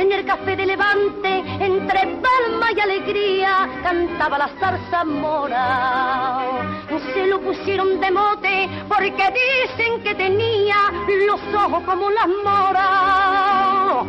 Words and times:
En 0.00 0.10
el 0.12 0.24
café 0.24 0.56
de 0.56 0.64
Levante, 0.64 1.44
entre 1.60 2.00
palma 2.22 2.72
y 2.74 2.80
alegría, 2.80 3.68
cantaba 3.82 4.38
la 4.38 4.48
zarza 4.58 5.04
mora. 5.04 6.40
Se 7.12 7.26
lo 7.26 7.38
pusieron 7.38 8.00
de 8.00 8.10
mote 8.10 8.66
porque 8.88 9.22
dicen 9.30 10.02
que 10.02 10.14
tenía 10.14 10.76
los 11.26 11.38
ojos 11.54 11.82
como 11.84 12.08
las 12.08 12.28
moras. 12.42 14.06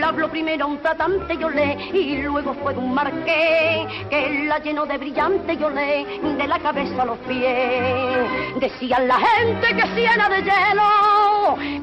La 0.00 0.08
habló 0.08 0.30
primero 0.30 0.66
un 0.66 0.78
tratante, 0.78 1.36
yo 1.36 1.50
le, 1.50 1.76
y 1.92 2.22
luego 2.22 2.54
fue 2.62 2.72
de 2.72 2.78
un 2.78 2.94
marqués 2.94 3.86
que 4.08 4.46
la 4.48 4.60
llenó 4.60 4.86
de 4.86 4.96
brillante, 4.96 5.58
yo 5.58 5.68
le, 5.68 6.06
de 6.22 6.46
la 6.48 6.58
cabeza 6.58 7.02
a 7.02 7.04
los 7.04 7.18
pies. 7.18 8.60
Decían 8.60 9.06
la 9.06 9.18
gente 9.18 9.76
que 9.76 9.82
si 9.94 10.04
era 10.04 10.26
de 10.30 10.42
hielo, 10.42 11.23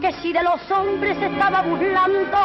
que 0.02 0.12
si 0.22 0.34
de 0.34 0.44
los 0.44 0.60
hombres 0.72 1.18
estaba 1.22 1.62
burlando, 1.62 2.38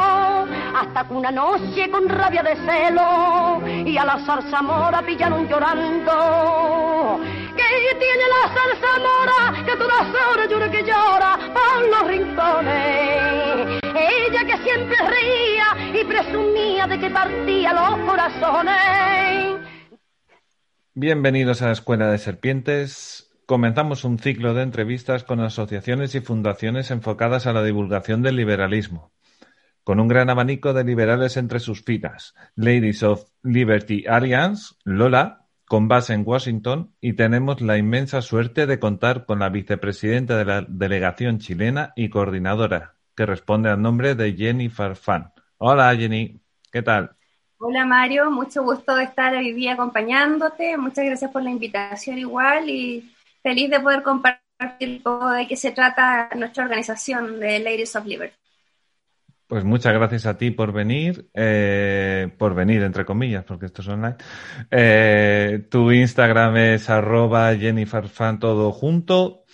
hasta 0.75 1.05
que 1.07 1.15
una 1.15 1.31
noche 1.31 1.91
con 1.91 2.09
rabia 2.09 2.43
de 2.43 2.57
celo 2.57 3.63
y 3.67 3.97
a 3.97 4.05
la 4.05 4.19
zarzamora 4.25 5.03
pillaron 5.03 5.49
llorando. 5.49 7.21
Que 7.57 7.97
tiene 7.99 8.25
la 8.29 8.49
zarzamora 8.55 9.65
que 9.65 9.77
todas 9.77 10.09
horas 10.09 10.49
llora 10.51 10.71
que 10.71 10.83
llora 10.83 11.39
por 11.55 11.89
los 11.89 12.07
rincones. 12.07 13.81
Ella 13.95 14.45
que 14.45 14.59
siempre 14.63 14.97
reía 14.99 16.01
y 16.01 16.05
presumía 16.05 16.87
de 16.87 16.99
que 16.99 17.11
partía 17.11 17.73
los 17.73 17.99
corazones. 18.07 19.57
Bienvenidos 20.95 21.63
a 21.63 21.67
la 21.67 21.73
Escuela 21.73 22.11
de 22.11 22.19
Serpientes. 22.19 23.26
Comenzamos 23.47 24.05
un 24.05 24.19
ciclo 24.19 24.55
de 24.55 24.63
entrevistas 24.63 25.25
con 25.25 25.41
asociaciones 25.41 26.15
y 26.15 26.21
fundaciones 26.21 26.91
enfocadas 26.91 27.47
a 27.47 27.53
la 27.53 27.63
divulgación 27.63 28.21
del 28.23 28.37
liberalismo 28.37 29.13
con 29.87 30.01
un 30.01 30.09
gran 30.09 30.29
abanico 30.31 30.73
de 30.73 30.83
liberales 30.83 31.37
entre 31.37 31.61
sus 31.61 31.85
filas, 31.85 32.35
Ladies 32.57 33.05
of 33.05 33.23
Liberty 33.45 34.05
Alliance, 34.09 34.75
Lola, 34.83 35.47
con 35.65 35.87
base 35.87 36.13
en 36.13 36.25
Washington, 36.27 36.93
y 37.01 37.13
tenemos 37.13 37.61
la 37.61 37.79
inmensa 37.79 38.21
suerte 38.21 38.67
de 38.67 38.81
contar 38.81 39.27
con 39.27 39.39
la 39.39 39.49
vicepresidenta 39.49 40.37
de 40.39 40.45
la 40.45 40.67
delegación 40.69 41.39
chilena 41.39 41.93
y 41.95 42.11
coordinadora, 42.11 42.97
que 43.15 43.27
responde 43.27 43.71
al 43.71 43.81
nombre 43.81 44.17
de 44.17 44.33
Jenny 44.33 44.71
Farfán. 44.71 45.33
Hola 45.59 45.95
Jenny, 45.95 46.41
¿qué 46.73 46.83
tal? 46.83 47.13
Hola 47.59 47.85
Mario, 47.85 48.29
mucho 48.33 48.65
gusto 48.65 48.97
de 48.97 49.05
estar 49.05 49.37
hoy 49.37 49.53
día 49.53 49.75
acompañándote, 49.75 50.77
muchas 50.77 51.05
gracias 51.05 51.31
por 51.31 51.45
la 51.45 51.51
invitación 51.51 52.19
igual 52.19 52.69
y 52.69 53.09
feliz 53.47 53.71
de 53.71 53.79
poder 53.79 54.03
compartir 54.03 55.03
poco 55.05 55.31
de 55.31 55.47
qué 55.47 55.55
se 55.55 55.71
trata 55.71 56.29
nuestra 56.35 56.65
organización 56.65 57.39
de 57.39 57.61
Ladies 57.61 57.95
of 57.95 58.05
Liberty. 58.05 58.35
Pues 59.47 59.63
muchas 59.63 59.95
gracias 59.95 60.27
a 60.27 60.37
ti 60.37 60.51
por 60.51 60.73
venir, 60.73 61.29
eh, 61.33 62.29
por 62.39 62.57
venir 62.57 62.83
entre 62.83 63.05
comillas, 63.05 63.45
porque 63.45 63.67
esto 63.67 63.83
es 63.83 63.89
online. 63.89 64.17
Eh, 64.73 65.65
tu 65.71 65.93
Instagram 65.93 66.57
es 66.57 66.91
arroba 66.91 67.55
jenniferfan 67.55 68.41
todo 68.41 68.73
junto. 68.73 69.45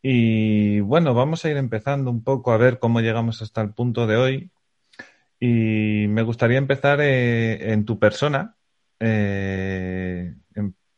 Y 0.00 0.78
bueno, 0.78 1.12
vamos 1.12 1.44
a 1.44 1.50
ir 1.50 1.56
empezando 1.56 2.12
un 2.12 2.22
poco 2.22 2.52
a 2.52 2.58
ver 2.58 2.78
cómo 2.78 3.00
llegamos 3.00 3.42
hasta 3.42 3.60
el 3.60 3.74
punto 3.74 4.06
de 4.06 4.16
hoy. 4.16 4.50
Y 5.40 6.06
me 6.06 6.22
gustaría 6.22 6.58
empezar 6.58 7.00
eh, 7.00 7.72
en 7.72 7.84
tu 7.84 7.98
persona, 7.98 8.54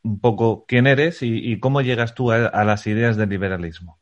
un 0.03 0.19
poco 0.19 0.65
quién 0.67 0.87
eres 0.87 1.19
y, 1.21 1.59
cómo 1.59 1.81
llegas 1.81 2.13
tú 2.13 2.31
a 2.31 2.63
las 2.63 2.85
ideas 2.87 3.17
del 3.17 3.29
liberalismo. 3.29 3.97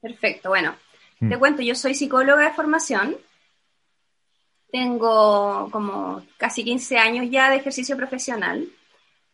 Perfecto, 0.00 0.48
bueno, 0.48 0.74
te 1.20 1.36
mm. 1.36 1.38
cuento, 1.38 1.62
yo 1.62 1.74
soy 1.74 1.94
psicóloga 1.94 2.44
de 2.44 2.54
formación. 2.54 3.16
Tengo 4.72 5.68
como 5.70 6.22
casi 6.38 6.64
15 6.64 6.98
años 6.98 7.26
ya 7.30 7.50
de 7.50 7.56
ejercicio 7.56 7.96
profesional 7.96 8.66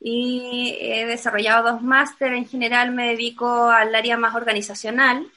y 0.00 0.76
he 0.80 1.06
desarrollado 1.06 1.72
dos 1.72 1.82
másteres. 1.82 2.38
En 2.38 2.48
general 2.48 2.91
me 2.91 3.08
dedico 3.08 3.69
al 3.69 3.94
área 3.94 4.16
más 4.16 4.34
organizacional, 4.34 5.28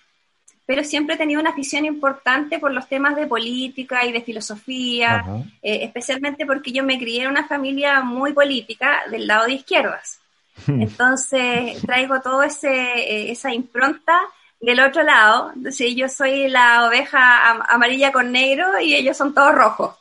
pero 0.65 0.83
siempre 0.83 1.15
he 1.15 1.17
tenido 1.17 1.39
una 1.39 1.51
afición 1.51 1.85
importante 1.85 2.57
por 2.57 2.71
los 2.71 2.87
temas 2.87 3.15
de 3.15 3.27
política 3.27 4.05
y 4.05 4.11
de 4.11 4.21
filosofía, 4.21 5.25
eh, 5.61 5.83
especialmente 5.83 6.45
porque 6.45 6.71
yo 6.71 6.83
me 6.83 6.97
crié 6.97 7.23
en 7.23 7.29
una 7.29 7.47
familia 7.47 8.01
muy 8.01 8.33
política 8.33 9.01
del 9.11 9.27
lado 9.27 9.45
de 9.45 9.53
izquierdas. 9.53 10.19
Entonces 10.67 11.81
traigo 11.81 12.21
todo 12.21 12.43
ese 12.43 12.69
eh, 12.69 13.31
esa 13.31 13.53
impronta 13.53 14.19
del 14.59 14.81
otro 14.81 15.03
lado, 15.03 15.53
sí, 15.71 15.95
yo 15.95 16.09
soy 16.09 16.49
la 16.49 16.85
oveja 16.85 17.51
amarilla 17.73 18.11
con 18.11 18.31
negro 18.31 18.79
y 18.81 18.93
ellos 18.93 19.15
son 19.15 19.33
todos 19.33 19.55
rojos. 19.55 19.95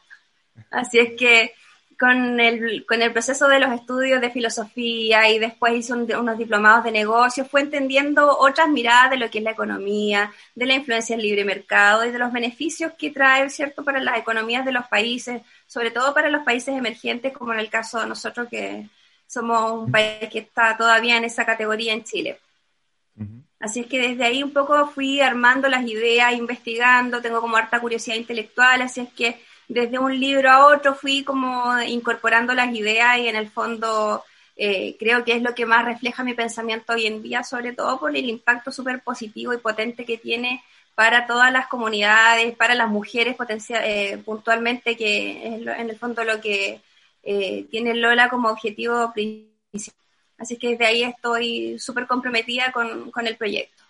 Así 0.71 0.99
es 0.99 1.13
que 1.17 1.53
con 1.99 2.39
el, 2.39 2.87
con 2.87 3.03
el 3.03 3.13
proceso 3.13 3.49
de 3.49 3.59
los 3.59 3.73
estudios 3.73 4.21
de 4.21 4.31
filosofía 4.31 5.29
y 5.31 5.39
después 5.39 5.75
hice 5.75 5.93
unos 5.95 6.39
diplomados 6.39 6.85
de 6.85 6.93
negocios, 6.93 7.49
fue 7.49 7.61
entendiendo 7.61 8.39
otras 8.39 8.69
miradas 8.69 9.11
de 9.11 9.17
lo 9.17 9.31
que 9.31 9.39
es 9.39 9.45
la 9.45 9.51
economía, 9.51 10.33
de 10.55 10.67
la 10.67 10.75
influencia 10.75 11.17
del 11.17 11.27
libre 11.27 11.45
mercado 11.45 12.05
y 12.05 12.13
de 12.13 12.19
los 12.19 12.33
beneficios 12.33 12.93
que 12.97 13.11
trae, 13.11 13.51
¿cierto?, 13.51 13.85
para 13.85 14.01
las 14.01 14.19
economías 14.19 14.65
de 14.65 14.73
los 14.73 14.87
países, 14.87 15.43
sobre 15.67 15.91
todo 15.91 16.15
para 16.15 16.31
los 16.31 16.45
países 16.45 16.77
emergentes, 16.77 17.33
como 17.33 17.53
en 17.53 17.61
el 17.61 17.69
caso 17.71 18.01
de 18.01 18.07
nosotros 18.07 18.49
que 18.49 18.89
somos 19.29 19.71
un 19.73 19.93
país 19.93 20.29
que 20.33 20.41
está 20.41 20.77
todavía 20.77 21.17
en 21.17 21.25
esa 21.25 21.45
categoría 21.45 21.93
en 21.93 22.03
Chile. 22.03 22.41
Así 23.61 23.81
es 23.81 23.87
que 23.87 24.01
desde 24.01 24.25
ahí 24.25 24.43
un 24.43 24.53
poco 24.53 24.87
fui 24.87 25.21
armando 25.21 25.69
las 25.69 25.85
ideas, 25.85 26.33
investigando, 26.33 27.21
tengo 27.21 27.41
como 27.41 27.57
harta 27.57 27.81
curiosidad 27.81 28.17
intelectual, 28.17 28.83
así 28.83 29.01
es 29.01 29.13
que 29.13 29.41
desde 29.67 29.99
un 29.99 30.19
libro 30.19 30.51
a 30.51 30.67
otro 30.67 30.95
fui 30.95 31.25
como 31.25 31.81
incorporando 31.83 32.55
las 32.55 32.73
ideas 32.73 33.19
y 33.19 33.29
en 33.29 33.37
el 33.37 33.51
fondo 33.51 34.25
eh, 34.57 34.97
creo 34.99 35.25
que 35.25 35.33
es 35.33 35.43
lo 35.43 35.55
que 35.55 35.67
más 35.67 35.85
refleja 35.85 36.25
mi 36.25 36.35
pensamiento 36.35 36.93
hoy 36.93 37.07
en 37.07 37.21
día, 37.21 37.43
sobre 37.43 37.73
todo 37.73 37.99
por 37.99 38.17
el 38.17 38.29
impacto 38.29 38.71
súper 38.71 39.03
positivo 39.03 39.53
y 39.53 39.59
potente 39.59 40.05
que 40.05 40.19
tiene 40.19 40.63
para 40.95 41.27
todas 41.27 41.53
las 41.53 41.67
comunidades, 41.67 42.57
para 42.57 42.75
las 42.75 42.89
mujeres 42.89 43.37
eh, 43.71 44.23
puntualmente, 44.25 44.97
que 44.97 45.47
es 45.47 45.67
en 45.67 45.91
el 45.91 45.99
fondo 45.99 46.25
lo 46.25 46.41
que 46.41 46.81
eh, 47.23 47.67
tiene 47.71 47.95
Lola 47.95 48.29
como 48.29 48.49
objetivo 48.49 49.13
principal. 49.13 49.99
Así 50.39 50.57
que 50.57 50.71
desde 50.71 50.87
ahí 50.87 51.03
estoy 51.03 51.79
súper 51.79 52.07
comprometida 52.07 52.71
con, 52.73 53.27
el 53.27 53.37
proyecto. 53.37 53.83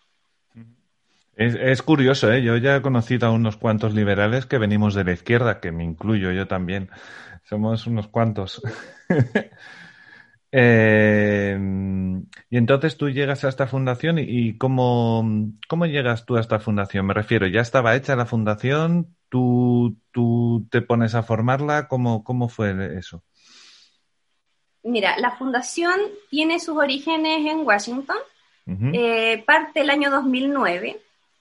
Es, 1.36 1.82
curioso, 1.82 2.32
¿eh? 2.32 2.42
yo 2.42 2.56
ya 2.56 2.76
he 2.76 2.82
conocido 2.82 3.28
a 3.28 3.30
unos 3.30 3.56
cuantos 3.56 3.94
liberales 3.94 4.46
que 4.46 4.58
venimos 4.58 4.94
de 4.94 5.04
la 5.04 5.12
izquierda, 5.12 5.60
que 5.60 5.70
me 5.70 5.84
incluyo 5.84 6.32
yo 6.32 6.48
también. 6.48 6.90
Somos 7.44 7.86
unos 7.86 8.08
cuantos. 8.08 8.62
Eh, 10.50 11.54
y 12.48 12.56
entonces 12.56 12.96
tú 12.96 13.10
llegas 13.10 13.44
a 13.44 13.50
esta 13.50 13.66
fundación 13.66 14.18
y, 14.18 14.56
cómo, 14.56 15.52
cómo, 15.68 15.84
llegas 15.84 16.24
tú 16.24 16.38
a 16.38 16.40
esta 16.40 16.58
fundación? 16.58 17.04
Me 17.04 17.12
refiero, 17.12 17.46
¿ya 17.46 17.60
estaba 17.60 17.94
hecha 17.94 18.16
la 18.16 18.24
fundación? 18.24 19.14
¿Tú, 19.28 19.96
tú 20.10 20.66
te 20.70 20.80
pones 20.80 21.14
a 21.14 21.22
formarla? 21.22 21.88
¿Cómo, 21.88 22.24
cómo 22.24 22.48
fue 22.48 22.96
eso? 22.98 23.22
Mira, 24.82 25.18
la 25.18 25.32
fundación 25.32 26.00
tiene 26.30 26.60
sus 26.60 26.76
orígenes 26.76 27.46
en 27.46 27.66
Washington, 27.66 28.16
eh, 28.92 29.42
parte 29.46 29.80
del 29.80 29.90
año 29.90 30.10
2009, 30.10 31.00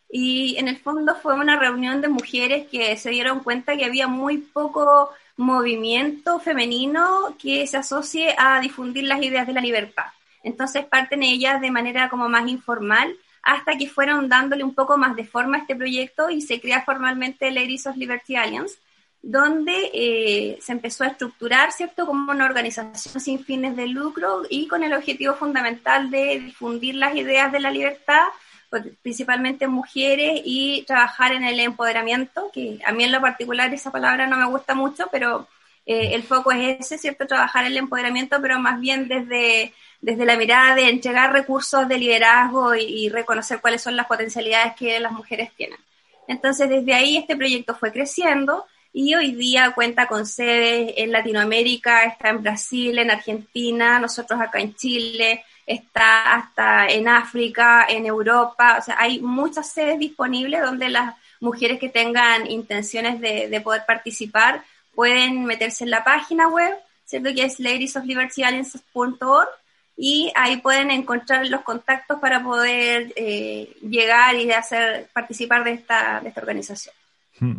y 0.10 0.56
en 0.58 0.68
el 0.68 0.78
fondo 0.78 1.16
fue 1.16 1.36
una 1.36 1.60
reunión 1.60 2.02
de 2.02 2.08
mujeres 2.08 2.68
que 2.68 2.96
se 2.98 3.10
dieron 3.10 3.42
cuenta 3.42 3.76
que 3.76 3.86
había 3.86 4.08
muy 4.08 4.38
poco 4.38 5.12
movimiento 5.36 6.40
femenino 6.40 7.36
que 7.40 7.68
se 7.68 7.78
asocie 7.78 8.34
a 8.38 8.60
difundir 8.60 9.04
las 9.04 9.22
ideas 9.22 9.46
de 9.46 9.54
la 9.54 9.62
libertad. 9.62 10.06
Entonces 10.44 10.86
parten 10.86 11.24
ellas 11.24 11.62
de 11.62 11.72
manera 11.72 12.10
como 12.10 12.28
más 12.30 12.48
informal 12.48 13.16
hasta 13.48 13.78
que 13.78 13.88
fueron 13.88 14.28
dándole 14.28 14.62
un 14.62 14.76
poco 14.76 14.98
más 14.98 15.16
de 15.16 15.24
forma 15.24 15.56
a 15.56 15.62
este 15.62 15.74
proyecto 15.74 16.30
y 16.30 16.42
se 16.42 16.60
crea 16.60 16.84
formalmente 16.84 17.50
Ladies 17.50 17.88
of 17.88 17.96
Liberty 17.96 18.36
Alliance, 18.36 18.76
donde 19.22 19.90
eh, 19.94 20.60
se 20.62 20.74
empezó 20.74 21.06
a 21.06 21.08
estructurar, 21.08 21.72
¿cierto?, 21.72 22.06
como 22.06 22.30
una 22.30 22.44
organización 22.44 23.22
sin 23.22 23.40
fines 23.40 23.78
de 23.78 23.88
lucro 23.88 24.42
y 24.50 24.68
con 24.68 24.84
el 24.84 24.94
objetivo 24.94 25.34
fundamental 25.34 26.12
de 26.12 26.42
difundir 26.42 26.96
las 26.96 27.16
ideas 27.16 27.50
de 27.54 27.62
la 27.62 27.72
libertad, 27.72 28.26
pues, 28.70 28.84
principalmente 29.02 29.66
mujeres, 29.70 30.42
y 30.44 30.84
trabajar 30.86 31.32
en 31.32 31.46
el 31.46 31.62
empoderamiento, 31.62 32.52
que 32.54 32.80
a 32.86 32.92
mí 32.92 33.06
en 33.06 33.14
lo 33.14 33.22
particular 33.22 33.74
esa 33.74 33.94
palabra 33.94 34.28
no 34.28 34.36
me 34.36 34.48
gusta 34.48 34.76
mucho, 34.76 35.08
pero 35.10 35.48
eh, 35.88 36.14
el 36.14 36.22
foco 36.24 36.52
es 36.52 36.80
ese, 36.80 36.98
¿cierto?, 37.00 37.26
trabajar 37.26 37.66
el 37.66 37.78
empoderamiento, 37.78 38.40
pero 38.42 38.60
más 38.60 38.80
bien 38.80 39.08
desde, 39.08 39.74
desde 40.02 40.26
la 40.26 40.38
mirada 40.38 40.76
de 40.76 40.90
entregar 40.90 41.34
recursos 41.34 41.88
de 41.88 41.98
liderazgo 41.98 42.76
y 42.76 43.10
reconocer 43.10 43.62
cuáles 43.62 43.82
son 43.82 43.96
las 43.96 44.06
potencialidades 44.06 44.76
que 44.76 45.00
las 45.00 45.12
mujeres 45.12 45.52
tienen. 45.56 45.80
Entonces, 46.28 46.70
desde 46.70 46.94
ahí 46.94 47.18
este 47.18 47.36
proyecto 47.36 47.74
fue 47.74 47.92
creciendo 47.92 48.66
y 48.94 49.16
hoy 49.16 49.34
día 49.34 49.72
cuenta 49.74 50.08
con 50.08 50.26
sedes 50.26 50.94
en 50.98 51.12
Latinoamérica, 51.12 52.04
está 52.04 52.30
en 52.30 52.42
Brasil, 52.42 52.98
en 52.98 53.12
Argentina, 53.12 54.00
nosotros 54.00 54.40
acá 54.42 54.60
en 54.60 54.76
Chile, 54.76 55.44
está 55.66 56.34
hasta 56.34 56.88
en 56.88 57.08
África, 57.08 57.86
en 57.90 58.06
Europa, 58.06 58.78
o 58.80 58.82
sea, 58.82 58.96
hay 58.98 59.20
muchas 59.20 59.72
sedes 59.72 60.00
disponibles 60.00 60.62
donde 60.62 60.90
las 60.90 61.16
mujeres 61.40 61.80
que 61.80 61.90
tengan 61.90 62.50
intenciones 62.50 63.20
de, 63.22 63.62
poder 63.62 63.84
participar 63.86 64.64
pueden 64.98 65.46
meterse 65.46 65.84
en 65.84 65.92
la 65.92 66.04
página 66.04 66.48
web, 66.48 66.74
¿cierto? 67.06 67.30
Que 67.36 67.46
es 67.46 67.60
ladiesoflibertyalliance.org 67.60 69.48
y 69.96 70.32
ahí 70.36 70.58
pueden 70.58 70.90
encontrar 70.90 71.48
los 71.48 71.62
contactos 71.62 72.18
para 72.20 72.44
poder 72.44 73.14
eh, 73.16 73.76
llegar 73.88 74.36
y 74.36 74.52
hacer 74.52 75.08
participar 75.14 75.64
de 75.64 75.74
esta, 75.74 76.20
de 76.20 76.30
esta 76.30 76.42
organización. 76.42 76.96
Hmm. 77.40 77.58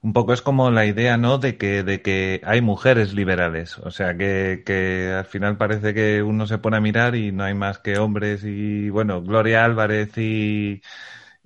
Un 0.00 0.12
poco 0.12 0.32
es 0.32 0.42
como 0.42 0.70
la 0.70 0.86
idea, 0.86 1.16
¿no? 1.16 1.38
De 1.38 1.56
que, 1.56 1.82
de 1.82 2.02
que 2.02 2.40
hay 2.44 2.60
mujeres 2.60 3.14
liberales. 3.14 3.78
O 3.78 3.90
sea, 3.90 4.16
que, 4.16 4.62
que 4.64 5.12
al 5.12 5.24
final 5.24 5.56
parece 5.56 5.92
que 5.92 6.22
uno 6.22 6.46
se 6.46 6.58
pone 6.58 6.76
a 6.76 6.80
mirar 6.80 7.16
y 7.16 7.32
no 7.32 7.42
hay 7.42 7.54
más 7.54 7.80
que 7.80 7.98
hombres 7.98 8.44
y, 8.44 8.90
bueno, 8.90 9.22
Gloria 9.22 9.64
Álvarez 9.64 10.16
y, 10.16 10.82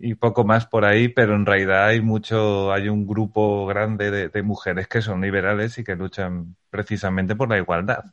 y 0.01 0.15
poco 0.15 0.45
más 0.45 0.67
por 0.67 0.85
ahí, 0.85 1.09
pero 1.09 1.35
en 1.35 1.47
realidad 1.47 1.87
hay 1.87 2.01
mucho, 2.01 2.73
hay 2.73 2.89
un 2.89 3.07
grupo 3.07 3.67
grande 3.67 4.11
de, 4.11 4.29
de, 4.29 4.43
mujeres 4.43 4.89
que 4.89 5.03
son 5.03 5.21
liberales 5.21 5.79
y 5.79 5.85
que 5.85 5.95
luchan 5.95 6.57
precisamente 6.71 7.37
por 7.37 7.51
la 7.51 7.59
igualdad, 7.59 8.05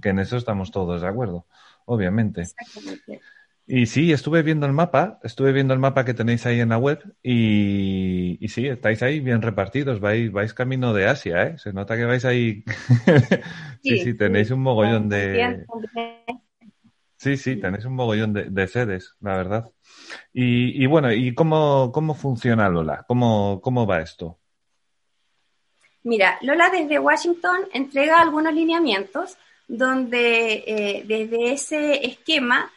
que 0.00 0.08
en 0.08 0.18
eso 0.18 0.36
estamos 0.36 0.70
todos 0.70 1.02
de 1.02 1.08
acuerdo, 1.08 1.46
obviamente. 1.84 2.42
Exactamente. 2.42 3.20
Y 3.68 3.86
sí, 3.86 4.12
estuve 4.12 4.42
viendo 4.44 4.64
el 4.64 4.72
mapa, 4.72 5.18
estuve 5.24 5.50
viendo 5.50 5.74
el 5.74 5.80
mapa 5.80 6.04
que 6.04 6.14
tenéis 6.14 6.46
ahí 6.46 6.60
en 6.60 6.68
la 6.68 6.78
web 6.78 7.02
y, 7.20 8.38
y 8.40 8.48
sí, 8.48 8.68
estáis 8.68 9.02
ahí 9.02 9.18
bien 9.18 9.42
repartidos, 9.42 9.98
vais, 9.98 10.30
vais 10.30 10.54
camino 10.54 10.94
de 10.94 11.08
Asia, 11.08 11.42
¿eh? 11.42 11.58
Se 11.58 11.72
nota 11.72 11.96
que 11.96 12.04
vais 12.04 12.24
ahí. 12.24 12.62
sí, 13.82 13.98
sí, 13.98 14.14
tenéis 14.14 14.52
un 14.52 14.60
mogollón 14.60 15.08
de. 15.08 15.66
Sí, 17.16 17.36
sí, 17.36 17.56
tenéis 17.56 17.84
un 17.86 17.94
mogollón 17.94 18.32
de, 18.32 18.44
de 18.50 18.68
sedes, 18.68 19.16
la 19.20 19.36
verdad. 19.36 19.72
Y, 20.32 20.82
y, 20.82 20.86
bueno, 20.86 21.12
¿y 21.12 21.34
cómo, 21.34 21.90
cómo 21.92 22.14
funciona 22.14 22.68
Lola? 22.68 23.04
¿Cómo, 23.06 23.60
¿Cómo 23.62 23.86
va 23.86 24.00
esto? 24.00 24.38
Mira, 26.02 26.38
Lola 26.42 26.70
desde 26.70 26.98
Washington 26.98 27.62
entrega 27.72 28.20
algunos 28.20 28.54
lineamientos 28.54 29.36
donde 29.66 30.64
eh, 30.66 31.02
desde 31.04 31.52
ese 31.52 32.06
esquema 32.06 32.70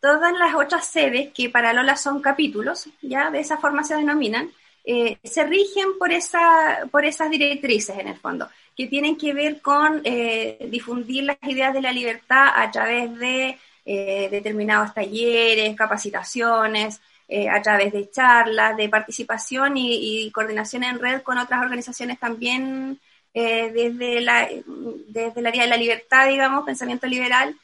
todas 0.00 0.32
las 0.36 0.56
otras 0.56 0.84
sedes, 0.84 1.32
que 1.32 1.48
para 1.48 1.72
Lola 1.72 1.96
son 1.96 2.20
capítulos, 2.20 2.88
ya 3.00 3.30
de 3.30 3.38
esa 3.38 3.58
forma 3.58 3.84
se 3.84 3.94
denominan, 3.94 4.50
eh, 4.84 5.18
se 5.22 5.44
rigen 5.44 5.96
por, 5.96 6.10
esa, 6.10 6.88
por 6.90 7.04
esas 7.04 7.30
directrices 7.30 7.96
en 7.96 8.08
el 8.08 8.16
fondo, 8.16 8.48
que 8.76 8.88
tienen 8.88 9.16
que 9.16 9.32
ver 9.32 9.60
con 9.60 10.00
eh, 10.02 10.66
difundir 10.68 11.22
las 11.22 11.38
ideas 11.42 11.72
de 11.72 11.82
la 11.82 11.92
libertad 11.92 12.48
a 12.52 12.68
través 12.72 13.16
de 13.16 13.58
eh, 13.84 14.28
determinados 14.30 14.94
talleres, 14.94 15.76
capacitaciones, 15.76 17.00
eh, 17.28 17.48
a 17.48 17.60
través 17.62 17.92
de 17.92 18.10
charlas, 18.10 18.76
de 18.76 18.88
participación 18.88 19.76
y, 19.76 20.30
coordinación 20.30 20.84
en 20.84 21.00
red 21.00 21.22
con 21.22 21.38
otras 21.38 21.62
organizaciones 21.62 22.18
también 22.18 23.00
eh, 23.34 23.70
desde, 23.72 24.20
la, 24.20 24.48
desde 25.08 25.40
el 25.40 25.46
área 25.46 25.62
de 25.62 25.68
la 25.68 25.76
libertad, 25.76 26.28
digamos, 26.28 26.64
pensamiento 26.64 27.06
liberal, 27.06 27.56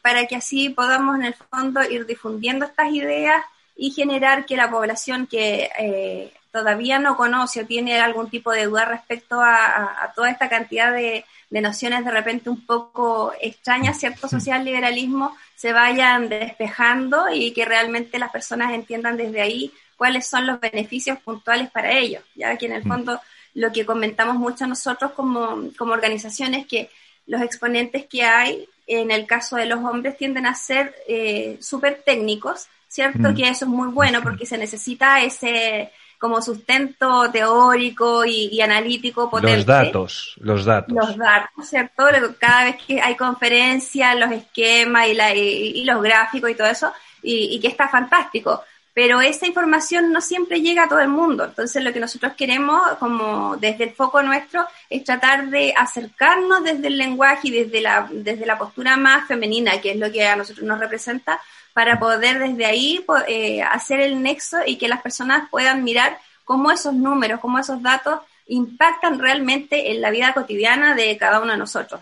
para 0.00 0.26
que 0.26 0.36
así 0.36 0.70
podamos 0.70 1.16
en 1.16 1.24
el 1.26 1.34
fondo 1.34 1.82
ir 1.82 2.06
difundiendo 2.06 2.64
estas 2.64 2.90
ideas 2.92 3.42
y 3.76 3.90
generar 3.90 4.46
que 4.46 4.56
la 4.56 4.70
población 4.70 5.26
que 5.26 6.32
todavía 6.54 7.00
no 7.00 7.16
conoce 7.16 7.62
o 7.62 7.66
tiene 7.66 7.98
algún 7.98 8.30
tipo 8.30 8.52
de 8.52 8.66
duda 8.66 8.84
respecto 8.84 9.40
a, 9.40 10.04
a 10.04 10.12
toda 10.14 10.30
esta 10.30 10.48
cantidad 10.48 10.92
de, 10.92 11.24
de, 11.50 11.60
nociones 11.60 12.04
de 12.04 12.12
repente 12.12 12.48
un 12.48 12.64
poco 12.64 13.32
extrañas, 13.40 13.98
cierto 13.98 14.28
social 14.28 14.64
liberalismo, 14.64 15.36
se 15.56 15.72
vayan 15.72 16.28
despejando 16.28 17.26
y 17.28 17.50
que 17.50 17.64
realmente 17.64 18.20
las 18.20 18.30
personas 18.30 18.72
entiendan 18.72 19.16
desde 19.16 19.40
ahí 19.40 19.72
cuáles 19.96 20.28
son 20.28 20.46
los 20.46 20.60
beneficios 20.60 21.18
puntuales 21.18 21.72
para 21.72 21.90
ellos, 21.90 22.22
ya 22.36 22.56
que 22.56 22.66
en 22.66 22.74
el 22.74 22.84
mm. 22.84 22.88
fondo 22.88 23.20
lo 23.54 23.72
que 23.72 23.84
comentamos 23.84 24.36
mucho 24.36 24.64
nosotros 24.68 25.10
como, 25.10 25.70
como 25.76 25.92
organización 25.92 26.54
es 26.54 26.68
que 26.68 26.88
los 27.26 27.42
exponentes 27.42 28.06
que 28.06 28.22
hay 28.22 28.68
en 28.86 29.10
el 29.10 29.26
caso 29.26 29.56
de 29.56 29.66
los 29.66 29.82
hombres 29.82 30.16
tienden 30.16 30.46
a 30.46 30.54
ser 30.54 30.94
eh, 31.08 31.58
súper 31.60 32.04
técnicos, 32.06 32.68
¿cierto? 32.86 33.30
Mm. 33.30 33.34
Que 33.34 33.48
eso 33.48 33.64
es 33.64 33.70
muy 33.72 33.88
bueno 33.88 34.22
porque 34.22 34.46
se 34.46 34.56
necesita 34.56 35.20
ese 35.20 35.90
como 36.18 36.40
sustento 36.40 37.30
teórico 37.30 38.24
y, 38.24 38.48
y, 38.52 38.60
analítico 38.60 39.30
potente. 39.30 39.56
Los 39.56 39.66
datos, 39.66 40.34
los 40.40 40.64
datos. 40.64 40.94
Los 40.94 41.16
datos, 41.16 41.68
¿cierto? 41.68 42.04
Cada 42.38 42.64
vez 42.64 42.76
que 42.86 43.00
hay 43.00 43.16
conferencias, 43.16 44.18
los 44.18 44.30
esquemas 44.30 45.08
y, 45.08 45.14
la, 45.14 45.34
y, 45.34 45.40
y 45.40 45.84
los 45.84 46.02
gráficos 46.02 46.50
y 46.50 46.54
todo 46.54 46.66
eso, 46.68 46.92
y, 47.22 47.54
y 47.54 47.60
que 47.60 47.68
está 47.68 47.88
fantástico 47.88 48.62
pero 48.94 49.20
esa 49.20 49.46
información 49.46 50.12
no 50.12 50.20
siempre 50.20 50.60
llega 50.60 50.84
a 50.84 50.88
todo 50.88 51.00
el 51.00 51.08
mundo. 51.08 51.44
Entonces 51.44 51.82
lo 51.82 51.92
que 51.92 51.98
nosotros 51.98 52.34
queremos, 52.34 52.80
como 53.00 53.56
desde 53.56 53.84
el 53.84 53.90
foco 53.90 54.22
nuestro, 54.22 54.64
es 54.88 55.02
tratar 55.02 55.50
de 55.50 55.74
acercarnos 55.76 56.62
desde 56.62 56.86
el 56.86 56.96
lenguaje 56.96 57.48
y 57.48 57.50
desde 57.50 57.80
la, 57.80 58.08
desde 58.10 58.46
la 58.46 58.56
postura 58.56 58.96
más 58.96 59.26
femenina, 59.26 59.80
que 59.80 59.90
es 59.90 59.96
lo 59.98 60.12
que 60.12 60.24
a 60.24 60.36
nosotros 60.36 60.64
nos 60.64 60.78
representa, 60.78 61.40
para 61.74 61.98
poder 61.98 62.38
desde 62.38 62.64
ahí 62.64 63.04
eh, 63.28 63.62
hacer 63.62 64.00
el 64.00 64.22
nexo 64.22 64.58
y 64.64 64.78
que 64.78 64.88
las 64.88 65.02
personas 65.02 65.48
puedan 65.50 65.84
mirar 65.84 66.16
cómo 66.44 66.70
esos 66.70 66.94
números, 66.94 67.40
cómo 67.40 67.58
esos 67.58 67.82
datos 67.82 68.20
impactan 68.46 69.18
realmente 69.18 69.90
en 69.92 70.00
la 70.00 70.10
vida 70.10 70.32
cotidiana 70.32 70.94
de 70.94 71.16
cada 71.18 71.40
uno 71.40 71.52
de 71.52 71.58
nosotros. 71.58 72.00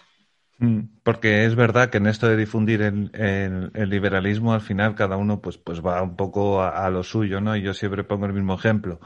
Mm, 0.58 0.80
porque 1.02 1.44
es 1.44 1.56
verdad 1.56 1.90
que 1.90 1.98
en 1.98 2.06
esto 2.06 2.28
de 2.28 2.36
difundir 2.36 2.82
el, 2.82 3.10
el, 3.14 3.70
el 3.74 3.90
liberalismo, 3.90 4.52
al 4.52 4.60
final 4.60 4.94
cada 4.94 5.16
uno 5.16 5.40
pues, 5.40 5.56
pues 5.56 5.84
va 5.84 6.02
un 6.02 6.16
poco 6.16 6.62
a, 6.62 6.84
a, 6.84 6.90
lo 6.90 7.02
suyo, 7.02 7.40
¿no? 7.40 7.56
Y 7.56 7.62
yo 7.62 7.74
siempre 7.74 8.04
pongo 8.04 8.26
el 8.26 8.32
mismo 8.32 8.54
ejemplo. 8.54 9.00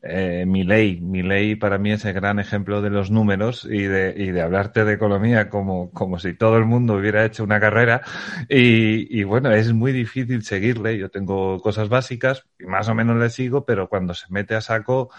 Eh, 0.00 0.44
mi 0.46 0.62
ley, 0.62 1.00
mi 1.00 1.22
ley 1.22 1.56
para 1.56 1.76
mí 1.78 1.90
es 1.90 2.04
el 2.04 2.12
gran 2.14 2.38
ejemplo 2.38 2.80
de 2.82 2.88
los 2.90 3.10
números 3.10 3.64
y 3.64 3.82
de, 3.82 4.14
y 4.16 4.30
de 4.30 4.42
hablarte 4.42 4.84
de 4.84 4.92
economía 4.94 5.48
como, 5.50 5.90
como 5.92 6.20
si 6.20 6.34
todo 6.34 6.56
el 6.56 6.64
mundo 6.66 6.94
hubiera 6.94 7.24
hecho 7.24 7.42
una 7.44 7.58
carrera. 7.60 8.02
Y, 8.48 9.18
y 9.20 9.24
bueno, 9.24 9.50
es 9.52 9.72
muy 9.72 9.92
difícil 9.92 10.42
seguirle. 10.44 10.98
Yo 10.98 11.10
tengo 11.10 11.60
cosas 11.60 11.88
básicas 11.88 12.44
y 12.58 12.66
más 12.66 12.88
o 12.88 12.94
menos 12.94 13.16
le 13.18 13.28
sigo, 13.30 13.64
pero 13.66 13.88
cuando 13.88 14.14
se 14.14 14.26
mete 14.30 14.54
a 14.54 14.60
saco, 14.60 15.10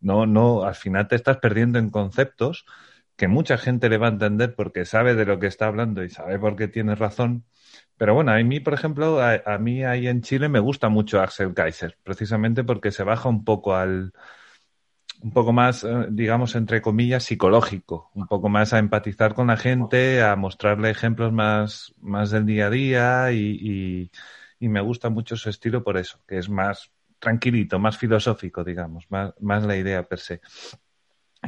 no, 0.00 0.24
no, 0.26 0.62
al 0.64 0.74
final 0.76 1.08
te 1.08 1.16
estás 1.16 1.38
perdiendo 1.38 1.78
en 1.80 1.90
conceptos 1.90 2.64
que 3.16 3.26
mucha 3.28 3.58
gente 3.58 3.88
le 3.88 3.98
va 3.98 4.06
a 4.06 4.10
entender 4.10 4.54
porque 4.54 4.84
sabe 4.84 5.14
de 5.14 5.26
lo 5.26 5.38
que 5.40 5.48
está 5.48 5.66
hablando 5.66 6.04
y 6.04 6.10
sabe 6.10 6.38
por 6.38 6.54
qué 6.56 6.68
tiene 6.68 6.94
razón. 6.94 7.44
Pero 7.98 8.14
bueno, 8.14 8.32
a 8.32 8.38
mí, 8.38 8.60
por 8.60 8.74
ejemplo, 8.74 9.20
a, 9.20 9.58
mí 9.58 9.84
ahí 9.84 10.06
en 10.06 10.22
Chile 10.22 10.48
me 10.48 10.60
gusta 10.60 10.88
mucho 10.88 11.20
Axel 11.20 11.52
Kaiser, 11.52 11.98
precisamente 12.04 12.64
porque 12.64 12.92
se 12.92 13.02
baja 13.02 13.28
un 13.28 13.44
poco 13.44 13.74
al, 13.74 14.12
un 15.20 15.32
poco 15.32 15.52
más, 15.52 15.84
digamos, 16.10 16.54
entre 16.54 16.80
comillas, 16.80 17.24
psicológico, 17.24 18.10
un 18.14 18.26
poco 18.28 18.48
más 18.48 18.72
a 18.72 18.78
empatizar 18.78 19.34
con 19.34 19.48
la 19.48 19.56
gente, 19.56 20.22
a 20.22 20.36
mostrarle 20.36 20.90
ejemplos 20.90 21.32
más, 21.32 21.92
más 22.00 22.30
del 22.30 22.46
día 22.46 22.66
a 22.66 22.70
día 22.70 23.32
y, 23.32 23.58
y, 23.60 24.10
y 24.60 24.68
me 24.68 24.80
gusta 24.80 25.10
mucho 25.10 25.36
su 25.36 25.50
estilo 25.50 25.82
por 25.82 25.96
eso, 25.96 26.20
que 26.26 26.38
es 26.38 26.48
más 26.48 26.92
tranquilito, 27.18 27.80
más 27.80 27.98
filosófico, 27.98 28.62
digamos, 28.62 29.10
más, 29.10 29.34
más 29.40 29.64
la 29.64 29.76
idea 29.76 30.04
per 30.04 30.20
se. 30.20 30.40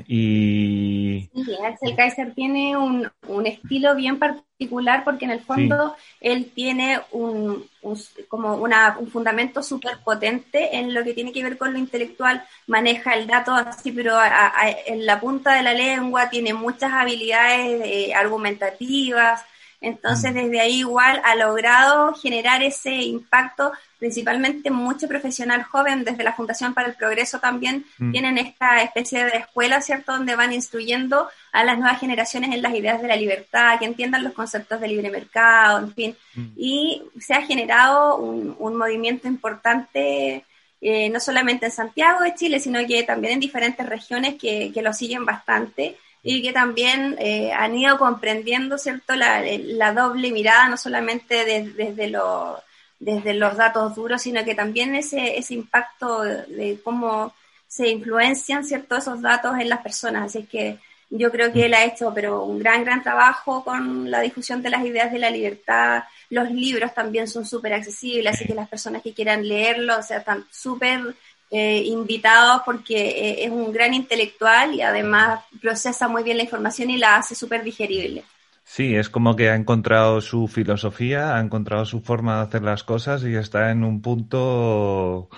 Y... 0.06 1.30
Sí, 1.34 1.56
Axel 1.64 1.96
Kaiser 1.96 2.34
tiene 2.34 2.76
un, 2.76 3.08
un, 3.28 3.46
estilo 3.46 3.94
bien 3.94 4.18
particular 4.18 5.04
porque 5.04 5.24
en 5.24 5.30
el 5.32 5.40
fondo 5.40 5.94
sí. 5.96 6.04
él 6.20 6.50
tiene 6.54 7.00
un, 7.12 7.64
un 7.82 7.98
como 8.28 8.56
una, 8.56 8.96
un 8.98 9.08
fundamento 9.08 9.62
súper 9.62 9.98
potente 10.04 10.76
en 10.76 10.94
lo 10.94 11.04
que 11.04 11.12
tiene 11.12 11.32
que 11.32 11.42
ver 11.42 11.58
con 11.58 11.72
lo 11.72 11.78
intelectual, 11.78 12.44
maneja 12.66 13.14
el 13.14 13.26
dato 13.26 13.52
así, 13.52 13.92
pero 13.92 14.16
a, 14.16 14.26
a, 14.26 14.70
en 14.86 15.06
la 15.06 15.20
punta 15.20 15.54
de 15.54 15.62
la 15.62 15.74
lengua 15.74 16.30
tiene 16.30 16.54
muchas 16.54 16.92
habilidades 16.92 17.80
eh, 17.84 18.14
argumentativas, 18.14 19.44
entonces, 19.80 20.34
desde 20.34 20.60
ahí 20.60 20.80
igual 20.80 21.22
ha 21.24 21.34
logrado 21.36 22.12
generar 22.14 22.62
ese 22.62 22.92
impacto, 22.92 23.72
principalmente 23.98 24.70
mucho 24.70 25.08
profesional 25.08 25.62
joven, 25.62 26.04
desde 26.04 26.22
la 26.22 26.34
Fundación 26.34 26.74
para 26.74 26.88
el 26.88 26.94
Progreso 26.94 27.38
también 27.38 27.86
mm. 27.98 28.12
tienen 28.12 28.36
esta 28.36 28.82
especie 28.82 29.24
de 29.24 29.38
escuela, 29.38 29.80
¿cierto?, 29.80 30.12
donde 30.12 30.36
van 30.36 30.52
instruyendo 30.52 31.28
a 31.52 31.64
las 31.64 31.78
nuevas 31.78 31.98
generaciones 31.98 32.54
en 32.54 32.60
las 32.60 32.74
ideas 32.74 33.00
de 33.00 33.08
la 33.08 33.16
libertad, 33.16 33.78
que 33.78 33.86
entiendan 33.86 34.22
los 34.22 34.34
conceptos 34.34 34.80
de 34.80 34.88
libre 34.88 35.10
mercado, 35.10 35.78
en 35.78 35.94
fin. 35.94 36.16
Mm. 36.34 36.46
Y 36.56 37.02
se 37.18 37.32
ha 37.32 37.42
generado 37.42 38.16
un, 38.16 38.54
un 38.58 38.76
movimiento 38.76 39.28
importante. 39.28 40.44
Eh, 40.82 41.10
no 41.10 41.20
solamente 41.20 41.66
en 41.66 41.72
Santiago 41.72 42.22
de 42.22 42.34
Chile, 42.34 42.58
sino 42.58 42.78
que 42.86 43.02
también 43.02 43.34
en 43.34 43.40
diferentes 43.40 43.86
regiones 43.86 44.36
que, 44.36 44.72
que 44.72 44.80
lo 44.80 44.94
siguen 44.94 45.26
bastante 45.26 45.98
y 46.22 46.42
que 46.42 46.52
también 46.52 47.16
eh, 47.18 47.52
han 47.52 47.74
ido 47.76 47.98
comprendiendo 47.98 48.76
cierto 48.78 49.14
la, 49.16 49.92
doble 49.94 50.30
mirada 50.30 50.68
no 50.68 50.76
solamente 50.76 51.44
de, 51.44 51.70
desde 51.70 52.08
lo, 52.08 52.62
desde 52.98 53.34
los 53.34 53.56
datos 53.56 53.94
duros 53.94 54.22
sino 54.22 54.44
que 54.44 54.54
también 54.54 54.94
ese 54.94 55.38
ese 55.38 55.54
impacto 55.54 56.22
de, 56.22 56.78
cómo 56.84 57.34
se 57.66 57.88
influencian 57.88 58.64
cierto 58.64 58.96
esos 58.96 59.22
datos 59.22 59.56
en 59.58 59.68
las 59.68 59.80
personas. 59.80 60.24
Así 60.24 60.44
que 60.44 60.78
yo 61.08 61.30
creo 61.30 61.52
que 61.52 61.66
él 61.66 61.74
ha 61.74 61.84
hecho 61.84 62.12
pero 62.14 62.44
un 62.44 62.58
gran 62.58 62.84
gran 62.84 63.02
trabajo 63.02 63.64
con 63.64 64.10
la 64.10 64.20
difusión 64.20 64.60
de 64.62 64.70
las 64.70 64.84
ideas 64.84 65.12
de 65.12 65.18
la 65.20 65.30
libertad. 65.30 66.04
Los 66.28 66.50
libros 66.50 66.92
también 66.94 67.28
son 67.28 67.46
súper 67.46 67.72
accesibles 67.74 68.34
así 68.34 68.44
que 68.44 68.54
las 68.54 68.68
personas 68.68 69.02
que 69.02 69.14
quieran 69.14 69.46
leerlo 69.46 69.98
o 69.98 70.02
sea 70.02 70.18
están 70.18 70.44
súper 70.50 71.14
eh, 71.50 71.82
invitados 71.84 72.62
porque 72.64 73.08
eh, 73.08 73.44
es 73.44 73.50
un 73.50 73.72
gran 73.72 73.92
intelectual 73.92 74.74
y 74.74 74.82
además 74.82 75.40
procesa 75.60 76.06
muy 76.06 76.22
bien 76.22 76.36
la 76.36 76.44
información 76.44 76.90
y 76.90 76.96
la 76.96 77.16
hace 77.16 77.34
súper 77.34 77.64
digerible. 77.64 78.22
Sí, 78.62 78.94
es 78.94 79.08
como 79.08 79.34
que 79.34 79.50
ha 79.50 79.56
encontrado 79.56 80.20
su 80.20 80.46
filosofía, 80.46 81.36
ha 81.36 81.40
encontrado 81.40 81.84
su 81.84 82.02
forma 82.02 82.36
de 82.36 82.42
hacer 82.42 82.62
las 82.62 82.84
cosas 82.84 83.24
y 83.24 83.34
está 83.34 83.72
en 83.72 83.82
un 83.82 84.00
punto 84.00 85.28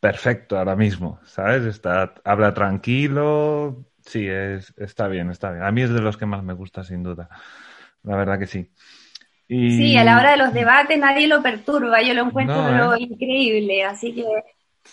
perfecto 0.00 0.58
ahora 0.58 0.74
mismo, 0.74 1.20
¿sabes? 1.24 1.64
Está, 1.64 2.14
habla 2.24 2.52
tranquilo, 2.52 3.84
sí, 4.04 4.26
es, 4.26 4.74
está 4.78 5.06
bien, 5.06 5.30
está 5.30 5.52
bien. 5.52 5.62
A 5.62 5.70
mí 5.70 5.82
es 5.82 5.90
de 5.90 6.00
los 6.00 6.16
que 6.16 6.26
más 6.26 6.42
me 6.42 6.54
gusta, 6.54 6.82
sin 6.82 7.04
duda. 7.04 7.28
La 8.02 8.16
verdad 8.16 8.36
que 8.36 8.48
sí. 8.48 8.68
Sí, 9.46 9.96
a 9.96 10.04
la 10.04 10.18
hora 10.18 10.32
de 10.32 10.36
los 10.36 10.52
debates 10.52 10.98
nadie 10.98 11.26
lo 11.26 11.42
perturba, 11.42 12.02
yo 12.02 12.14
lo 12.14 12.22
encuentro 12.22 12.94
¿eh? 12.94 13.00
increíble, 13.00 13.84
así 13.84 14.14
que 14.14 14.24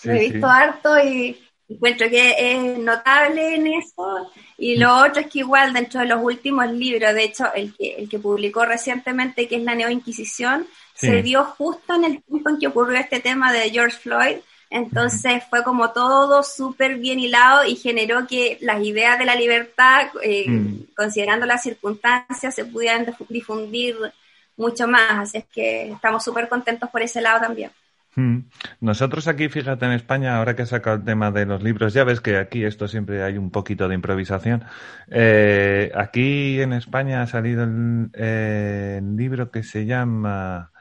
lo 0.04 0.14
he 0.14 0.30
visto 0.30 0.48
harto 0.48 1.00
y 1.04 1.38
encuentro 1.70 2.10
que 2.10 2.36
es 2.38 2.78
notable 2.80 3.56
en 3.56 3.68
eso. 3.68 4.32
Y 4.58 4.78
lo 4.78 4.96
otro 4.98 5.22
es 5.22 5.28
que 5.28 5.40
igual 5.40 5.74
dentro 5.74 6.00
de 6.00 6.08
los 6.08 6.24
últimos 6.24 6.72
libros, 6.72 7.14
de 7.14 7.24
hecho 7.24 7.54
el 7.54 7.76
que, 7.76 7.96
el 7.96 8.10
que 8.10 8.20
publicó 8.20 8.66
recientemente, 8.66 9.48
que 9.48 9.58
es 9.58 9.64
la 9.64 9.76
Neo 9.76 9.90
Inquisición, 9.90 10.68
se 10.94 11.22
dio 11.22 11.44
justo 11.44 11.94
en 11.94 12.06
el 12.06 12.24
tiempo 12.24 12.50
en 12.50 12.58
que 12.58 12.68
ocurrió 12.68 12.98
este 12.98 13.20
tema 13.20 13.54
de 13.54 13.70
George 13.70 13.98
Floyd. 13.98 14.38
Entonces 14.70 15.44
fue 15.50 15.64
como 15.64 15.92
todo 15.92 16.44
súper 16.44 16.96
bien 16.98 17.20
hilado 17.20 17.66
y 17.66 17.76
generó 17.76 18.28
que 18.28 18.58
las 18.62 18.84
ideas 18.84 19.18
de 19.18 19.26
la 19.26 19.36
libertad, 19.36 20.08
eh, 20.24 20.50
mm. 20.50 20.94
considerando 20.96 21.46
las 21.46 21.64
circunstancias, 21.64 22.56
se 22.56 22.66
pudieran 22.66 23.16
difundir 23.30 23.96
mucho 24.58 24.88
más. 24.88 25.30
Así 25.30 25.38
es 25.38 25.46
que 25.46 25.92
estamos 25.92 26.24
súper 26.24 26.50
contentos 26.50 26.90
por 26.90 27.02
ese 27.02 27.22
lado 27.22 27.40
también. 27.42 27.72
Hmm. 28.18 28.50
Nosotros 28.82 29.28
aquí, 29.28 29.48
fíjate 29.48 29.86
en 29.86 29.92
España, 29.92 30.38
ahora 30.38 30.56
que 30.56 30.64
he 30.64 30.66
sacado 30.66 30.96
el 30.96 31.04
tema 31.04 31.30
de 31.30 31.46
los 31.46 31.62
libros, 31.62 31.94
ya 31.94 32.04
ves 32.04 32.20
que 32.20 32.38
aquí 32.38 32.64
esto 32.64 32.88
siempre 32.88 33.22
hay 33.22 33.38
un 33.38 33.52
poquito 33.52 33.88
de 33.88 33.94
improvisación. 33.94 34.64
Eh, 35.12 35.92
aquí 35.94 36.60
en 36.60 36.74
España 36.74 37.22
ha 37.22 37.28
salido 37.28 37.64
el, 37.64 39.16
libro 39.16 39.52
que 39.52 39.62
se 39.62 39.86
llama 39.86 40.72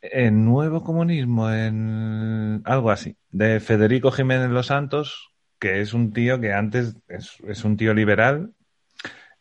El 0.00 0.44
Nuevo 0.44 0.84
Comunismo, 0.84 1.48
algo 1.48 2.90
así, 2.92 3.16
de 3.30 3.58
Federico 3.58 4.12
Jiménez 4.12 4.50
Los 4.50 4.66
Santos, 4.66 5.32
que 5.58 5.80
es 5.80 5.94
un 5.94 6.12
tío 6.12 6.40
que 6.40 6.52
antes 6.52 6.96
es, 7.08 7.64
un 7.64 7.76
tío 7.76 7.92
liberal, 7.92 8.54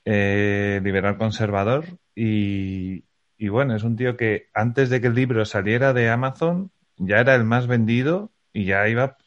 eh, 0.06 0.82
liberal 0.84 1.18
conservador, 1.20 1.86
y, 2.16 3.04
bueno, 3.48 3.76
es 3.76 3.84
un 3.84 3.96
tío 3.96 4.18
que 4.18 4.50
antes 4.54 4.90
de 4.90 5.00
que 5.00 5.08
el 5.08 5.16
libro 5.16 5.46
saliera 5.46 5.94
de 5.94 6.10
Amazon 6.10 6.72
ya 6.98 7.20
era 7.20 7.36
el 7.36 7.46
más 7.46 7.68
vendido 7.68 8.32
y 8.52 8.66
ya 8.66 8.88
iba 8.90 9.18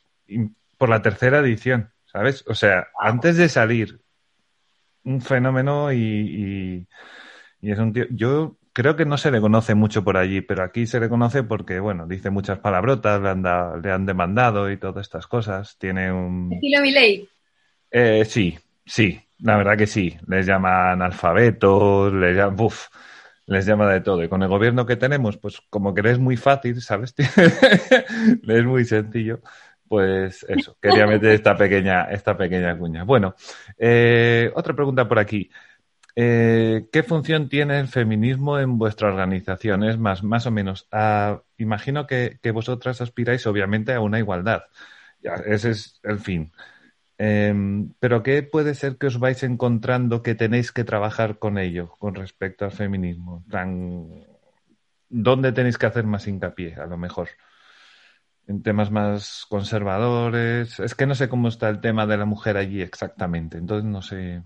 por 0.77 0.91
la 0.91 1.01
tercera 1.01 1.39
edición, 1.39 1.91
¿sabes? 2.05 2.45
O 2.47 2.55
sea, 2.55 2.89
antes 3.01 3.39
de 3.39 3.49
salir, 3.49 4.01
un 5.05 5.21
fenómeno 5.21 5.93
y, 5.93 6.87
es 7.63 7.79
un 7.79 7.93
tío. 7.93 8.05
Yo 8.11 8.57
creo 8.73 8.97
que 8.97 9.05
no 9.05 9.17
se 9.17 9.31
le 9.31 9.41
conoce 9.41 9.75
mucho 9.75 10.05
por 10.05 10.17
allí, 10.17 10.41
pero 10.41 10.63
aquí 10.63 10.87
se 10.87 11.01
le 11.01 11.09
conoce 11.09 11.43
porque, 11.43 11.81
bueno, 11.81 12.07
dice 12.07 12.31
muchas 12.31 12.59
palabrotas, 12.59 13.21
le 13.21 13.31
han, 13.31 13.43
le 13.83 13.91
han 13.91 14.07
demandado 14.07 14.71
y 14.71 14.77
todas 14.77 15.07
estas 15.07 15.27
cosas. 15.27 15.77
Tiene 15.79 16.13
un. 16.13 16.53
Estilo 16.53 16.83
Miley. 16.83 17.29
Eh, 17.91 18.25
sí, 18.25 18.59
sí. 18.85 19.21
La 19.41 19.57
verdad 19.57 19.77
que 19.77 19.89
sí, 19.89 20.17
les 20.29 20.47
llaman 20.47 21.03
alfabetos, 21.03 22.13
les 22.13 22.37
llaman, 22.37 22.61
uf, 22.61 22.87
les 23.47 23.67
llama 23.67 23.91
de 23.93 24.01
todo. 24.01 24.23
Y 24.23 24.29
con 24.29 24.43
el 24.43 24.49
gobierno 24.49 24.87
que 24.87 24.97
tenemos, 24.97 25.37
pues 25.37 25.61
como 25.71 25.95
que 25.95 26.09
es 26.09 26.19
muy 26.19 26.37
fácil, 26.37 26.81
¿sabes? 26.81 27.15
es 28.49 28.65
muy 28.65 28.85
sencillo. 28.85 29.41
Pues 29.89 30.45
eso, 30.49 30.79
quería 30.81 31.07
meter 31.07 31.33
esta 31.33 31.57
pequeña, 31.57 32.05
esta 32.05 32.37
pequeña 32.37 32.79
cuña. 32.79 33.05
Bueno, 33.05 33.35
eh, 33.77 34.51
otra 34.55 34.75
pregunta 34.75 35.07
por 35.07 35.19
aquí. 35.19 35.51
Eh, 36.15 36.89
¿Qué 36.93 37.03
función 37.03 37.49
tiene 37.49 37.79
el 37.81 37.89
feminismo 37.89 38.59
en 38.59 38.79
vuestra 38.79 39.09
organización? 39.09 39.85
Es 39.85 39.99
más, 39.99 40.23
más 40.23 40.47
o 40.47 40.51
menos. 40.51 40.89
Ah, 40.93 41.43
imagino 41.59 42.07
que, 42.07 42.39
que, 42.43 42.51
vosotras 42.53 43.01
aspiráis 43.01 43.47
obviamente 43.47 43.93
a 43.93 44.01
una 44.01 44.19
igualdad. 44.19 44.63
Ese 45.47 45.71
es 45.71 46.01
el 46.03 46.19
fin. 46.19 46.53
Em, 47.19 47.93
pero 48.01 48.23
¿qué 48.23 48.43
puede 48.43 48.75
ser 48.75 48.97
que 48.99 49.07
os 49.07 49.19
vais 49.19 49.43
encontrando 49.43 50.23
que 50.23 50.35
tenéis 50.35 50.73
que 50.73 50.85
trabajar 50.85 51.39
con 51.39 51.59
ello 51.59 51.91
con 51.99 52.15
respecto 52.15 52.65
al 52.65 52.73
feminismo? 52.73 53.45
¿Dónde 55.09 55.53
tenéis 55.53 55.79
que 55.79 55.87
hacer 55.87 56.05
más 56.07 56.27
hincapié, 56.27 56.75
a 56.75 56.87
lo 56.87 56.97
mejor? 56.99 57.29
En 58.47 58.63
temas 58.63 58.91
más 58.91 59.47
conservadores. 59.49 60.79
Es 60.81 60.95
que 60.95 61.07
no 61.07 61.15
sé 61.15 61.29
cómo 61.29 61.49
está 61.49 61.69
el 61.69 61.81
tema 61.81 62.07
de 62.07 62.17
la 62.17 62.25
mujer 62.25 62.57
allí 62.57 62.83
exactamente, 62.83 63.59
entonces 63.59 63.85
no 63.89 64.03
sé. 64.03 64.43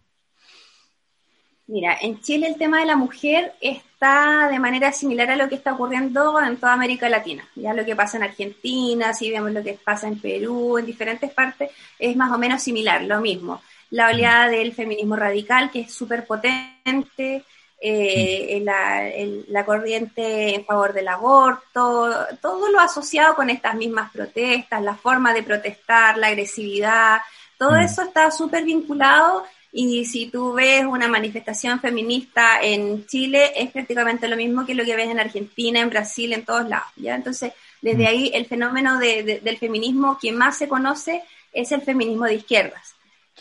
Mira, 1.69 1.99
en 2.01 2.21
Chile 2.21 2.47
el 2.47 2.57
tema 2.57 2.79
de 2.79 2.87
la 2.87 2.95
mujer 2.95 3.55
está 3.61 4.49
de 4.49 4.59
manera 4.61 4.93
similar 4.93 5.33
a 5.33 5.37
lo 5.37 5.49
que 5.49 5.57
está 5.57 5.73
ocurriendo 5.73 6.41
en 6.41 6.59
toda 6.59 6.73
América 6.73 7.09
Latina. 7.09 7.49
Ya 7.57 7.75
lo 7.75 7.85
que 7.85 7.97
pasa 7.97 8.17
en 8.17 8.23
Argentina, 8.23 9.13
si 9.13 9.33
vemos 9.33 9.51
lo 9.51 9.65
que 9.65 9.73
pasa 9.73 10.07
en 10.07 10.21
Perú, 10.21 10.79
en 10.79 10.87
diferentes 10.87 11.33
partes, 11.33 11.71
es 11.99 12.15
más 12.15 12.31
o 12.33 12.39
menos 12.39 12.63
similar, 12.63 13.03
lo 13.03 13.21
mismo. 13.21 13.61
La 13.91 14.11
oleada 14.11 14.49
del 14.49 14.75
feminismo 14.75 15.17
radical, 15.17 15.71
que 15.73 15.81
es 15.81 15.93
súper 15.93 16.25
potente, 16.25 17.43
eh, 17.81 18.61
la, 18.63 19.03
la, 19.49 19.65
corriente 19.65 20.55
en 20.55 20.65
favor 20.65 20.93
del 20.93 21.09
aborto, 21.09 22.15
todo 22.41 22.71
lo 22.71 22.81
asociado 22.81 23.35
con 23.35 23.51
estas 23.51 23.75
mismas 23.75 24.13
protestas, 24.13 24.83
la 24.83 24.95
forma 24.95 25.35
de 25.35 25.43
protestar, 25.43 26.17
la 26.17 26.29
agresividad, 26.29 27.19
todo 27.59 27.73
mm. 27.73 27.81
eso 27.81 28.03
está 28.03 28.31
súper 28.31 28.65
vinculado 28.65 29.45
y 29.79 30.07
si 30.07 30.27
tú 30.31 30.55
ves 30.55 30.87
una 30.87 31.07
manifestación 31.07 31.81
feminista 31.81 32.63
en 32.63 33.05
Chile, 33.05 33.53
es 33.55 33.71
prácticamente 33.71 34.27
lo 34.27 34.35
mismo 34.35 34.65
que 34.65 34.75
lo 34.75 34.87
que 34.87 34.97
ves 34.97 35.11
en 35.11 35.21
Argentina, 35.21 35.81
en 35.81 35.91
Brasil, 35.91 36.33
en 36.33 36.47
todos 36.47 36.67
lados. 36.67 36.89
¿ya? 36.97 37.15
Entonces, 37.15 37.53
desde 37.83 38.05
mm. 38.05 38.07
ahí 38.07 38.31
el 38.33 38.47
fenómeno 38.47 38.99
del 38.99 39.59
feminismo 39.59 40.19
que 40.19 40.33
más 40.33 40.57
se 40.57 40.67
conoce 40.67 41.23
es 41.53 41.73
el 41.73 41.83
feminismo 41.83 42.25
de 42.25 42.37
izquierdas. 42.37 42.95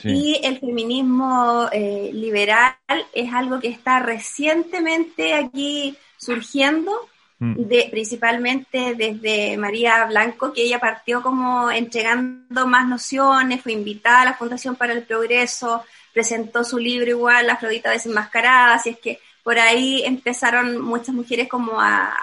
Y 0.04 0.42
el 0.44 0.60
feminismo 0.60 1.70
eh, 1.72 2.10
liberal 2.12 2.76
es 3.14 3.34
algo 3.34 3.62
que 3.62 3.70
está 3.70 4.00
recientemente 4.00 5.34
aquí 5.34 5.96
surgiendo, 6.18 6.92
mm. 7.40 7.54
de, 7.62 7.88
principalmente 7.90 8.94
desde 8.96 9.56
María 9.56 10.04
Blanco, 10.04 10.52
que 10.52 10.64
ella 10.64 10.82
partió 10.82 11.22
como 11.22 11.72
entregando 11.72 12.68
más 12.68 12.90
nociones, 12.90 13.62
fue 13.62 13.72
invitada 13.72 14.24
a 14.24 14.26
la 14.26 14.34
Fundación 14.34 14.76
para 14.76 14.92
el 14.92 15.04
Progreso, 15.04 15.86
presentó 16.16 16.64
su 16.64 16.80
libro 16.80 17.10
igual, 17.10 17.50
Afrodita 17.50 17.92
desenmascarada, 17.92 18.76
así 18.76 18.92
es 18.92 19.00
que 19.00 19.20
por 19.44 19.60
ahí 19.60 20.02
empezaron 20.06 20.82
muchas 20.82 21.14
mujeres 21.14 21.50
como 21.50 21.80
a, 21.80 22.18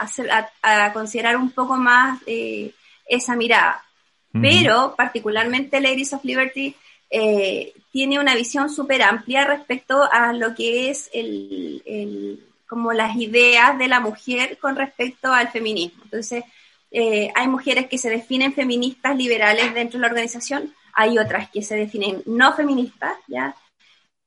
a, 0.63 0.93
considerar 0.95 1.37
un 1.37 1.51
poco 1.51 1.77
más 1.77 2.19
eh, 2.27 2.73
esa 3.07 3.37
mirada. 3.37 3.85
Pero 4.33 4.95
particularmente 4.97 5.79
Ladies 5.79 6.15
of 6.15 6.25
Liberty 6.25 6.75
eh, 7.11 7.75
tiene 7.93 8.19
una 8.19 8.35
visión 8.35 8.71
súper 8.71 9.03
amplia 9.03 9.45
respecto 9.45 10.03
a 10.11 10.33
lo 10.33 10.55
que 10.55 10.89
es 10.89 11.11
el, 11.13 12.43
como 12.67 12.95
las 12.95 13.15
ideas 13.17 13.79
de 13.79 13.89
la 13.89 14.01
mujer 14.01 14.57
con 14.59 14.75
respecto 14.75 15.31
al 15.31 15.51
feminismo. 15.51 16.03
Entonces, 16.05 16.45
eh, 16.91 17.31
hay 17.35 17.47
mujeres 17.47 17.89
que 17.89 17.99
se 17.99 18.09
definen 18.09 18.55
feministas 18.55 19.15
liberales 19.15 19.75
dentro 19.75 19.99
de 19.99 20.03
la 20.03 20.09
organización, 20.09 20.75
hay 20.95 21.19
otras 21.19 21.51
que 21.51 21.63
se 21.63 21.77
definen 21.77 22.23
no 22.25 22.55
feministas, 22.55 23.17
¿ya? 23.29 23.55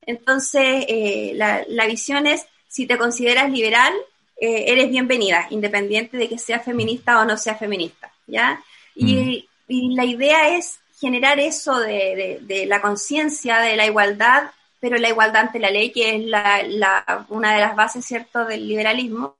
Entonces, 0.05 0.85
eh, 0.87 1.33
la, 1.35 1.85
visión 1.87 2.27
es, 2.27 2.45
si 2.67 2.85
te 2.85 2.97
consideras 2.97 3.49
liberal, 3.49 3.93
eh, 4.39 4.65
eres 4.67 4.89
bienvenida, 4.89 5.47
independiente 5.49 6.17
de 6.17 6.29
que 6.29 6.37
seas 6.37 6.63
feminista 6.63 7.19
o 7.19 7.25
no 7.25 7.37
seas 7.37 7.57
feminista, 7.57 8.11
¿ya? 8.27 8.61
Y, 8.95 9.47
mm. 9.67 9.95
la 9.95 10.05
idea 10.05 10.55
es 10.55 10.79
generar 10.99 11.39
eso 11.39 11.79
de, 11.79 12.65
la 12.67 12.81
conciencia 12.81 13.59
de 13.59 13.75
la 13.75 13.85
igualdad, 13.85 14.51
pero 14.79 14.97
la 14.97 15.09
igualdad 15.09 15.43
ante 15.43 15.59
la 15.59 15.71
ley, 15.71 15.91
que 15.91 16.15
es 16.15 16.25
la, 16.25 17.25
una 17.29 17.53
de 17.53 17.61
las 17.61 17.75
bases, 17.75 18.05
¿cierto?, 18.05 18.45
del 18.45 18.67
liberalismo. 18.67 19.35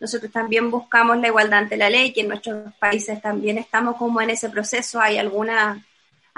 Nosotros 0.00 0.30
también 0.32 0.70
buscamos 0.70 1.18
la 1.18 1.28
igualdad 1.28 1.60
ante 1.60 1.76
la 1.76 1.90
ley, 1.90 2.12
que 2.12 2.22
en 2.22 2.28
nuestros 2.28 2.74
países 2.74 3.20
también 3.20 3.58
estamos 3.58 3.96
como 3.96 4.20
en 4.20 4.30
ese 4.30 4.48
proceso. 4.48 5.00
Hay 5.00 5.18
algunas 5.18 5.78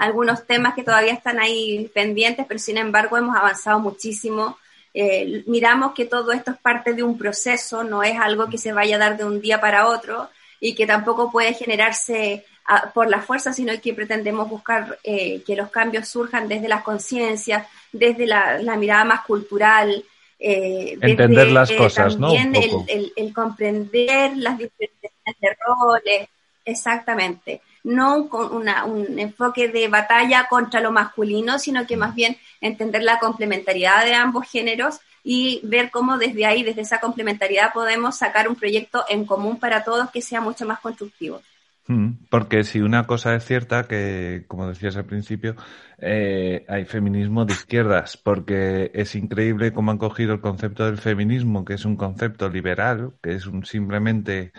algunos 0.01 0.47
temas 0.47 0.73
que 0.73 0.83
todavía 0.83 1.13
están 1.13 1.39
ahí 1.39 1.87
pendientes, 1.93 2.47
pero 2.47 2.59
sin 2.59 2.77
embargo 2.77 3.17
hemos 3.17 3.37
avanzado 3.37 3.79
muchísimo. 3.79 4.57
Eh, 4.95 5.43
miramos 5.45 5.93
que 5.93 6.05
todo 6.05 6.31
esto 6.31 6.49
es 6.49 6.57
parte 6.57 6.93
de 6.93 7.03
un 7.03 7.19
proceso, 7.19 7.83
no 7.83 8.01
es 8.01 8.19
algo 8.19 8.49
que 8.49 8.57
se 8.57 8.73
vaya 8.73 8.95
a 8.95 8.99
dar 8.99 9.15
de 9.15 9.25
un 9.25 9.39
día 9.39 9.61
para 9.61 9.87
otro 9.87 10.27
y 10.59 10.73
que 10.73 10.87
tampoco 10.87 11.31
puede 11.31 11.53
generarse 11.53 12.43
ah, 12.65 12.89
por 12.91 13.11
la 13.11 13.21
fuerza, 13.21 13.53
sino 13.53 13.79
que 13.79 13.93
pretendemos 13.93 14.49
buscar 14.49 14.97
eh, 15.03 15.43
que 15.45 15.55
los 15.55 15.69
cambios 15.69 16.07
surjan 16.07 16.47
desde 16.47 16.67
las 16.67 16.81
conciencias, 16.81 17.67
desde 17.91 18.25
la, 18.25 18.57
mirada 18.79 19.05
más 19.05 19.21
cultural. 19.21 20.03
Eh, 20.39 20.97
Entender 20.99 21.51
las 21.51 21.71
cosas, 21.71 22.17
¿no? 22.17 22.33
El, 22.33 23.13
el, 23.15 23.33
comprender 23.35 24.35
las 24.35 24.57
diferencias 24.57 25.13
de 25.39 25.57
roles, 25.63 26.27
exactamente. 26.65 27.61
No 27.83 28.29
con 28.29 28.55
un 28.55 29.19
enfoque 29.19 29.69
de 29.69 29.87
batalla 29.87 30.47
contra 30.49 30.81
lo 30.81 30.91
masculino, 30.91 31.59
sino 31.59 31.85
que 31.85 31.97
más 31.97 32.15
bien 32.15 32.37
entender 32.59 33.03
la 33.03 33.19
complementariedad 33.19 34.05
de 34.05 34.13
ambos 34.13 34.49
géneros 34.49 34.99
y 35.23 35.61
ver 35.63 35.91
cómo 35.91 36.17
desde 36.17 36.45
ahí, 36.45 36.63
desde 36.63 36.81
esa 36.81 36.99
complementariedad, 36.99 37.73
podemos 37.73 38.17
sacar 38.17 38.47
un 38.47 38.55
proyecto 38.55 39.03
en 39.09 39.25
común 39.25 39.57
para 39.57 39.83
todos 39.83 40.09
que 40.11 40.21
sea 40.21 40.41
mucho 40.41 40.65
más 40.65 40.79
constructivo. 40.79 41.41
Mm, 41.87 42.25
porque 42.29 42.63
si 42.63 42.79
una 42.79 43.05
cosa 43.05 43.35
es 43.35 43.45
cierta, 43.45 43.83
que 43.83 44.45
como 44.47 44.67
decías 44.67 44.95
al 44.97 45.05
principio, 45.05 45.55
eh, 45.97 46.65
hay 46.67 46.85
feminismo 46.85 47.45
de 47.45 47.53
izquierdas, 47.53 48.17
porque 48.17 48.91
es 48.93 49.15
increíble 49.15 49.73
cómo 49.73 49.91
han 49.91 49.97
cogido 49.97 50.33
el 50.33 50.41
concepto 50.41 50.85
del 50.85 50.97
feminismo, 50.97 51.65
que 51.65 51.73
es 51.73 51.85
un 51.85 51.95
concepto 51.97 52.49
liberal, 52.49 53.13
que 53.21 53.33
es 53.33 53.45
un 53.45 53.65
simplemente 53.65 54.53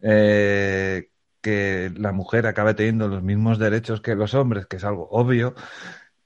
eh, 0.00 1.09
que 1.40 1.92
la 1.96 2.12
mujer 2.12 2.46
acabe 2.46 2.74
teniendo 2.74 3.08
los 3.08 3.22
mismos 3.22 3.58
derechos 3.58 4.00
que 4.00 4.14
los 4.14 4.34
hombres, 4.34 4.66
que 4.66 4.76
es 4.76 4.84
algo 4.84 5.08
obvio, 5.10 5.54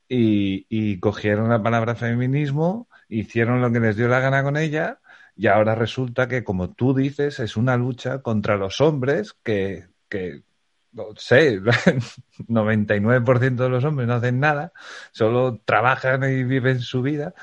y, 0.09 0.66
y 0.68 1.00
cogieron 1.00 1.49
la 1.49 1.62
palabra 1.62 1.94
feminismo, 1.94 2.88
hicieron 3.09 3.61
lo 3.61 3.73
que 3.73 3.80
les 3.80 3.97
dio 3.97 4.09
la 4.09 4.21
gana 4.21 4.42
con 4.42 4.56
ella, 4.56 5.00
y 5.37 5.49
ahora 5.49 5.75
resulta 5.75 6.28
que, 6.28 6.44
como 6.44 6.73
tú 6.75 6.94
dices, 6.94 7.40
es 7.40 7.56
una 7.56 7.76
lucha 7.76 8.23
contra 8.23 8.56
los 8.56 8.80
hombres 8.80 9.35
que 9.42 9.88
que 10.09 10.44
no 10.92 11.09
sé, 11.16 11.61
99% 12.49 13.64
de 13.64 13.68
los 13.68 13.85
hombres 13.85 14.06
no 14.09 14.14
hacen 14.14 14.40
nada, 14.40 14.73
solo 15.12 15.61
trabajan 15.64 16.23
y 16.25 16.44
viven 16.44 16.80
su 16.80 17.02
vida. 17.02 17.35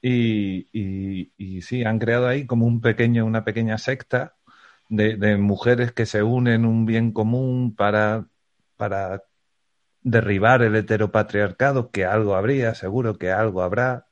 Y, 0.00 0.68
y, 1.36 1.62
sí, 1.62 1.84
han 1.84 1.98
creado 1.98 2.26
ahí 2.28 2.46
como 2.46 2.66
un 2.66 2.80
pequeño, 2.80 3.26
una 3.26 3.44
pequeña 3.44 3.78
secta 3.78 4.36
de, 4.88 5.36
mujeres 5.36 5.92
que 5.92 6.06
se 6.06 6.22
unen 6.22 6.64
un 6.64 6.86
bien 6.86 7.12
común 7.12 7.74
para, 7.74 8.26
para 8.76 9.24
derribar 10.02 10.62
el 10.62 10.76
heteropatriarcado, 10.76 11.90
que 11.90 12.04
algo 12.04 12.36
habría, 12.36 12.74
seguro 12.74 13.18
que 13.18 13.32
algo 13.32 13.62
habrá. 13.62 14.06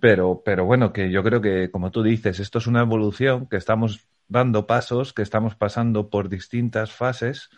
Pero, 0.00 0.42
pero 0.44 0.64
bueno, 0.64 0.92
que 0.92 1.10
yo 1.10 1.22
creo 1.24 1.40
que, 1.40 1.70
como 1.70 1.90
tú 1.90 2.02
dices, 2.02 2.40
esto 2.40 2.58
es 2.58 2.66
una 2.66 2.80
evolución 2.80 3.48
que 3.48 3.56
estamos 3.56 4.08
dando 4.28 4.66
pasos, 4.66 5.12
que 5.12 5.22
estamos 5.22 5.54
pasando 5.56 6.10
por 6.10 6.28
distintas 6.28 6.92
fases. 6.92 7.50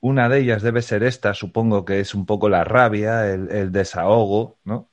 Una 0.00 0.28
de 0.28 0.40
ellas 0.40 0.62
debe 0.62 0.82
ser 0.82 1.02
esta, 1.02 1.34
supongo 1.34 1.84
que 1.84 2.00
es 2.00 2.14
un 2.14 2.26
poco 2.26 2.48
la 2.48 2.64
rabia, 2.64 3.30
el, 3.30 3.72
desahogo, 3.72 4.58
¿no? 4.64 4.90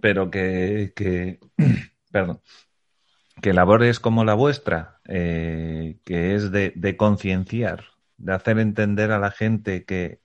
Pero 0.00 0.30
que, 0.30 0.92
que 0.94 1.40
perdón, 2.12 2.40
que 3.40 3.52
labores 3.52 4.00
como 4.00 4.24
la 4.24 4.34
vuestra, 4.34 4.91
eh, 5.06 5.98
que 6.04 6.34
es 6.34 6.50
de, 6.52 6.96
concienciar, 6.96 7.84
de 8.18 8.32
hacer 8.32 8.58
entender 8.58 9.10
a 9.12 9.18
la 9.18 9.30
gente 9.30 9.84
que, 9.84 10.20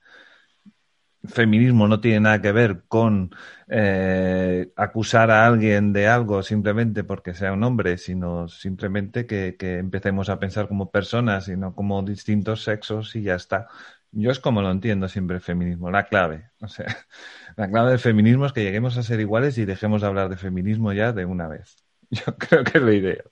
feminismo 1.24 1.88
no 1.88 2.00
tiene 2.00 2.20
nada 2.20 2.40
que 2.40 2.52
ver 2.52 2.84
con 2.88 3.34
eh, 3.68 4.72
acusar 4.76 5.30
a 5.30 5.46
alguien 5.46 5.92
de 5.92 6.08
algo 6.08 6.42
simplemente 6.42 7.04
porque 7.04 7.34
sea 7.34 7.52
un 7.52 7.62
hombre, 7.64 7.98
sino 7.98 8.48
simplemente 8.48 9.26
que, 9.26 9.56
empecemos 9.60 10.28
a 10.28 10.38
pensar 10.38 10.68
como 10.68 10.90
personas 10.90 11.48
y 11.48 11.56
no 11.56 11.74
como 11.74 12.02
distintos 12.02 12.62
sexos 12.64 13.14
y 13.16 13.22
ya 13.22 13.34
está. 13.34 13.68
Yo 14.10 14.30
es 14.30 14.40
como 14.40 14.62
lo 14.62 14.70
entiendo 14.70 15.08
siempre 15.08 15.36
el 15.36 15.42
feminismo, 15.42 15.90
la 15.90 16.06
clave. 16.06 16.50
O 16.60 16.68
sea, 16.68 16.86
la 17.56 17.68
clave 17.70 17.90
del 17.90 17.98
feminismo 17.98 18.46
es 18.46 18.52
que 18.52 18.62
lleguemos 18.64 18.96
a 18.96 19.02
ser 19.02 19.20
iguales 19.20 19.58
y 19.58 19.64
dejemos 19.64 20.00
de 20.02 20.06
hablar 20.08 20.28
de 20.28 20.36
feminismo 20.36 20.92
ya 20.92 21.12
de 21.12 21.24
una 21.24 21.48
vez. 21.48 21.76
Yo 22.10 22.36
creo 22.36 22.64
que 22.64 22.78
es 22.78 22.84
lo 22.84 22.92
ideal. 22.92 23.30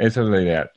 Eso 0.00 0.22
es 0.22 0.28
lo 0.28 0.40
ideal. 0.40 0.70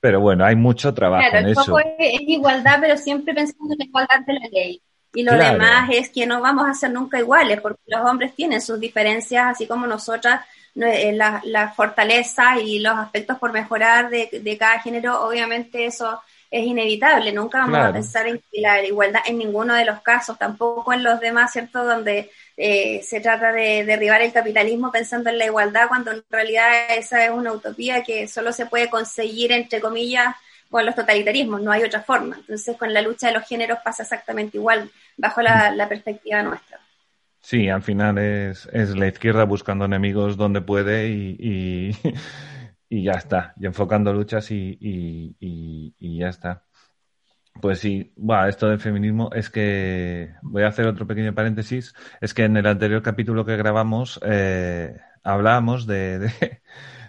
Pero 0.00 0.20
bueno, 0.20 0.44
hay 0.44 0.54
mucho 0.54 0.94
trabajo 0.94 1.36
en 1.36 1.48
eso. 1.48 1.78
Es 1.98 2.20
igualdad, 2.22 2.78
pero 2.80 2.96
siempre 2.96 3.34
pensando 3.34 3.72
en 3.72 3.78
la 3.78 3.84
igualdad 3.84 4.20
de 4.26 4.32
la 4.34 4.48
ley. 4.52 4.82
Y 5.14 5.22
lo 5.22 5.32
demás 5.32 5.88
es 5.92 6.10
que 6.10 6.26
no 6.26 6.40
vamos 6.40 6.68
a 6.68 6.74
ser 6.74 6.90
nunca 6.90 7.18
iguales, 7.18 7.60
porque 7.60 7.80
los 7.86 8.02
hombres 8.02 8.34
tienen 8.34 8.60
sus 8.60 8.78
diferencias, 8.78 9.46
así 9.46 9.66
como 9.66 9.86
nosotras, 9.86 10.42
eh, 10.76 11.12
las 11.12 11.44
la 11.46 11.72
fortalezas 11.72 12.60
y 12.62 12.80
los 12.80 12.94
aspectos 12.94 13.38
por 13.38 13.50
mejorar 13.50 14.10
de, 14.10 14.28
de, 14.42 14.58
cada 14.58 14.78
género, 14.80 15.26
obviamente 15.26 15.86
eso 15.86 16.20
es 16.50 16.66
inevitable. 16.66 17.32
Nunca 17.32 17.60
vamos 17.60 17.78
a 17.78 17.92
pensar 17.92 18.26
en 18.28 18.42
la 18.52 18.84
igualdad 18.84 19.22
en 19.26 19.38
ninguno 19.38 19.74
de 19.74 19.86
los 19.86 20.00
casos, 20.02 20.38
tampoco 20.38 20.92
en 20.92 21.02
los 21.02 21.18
demás, 21.18 21.52
¿cierto? 21.52 21.82
Donde 21.82 22.30
eh, 22.56 23.02
se 23.02 23.20
trata 23.20 23.52
de 23.52 23.84
derribar 23.84 24.22
el 24.22 24.32
capitalismo 24.32 24.90
pensando 24.90 25.28
en 25.28 25.38
la 25.38 25.44
igualdad, 25.44 25.88
cuando 25.88 26.12
en 26.12 26.24
realidad 26.30 26.96
esa 26.96 27.24
es 27.24 27.30
una 27.30 27.52
utopía 27.52 28.02
que 28.02 28.26
solo 28.28 28.52
se 28.52 28.66
puede 28.66 28.88
conseguir, 28.88 29.52
entre 29.52 29.80
comillas, 29.80 30.34
con 30.70 30.84
los 30.86 30.94
totalitarismos, 30.94 31.60
no 31.60 31.70
hay 31.70 31.84
otra 31.84 32.02
forma. 32.02 32.36
Entonces, 32.36 32.76
con 32.76 32.92
la 32.92 33.02
lucha 33.02 33.28
de 33.28 33.34
los 33.34 33.46
géneros 33.46 33.78
pasa 33.84 34.02
exactamente 34.02 34.56
igual, 34.56 34.90
bajo 35.16 35.42
la, 35.42 35.86
perspectiva 35.88 36.42
nuestra. 36.42 36.80
Sí, 37.40 37.68
al 37.68 37.82
final 37.82 38.18
es, 38.18 38.68
es, 38.72 38.96
la 38.96 39.06
izquierda 39.06 39.44
buscando 39.44 39.84
enemigos 39.84 40.36
donde 40.36 40.60
puede 40.62 41.10
y, 41.10 41.92
y, 42.88 43.02
ya 43.04 43.12
está, 43.12 43.54
y 43.60 43.66
enfocando 43.66 44.12
luchas 44.12 44.50
y, 44.50 44.76
y 44.80 46.18
ya 46.18 46.28
está. 46.28 46.65
Pues 47.60 47.78
sí, 47.80 48.12
bueno, 48.16 48.46
esto 48.46 48.68
del 48.68 48.80
feminismo 48.80 49.30
es 49.32 49.50
que 49.50 50.34
voy 50.42 50.62
a 50.62 50.68
hacer 50.68 50.86
otro 50.86 51.06
pequeño 51.06 51.34
paréntesis. 51.34 51.94
Es 52.20 52.34
que 52.34 52.44
en 52.44 52.56
el 52.56 52.66
anterior 52.66 53.02
capítulo 53.02 53.44
que 53.44 53.56
grabamos 53.56 54.20
eh, 54.24 54.96
hablábamos 55.22 55.86
de, 55.86 56.30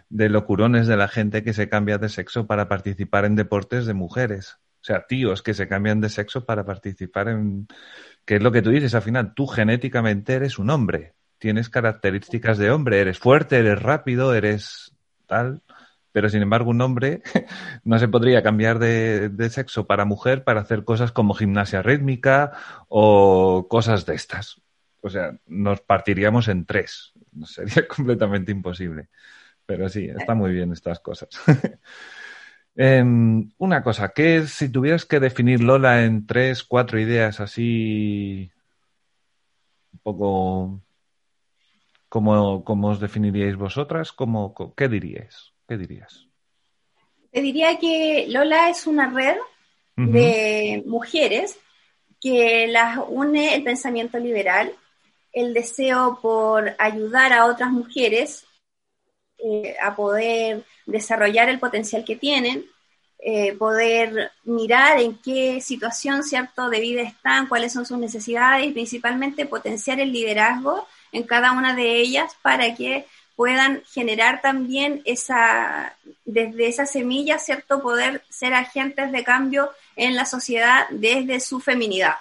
de 0.10 0.30
locurones 0.30 0.88
de 0.88 0.98
la 0.98 1.08
gente 1.08 1.44
que 1.44 1.54
se 1.54 1.70
cambia 1.70 1.98
de 1.98 2.10
sexo 2.10 2.48
para 2.48 2.68
participar 2.68 3.26
en 3.26 3.36
deportes 3.36 3.86
de 3.86 3.94
mujeres. 3.94 4.58
O 4.82 4.86
sea, 4.88 5.06
tíos 5.06 5.42
que 5.42 5.54
se 5.54 5.68
cambian 5.68 6.00
de 6.00 6.10
sexo 6.10 6.46
para 6.46 6.66
participar 6.66 7.28
en... 7.28 7.68
que 8.26 8.38
es 8.38 8.44
lo 8.44 8.52
que 8.52 8.62
tú 8.62 8.70
dices, 8.70 8.96
al 8.96 9.02
final 9.02 9.34
tú 9.34 9.46
genéticamente 9.48 10.34
eres 10.34 10.60
un 10.60 10.70
hombre, 10.70 11.14
tienes 11.40 11.70
características 11.70 12.58
de 12.58 12.72
hombre, 12.72 13.02
eres 13.02 13.20
fuerte, 13.20 13.58
eres 13.58 13.82
rápido, 13.82 14.34
eres 14.34 14.96
tal, 15.26 15.62
pero 16.12 16.30
sin 16.30 16.42
embargo 16.42 16.70
un 16.70 16.82
hombre 16.82 17.22
no 17.84 18.00
se 18.00 18.08
podría 18.08 18.44
cambiar 18.44 18.80
de, 18.80 19.50
sexo 19.50 19.88
para 19.88 20.06
mujer 20.06 20.44
para 20.44 20.62
hacer 20.62 20.84
cosas 20.84 21.12
como 21.12 21.34
gimnasia 21.34 21.82
rítmica 21.82 22.54
o 22.88 23.68
cosas 23.70 24.06
de 24.06 24.16
estas. 24.16 24.62
O 25.02 25.10
sea, 25.10 25.38
nos 25.46 25.82
partiríamos 25.82 26.48
en 26.48 26.66
tres. 26.66 27.14
Sería 27.46 27.88
completamente 27.96 28.52
imposible. 28.52 29.10
Pero 29.66 29.90
sí, 29.90 30.10
está 30.10 30.34
muy 30.34 30.52
bien 30.52 30.72
estas 30.72 31.00
cosas. 31.00 31.30
Em, 32.80 33.50
una 33.58 33.82
cosa, 33.82 34.10
¿qué 34.10 34.46
si 34.46 34.70
tuvieras 34.70 35.04
que 35.06 35.20
definir 35.20 35.64
Lola 35.64 36.06
en 36.06 36.28
tres, 36.28 36.64
cuatro 36.64 37.00
ideas 37.00 37.40
así 37.40 38.52
un 39.94 40.00
poco 40.04 40.82
como, 42.08 42.64
os 42.90 43.00
definiríais 43.00 43.56
vosotras? 43.56 44.12
¿Cómo, 44.12 44.54
¿Qué 44.76 44.88
diríais? 44.88 45.54
¿Qué 45.68 45.78
dirías? 45.78 46.28
Te 47.32 47.42
diría 47.42 47.78
que 47.78 48.26
Lola 48.30 48.70
es 48.70 48.88
una 48.88 49.10
red 49.10 49.38
de 49.96 50.84
mujeres 50.86 51.60
que 52.22 52.68
las 52.68 53.00
une 53.08 53.56
el 53.56 53.64
pensamiento 53.64 54.20
liberal, 54.20 54.74
el 55.34 55.54
deseo 55.54 56.20
por 56.22 56.76
ayudar 56.78 57.34
a 57.34 57.46
otras 57.46 57.72
mujeres 57.72 58.46
eh, 59.40 59.76
a 59.82 59.96
poder 59.96 60.64
desarrollar 60.86 61.50
el 61.50 61.60
potencial 61.60 62.06
que 62.06 62.16
tienen, 62.16 62.66
eh, 63.20 63.54
poder 63.54 64.32
mirar 64.44 65.00
en 65.00 65.18
qué 65.18 65.60
situación 65.62 66.24
cierto 66.24 66.70
de 66.70 66.80
vida 66.80 67.02
están, 67.02 67.48
cuáles 67.48 67.74
son 67.74 67.86
sus 67.86 67.98
necesidades 67.98 68.68
y 68.68 68.72
principalmente 68.72 69.46
potenciar 69.46 70.00
el 70.00 70.12
liderazgo 70.12 70.88
en 71.12 71.24
cada 71.24 71.52
una 71.52 71.76
de 71.76 72.00
ellas 72.00 72.36
para 72.42 72.76
que 72.76 73.06
puedan 73.38 73.84
generar 73.86 74.42
también 74.42 75.02
esa, 75.06 75.96
desde 76.26 76.68
esa 76.68 76.86
semilla, 76.86 77.40
¿cierto? 77.40 77.82
Poder 77.82 78.24
ser 78.30 78.54
agentes 78.54 79.14
de 79.14 79.24
cambio 79.24 79.72
en 79.96 80.16
la 80.16 80.26
sociedad 80.26 80.88
desde 80.90 81.40
su 81.40 81.62
feminidad. 81.62 82.16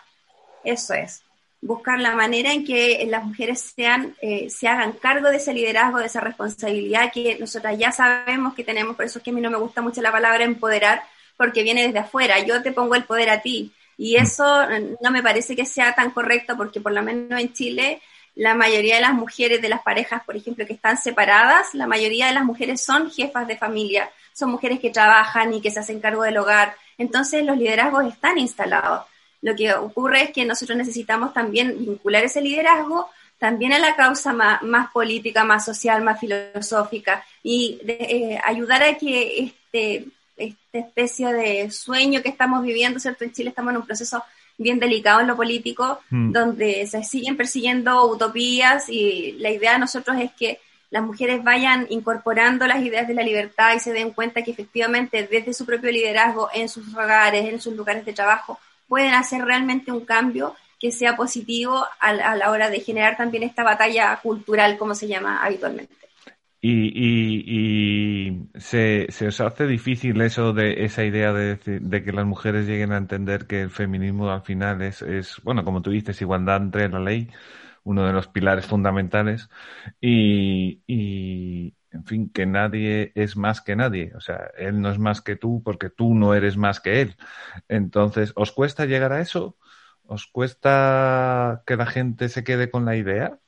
Eso 0.63 0.95
es 0.95 1.23
buscar 1.67 1.99
la 1.99 2.15
manera 2.15 2.53
en 2.53 2.65
que 2.65 3.05
las 3.09 3.25
mujeres 3.25 3.73
sean, 3.75 4.15
eh, 4.21 4.49
se 4.51 4.69
hagan 4.69 4.93
cargo 4.93 5.31
de 5.31 5.39
ese 5.39 5.55
liderazgo, 5.55 5.99
de 5.99 6.07
esa 6.07 6.21
responsabilidad 6.21 7.11
que 7.13 7.39
nosotras 7.39 7.77
ya 7.79 7.93
sabemos 7.93 8.55
que 8.55 8.63
tenemos, 8.63 8.95
por 8.95 9.05
eso 9.05 9.19
es 9.19 9.25
que 9.25 9.31
a 9.31 9.35
mí 9.35 9.41
no 9.41 9.51
me 9.51 9.59
gusta 9.59 9.83
mucho 9.83 10.03
la 10.03 10.13
palabra 10.13 10.45
empoderar, 10.45 11.03
porque 11.37 11.63
viene 11.63 11.87
desde 11.87 11.99
afuera, 11.99 12.39
yo 12.41 12.63
te 12.63 12.73
pongo 12.73 12.95
el 12.95 13.05
poder 13.05 13.31
a 13.31 13.43
ti. 13.43 13.73
Y 13.99 14.17
mm. 14.17 14.23
eso 14.23 14.67
no 15.01 15.11
me 15.11 15.23
parece 15.23 15.57
que 15.57 15.67
sea 15.67 15.95
tan 15.95 16.11
correcto, 16.11 16.57
porque 16.57 16.81
por 16.81 16.93
lo 16.93 17.03
menos 17.03 17.41
en 17.41 17.53
Chile, 17.53 18.03
la 18.37 18.55
mayoría 18.55 18.97
de 18.97 19.01
las 19.01 19.15
mujeres 19.15 19.63
de 19.63 19.71
las 19.71 19.83
parejas, 19.83 20.23
por 20.25 20.37
ejemplo, 20.37 20.67
que 20.67 20.75
están 20.75 20.99
separadas, 20.99 21.75
la 21.75 21.87
mayoría 21.87 22.27
de 22.27 22.35
las 22.35 22.45
mujeres 22.45 22.85
son 22.85 23.11
jefas 23.11 23.49
de 23.49 23.57
familia, 23.57 24.11
son 24.35 24.51
mujeres 24.51 24.79
que 24.79 24.91
trabajan 24.91 25.55
y 25.55 25.63
que 25.63 25.71
se 25.71 25.81
hacen 25.81 26.01
cargo 26.01 26.23
del 26.23 26.37
hogar. 26.37 26.77
Entonces 26.99 27.45
los 27.45 27.57
liderazgos 27.57 28.05
están 28.05 28.37
instalados. 28.37 29.07
Lo 29.41 29.57
que 29.57 29.73
ocurre 29.73 30.25
es 30.25 30.31
que 30.33 30.45
nosotros 30.45 30.77
necesitamos 30.77 31.33
también 31.33 31.79
vincular 31.79 32.25
ese 32.25 32.43
liderazgo 32.43 33.09
también 33.39 33.73
a 33.73 33.79
la 33.79 33.97
causa 33.97 34.33
más, 34.33 34.91
política, 34.93 35.45
más 35.45 35.65
social, 35.65 36.03
más 36.03 36.21
filosófica 36.21 37.25
y 37.43 37.79
eh, 37.87 38.39
ayudar 38.45 38.83
a 38.83 38.97
que 38.97 39.41
este, 39.41 40.07
esta 40.37 40.79
especie 40.79 41.33
de 41.33 41.71
sueño 41.71 42.23
que 42.23 42.31
estamos 42.31 42.63
viviendo, 42.63 42.99
¿cierto? 42.99 43.25
En 43.25 43.33
Chile 43.33 43.51
estamos 43.51 43.73
en 43.73 43.79
un 43.79 43.87
proceso 43.87 44.23
bien 44.59 44.79
delicado 44.79 45.21
en 45.21 45.27
lo 45.27 45.37
político, 45.37 46.01
mm. 46.11 46.33
donde 46.33 46.87
se 46.87 47.03
siguen 47.05 47.37
persiguiendo 47.37 48.07
utopías 48.07 48.89
y 48.89 49.33
la 49.39 49.51
idea 49.51 49.75
de 49.75 49.81
nosotros 49.81 50.17
es 50.21 50.33
que 50.33 50.61
las 50.91 51.03
mujeres 51.03 51.43
vayan 51.43 51.87
incorporando 51.91 52.67
las 52.67 52.83
ideas 52.83 53.09
de 53.09 53.15
la 53.15 53.23
libertad 53.23 53.75
y 53.75 53.81
se 53.81 53.93
den 53.93 54.13
cuenta 54.13 54.43
que 54.43 54.53
efectivamente 54.53 55.27
desde 55.31 55.53
su 55.53 55.67
propio 55.67 55.91
liderazgo 55.91 56.49
en 56.55 56.69
sus 56.69 56.95
hogares, 56.95 57.45
en 57.45 57.61
sus 57.61 57.75
lugares 57.75 58.05
de 58.05 58.13
trabajo, 58.13 58.59
pueden 58.89 59.15
hacer 59.15 59.45
realmente 59.45 59.91
un 59.91 60.05
cambio 60.05 60.55
que 60.79 60.93
sea 60.93 61.17
positivo 61.17 61.85
a, 61.99 62.13
la 62.13 62.51
hora 62.51 62.71
de 62.71 62.81
generar 62.81 63.17
también 63.17 63.43
esta 63.43 63.65
batalla 63.65 64.19
cultural, 64.23 64.77
como 64.79 64.95
se 64.95 65.09
llama 65.09 65.43
habitualmente. 65.43 65.95
Y, 66.69 68.49
se, 68.57 69.07
se, 69.11 69.29
os 69.29 69.41
hace 69.41 69.67
difícil 69.67 70.21
eso 70.21 70.53
de 70.53 70.85
esa 70.85 71.05
idea 71.05 71.33
de, 71.33 71.57
de, 71.57 72.03
que 72.05 72.13
las 72.13 72.27
mujeres 72.27 72.67
lleguen 72.67 72.93
a 72.93 72.97
entender 72.97 73.47
que 73.47 73.61
el 73.63 73.71
feminismo 73.71 74.31
al 74.31 74.43
final 74.43 74.83
es, 74.83 75.03
es, 75.03 75.41
bueno, 75.45 75.65
como 75.65 75.83
tú 75.83 75.91
dices, 75.91 76.21
igualdad 76.23 76.57
entre 76.63 76.89
la 76.89 76.99
ley, 77.01 77.31
uno 77.85 78.05
de 78.07 78.13
los 78.13 78.27
pilares 78.29 78.67
fundamentales, 78.67 79.49
y, 80.01 80.83
y, 80.87 81.75
en 81.93 82.05
fin, 82.05 82.31
que 82.31 82.47
nadie 82.47 83.13
es 83.15 83.37
más 83.37 83.61
que 83.61 83.77
nadie. 83.77 84.13
O 84.17 84.21
sea, 84.21 84.51
él 84.59 84.81
no 84.81 84.91
es 84.91 84.99
más 84.99 85.21
que 85.23 85.37
tú 85.37 85.63
porque 85.65 85.91
tú 85.91 86.15
no 86.15 86.35
eres 86.35 86.57
más 86.57 86.81
que 86.81 87.01
él. 87.03 87.17
Entonces, 87.69 88.33
¿os 88.37 88.53
cuesta 88.53 88.87
llegar 88.87 89.13
a 89.13 89.21
eso? 89.21 89.57
¿Os 90.05 90.27
cuesta 90.27 91.63
que 91.67 91.77
la 91.77 91.87
gente 91.87 92.29
se 92.29 92.45
quede 92.45 92.71
con 92.71 92.85
la 92.85 92.97
idea? 92.97 93.39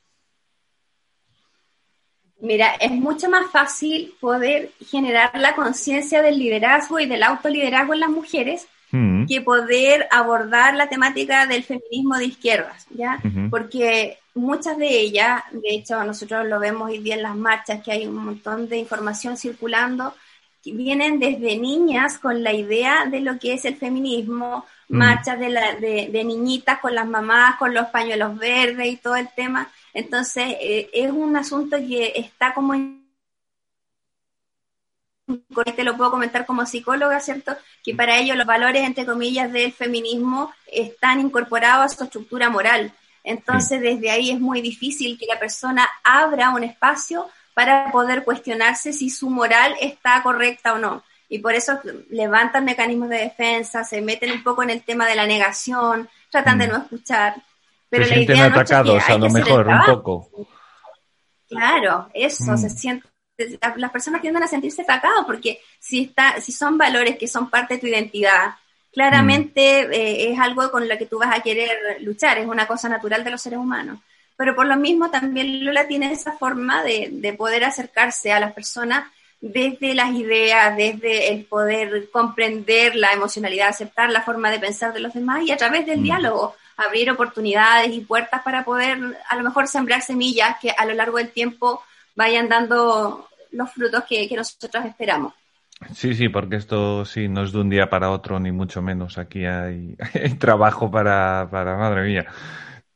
Mira, 2.41 2.75
es 2.79 2.91
mucho 2.91 3.29
más 3.29 3.51
fácil 3.51 4.13
poder 4.19 4.71
generar 4.89 5.31
la 5.37 5.55
conciencia 5.55 6.21
del 6.21 6.39
liderazgo 6.39 6.99
y 6.99 7.05
del 7.05 7.23
autoliderazgo 7.23 7.93
en 7.93 7.99
las 7.99 8.09
mujeres 8.09 8.67
mm. 8.91 9.25
que 9.25 9.41
poder 9.41 10.07
abordar 10.09 10.75
la 10.75 10.87
temática 10.87 11.45
del 11.47 11.63
feminismo 11.63 12.17
de 12.17 12.25
izquierdas, 12.25 12.87
¿ya? 12.91 13.21
Porque 13.49 14.19
muchas 14.35 14.77
de 14.77 14.87
ellas, 14.87 15.43
de 15.51 15.69
hecho 15.75 16.01
nosotros 16.05 16.47
lo 16.47 16.59
vemos 16.59 16.89
hoy 16.89 16.99
día 16.99 17.15
en 17.15 17.23
las 17.23 17.35
marchas, 17.35 17.83
que 17.83 17.91
hay 17.91 18.07
un 18.07 18.15
montón 18.15 18.69
de 18.69 18.77
información 18.77 19.35
circulando, 19.35 20.13
que 20.63 20.71
vienen 20.71 21.19
desde 21.19 21.57
niñas 21.57 22.17
con 22.19 22.41
la 22.41 22.53
idea 22.53 23.05
de 23.05 23.19
lo 23.19 23.37
que 23.37 23.53
es 23.53 23.65
el 23.65 23.75
feminismo. 23.75 24.65
Marchas 24.89 25.39
de, 25.39 25.49
la, 25.49 25.75
de 25.75 26.23
niñitas 26.25 26.79
con 26.79 26.95
las 26.95 27.07
mamás, 27.07 27.55
con 27.55 27.73
los 27.73 27.87
pañuelos 27.87 28.37
verdes 28.37 28.87
y 28.87 28.97
todo 28.97 29.15
el 29.15 29.29
tema 29.35 29.69
entonces, 29.93 30.55
eh, 30.59 30.89
es 30.93 31.11
un 31.11 31.35
asunto 31.35 31.77
que 31.77 32.13
está 32.15 32.53
como 32.53 32.73
te 35.75 35.83
lo 35.83 35.95
puedo 35.95 36.09
comentar 36.09 36.45
como 36.47 36.65
psicóloga, 36.65 37.19
¿cierto? 37.19 37.55
Que 37.83 37.93
para 37.93 38.17
ellos 38.17 38.35
los 38.35 38.47
valores, 38.47 38.81
entre 38.83 39.05
comillas, 39.05 39.51
del 39.51 39.71
feminismo 39.71 40.51
están 40.65 41.19
incorporados 41.19 41.85
a 41.85 41.95
su 41.95 42.03
estructura 42.03 42.49
moral. 42.49 42.91
Entonces, 43.23 43.79
desde 43.79 44.09
ahí 44.09 44.31
es 44.31 44.39
muy 44.39 44.61
difícil 44.61 45.19
que 45.19 45.27
la 45.27 45.39
persona 45.39 45.87
abra 46.03 46.49
un 46.49 46.63
espacio 46.63 47.29
para 47.53 47.91
poder 47.91 48.23
cuestionarse 48.23 48.91
si 48.91 49.11
su 49.11 49.29
moral 49.29 49.75
está 49.81 50.23
correcta 50.23 50.73
o 50.73 50.79
no. 50.79 51.03
Y 51.31 51.39
por 51.39 51.53
eso 51.53 51.79
levantan 52.09 52.65
mecanismos 52.65 53.07
de 53.09 53.17
defensa, 53.17 53.83
se 53.83 54.01
meten 54.01 54.31
un 54.31 54.43
poco 54.43 54.63
en 54.63 54.71
el 54.71 54.81
tema 54.81 55.07
de 55.07 55.15
la 55.15 55.27
negación, 55.27 56.09
tratan 56.31 56.57
de 56.57 56.67
mm. 56.67 56.71
no 56.71 56.77
escuchar. 56.77 57.35
Pero 57.87 58.05
se 58.05 58.15
sienten 58.15 58.41
atacados 58.41 59.07
a 59.07 59.17
lo 59.17 59.29
mejor 59.29 59.67
un 59.67 59.81
poco. 59.85 60.47
Claro, 61.47 62.09
eso, 62.15 62.57
se 62.57 62.67
mm. 62.67 62.69
siente, 62.69 63.07
las 63.75 63.91
personas 63.91 64.21
tienden 64.21 64.43
a 64.43 64.47
sentirse 64.47 64.81
atacados 64.81 65.25
porque 65.25 65.59
si, 65.79 66.01
está, 66.01 66.41
si 66.41 66.51
son 66.51 66.77
valores 66.77 67.17
que 67.17 67.27
son 67.27 67.49
parte 67.49 67.75
de 67.75 67.79
tu 67.79 67.87
identidad, 67.87 68.55
claramente 68.91 69.87
mm. 69.87 69.93
eh, 69.93 70.31
es 70.31 70.39
algo 70.39 70.71
con 70.71 70.89
lo 70.89 70.97
que 70.97 71.05
tú 71.05 71.19
vas 71.19 71.35
a 71.35 71.41
querer 71.41 72.01
luchar, 72.01 72.39
es 72.39 72.47
una 72.47 72.65
cosa 72.65 72.89
natural 72.89 73.23
de 73.23 73.31
los 73.31 73.41
seres 73.41 73.59
humanos. 73.59 73.99
Pero 74.35 74.55
por 74.55 74.65
lo 74.65 74.77
mismo 74.77 75.11
también 75.11 75.63
Lola 75.63 75.87
tiene 75.87 76.11
esa 76.11 76.31
forma 76.31 76.81
de, 76.81 77.09
de 77.11 77.33
poder 77.33 77.65
acercarse 77.65 78.31
a 78.31 78.39
las 78.39 78.53
personas 78.53 79.11
desde 79.41 79.93
las 79.93 80.11
ideas, 80.11 80.75
desde 80.75 81.31
el 81.31 81.45
poder 81.45 82.09
comprender 82.11 82.95
la 82.95 83.13
emocionalidad, 83.13 83.69
aceptar 83.69 84.09
la 84.09 84.21
forma 84.21 84.51
de 84.51 84.59
pensar 84.59 84.93
de 84.93 84.99
los 84.99 85.13
demás 85.13 85.43
y 85.43 85.51
a 85.51 85.57
través 85.57 85.85
del 85.85 85.99
mm. 85.99 86.03
diálogo 86.03 86.55
abrir 86.79 87.11
oportunidades 87.11 87.91
y 87.93 88.01
puertas 88.01 88.41
para 88.41 88.63
poder 88.63 88.97
a 89.29 89.35
lo 89.35 89.43
mejor 89.43 89.67
sembrar 89.67 90.01
semillas 90.01 90.55
que 90.61 90.71
a 90.71 90.85
lo 90.85 90.93
largo 90.93 91.17
del 91.17 91.29
tiempo 91.29 91.83
vayan 92.15 92.47
dando 92.47 93.27
los 93.51 93.71
frutos 93.71 94.03
que, 94.07 94.29
nosotros 94.35 94.85
esperamos. 94.85 95.33
Sí, 95.93 96.13
sí, 96.13 96.29
porque 96.29 96.57
esto 96.57 97.05
sí 97.05 97.27
no 97.27 97.43
es 97.43 97.51
de 97.51 97.59
un 97.59 97.69
día 97.69 97.89
para 97.89 98.11
otro, 98.11 98.39
ni 98.39 98.51
mucho 98.51 98.81
menos. 98.81 99.17
Aquí 99.17 99.45
hay, 99.45 99.95
trabajo 100.39 100.91
para, 100.91 101.47
para, 101.49 101.77
madre 101.77 102.03
mía. 102.03 102.25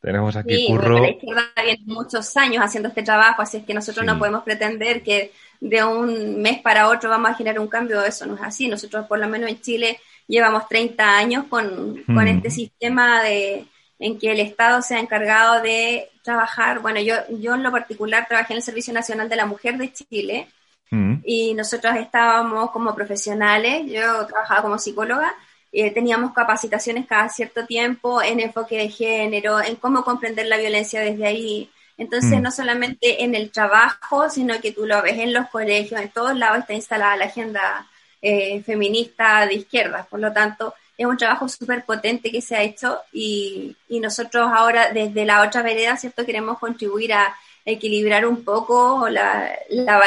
Tenemos 0.03 0.35
aquí 0.35 0.53
sí, 0.53 0.67
curro. 0.67 0.99
La 0.99 1.11
izquierda 1.11 1.43
viene 1.63 1.81
muchos 1.85 2.35
años 2.35 2.61
haciendo 2.61 2.89
este 2.89 3.03
trabajo, 3.03 3.41
así 3.41 3.55
es 3.55 3.63
que 3.63 3.73
nosotros 3.73 4.05
no 4.05 4.19
podemos 4.19 4.43
pretender 4.43 5.01
que 5.01 5.31
de 5.61 5.81
un 5.81 6.41
mes 6.41 6.59
para 6.59 6.89
otro 6.89 7.09
vamos 7.09 7.31
a 7.31 7.35
generar 7.35 7.61
un 7.61 7.69
cambio. 7.69 8.03
Eso 8.03 8.25
no 8.25 8.35
es 8.35 8.41
así. 8.41 8.67
Nosotros, 8.67 9.07
por 9.07 9.17
lo 9.17 9.29
menos 9.29 9.49
en 9.49 9.61
Chile, 9.61 9.97
llevamos 10.27 10.67
30 10.67 11.17
años 11.17 11.45
con, 11.49 12.03
con 12.05 12.27
este 12.27 12.49
sistema 12.49 13.23
de, 13.23 13.65
en 13.97 14.19
que 14.19 14.33
el 14.33 14.41
Estado 14.41 14.81
se 14.81 14.95
ha 14.95 14.99
encargado 14.99 15.61
de 15.61 16.09
trabajar, 16.21 16.79
bueno, 16.79 16.99
yo, 16.99 17.15
yo 17.39 17.53
en 17.55 17.63
lo 17.63 17.71
particular 17.71 18.25
trabajé 18.27 18.51
en 18.51 18.57
el 18.57 18.63
Servicio 18.63 18.93
Nacional 18.93 19.29
de 19.29 19.37
la 19.37 19.45
Mujer 19.45 19.77
de 19.77 19.93
Chile 19.93 20.49
mm. 20.91 21.15
y 21.23 21.53
nosotros 21.53 21.95
estábamos 21.95 22.71
como 22.71 22.93
profesionales, 22.93 23.83
yo 23.87 24.25
trabajaba 24.25 24.61
como 24.63 24.77
psicóloga, 24.77 25.33
eh, 25.75 25.89
teníamos 25.89 26.33
capacitaciones 26.33 27.07
cada 27.07 27.29
cierto 27.29 27.65
tiempo 27.65 28.21
en 28.21 28.39
enfoque 28.39 28.77
de 28.77 28.89
género, 28.89 29.59
en 29.59 29.75
cómo 29.75 30.03
comprender 30.03 30.45
la 30.45 30.57
violencia 30.57 31.01
desde 31.01 31.25
ahí. 31.25 31.69
Entonces, 31.97 32.39
mm. 32.39 32.43
no 32.43 32.51
solamente 32.51 33.23
en 33.23 33.33
el 33.33 33.49
trabajo, 33.49 34.29
sino 34.29 34.61
que 34.61 34.71
tú 34.71 34.85
lo 34.85 35.01
ves 35.01 35.17
en 35.17 35.33
los 35.33 35.49
colegios, 35.49 35.99
en 35.99 36.09
todos 36.09 36.37
lados 36.37 36.59
está 36.59 36.73
instalada 36.73 37.17
la 37.17 37.25
agenda 37.25 37.87
eh, 38.21 38.61
feminista 38.61 39.47
de 39.47 39.55
izquierda. 39.55 40.05
Por 40.07 40.19
lo 40.19 40.31
tanto, 40.31 40.75
es 40.95 41.07
un 41.07 41.17
trabajo 41.17 41.49
súper 41.49 41.83
potente 41.85 42.31
que 42.31 42.41
se 42.41 42.55
ha 42.55 42.61
hecho 42.61 42.99
y, 43.11 43.75
y, 43.89 43.99
nosotros 43.99 44.51
ahora 44.53 44.91
desde 44.93 45.25
la 45.25 45.41
otra 45.41 45.63
vereda, 45.63 45.97
¿cierto? 45.97 46.23
Queremos 46.23 46.59
contribuir 46.59 47.13
a 47.13 47.35
equilibrar 47.65 48.27
un 48.27 48.43
poco 48.43 49.09
la, 49.09 49.57
la, 49.69 49.99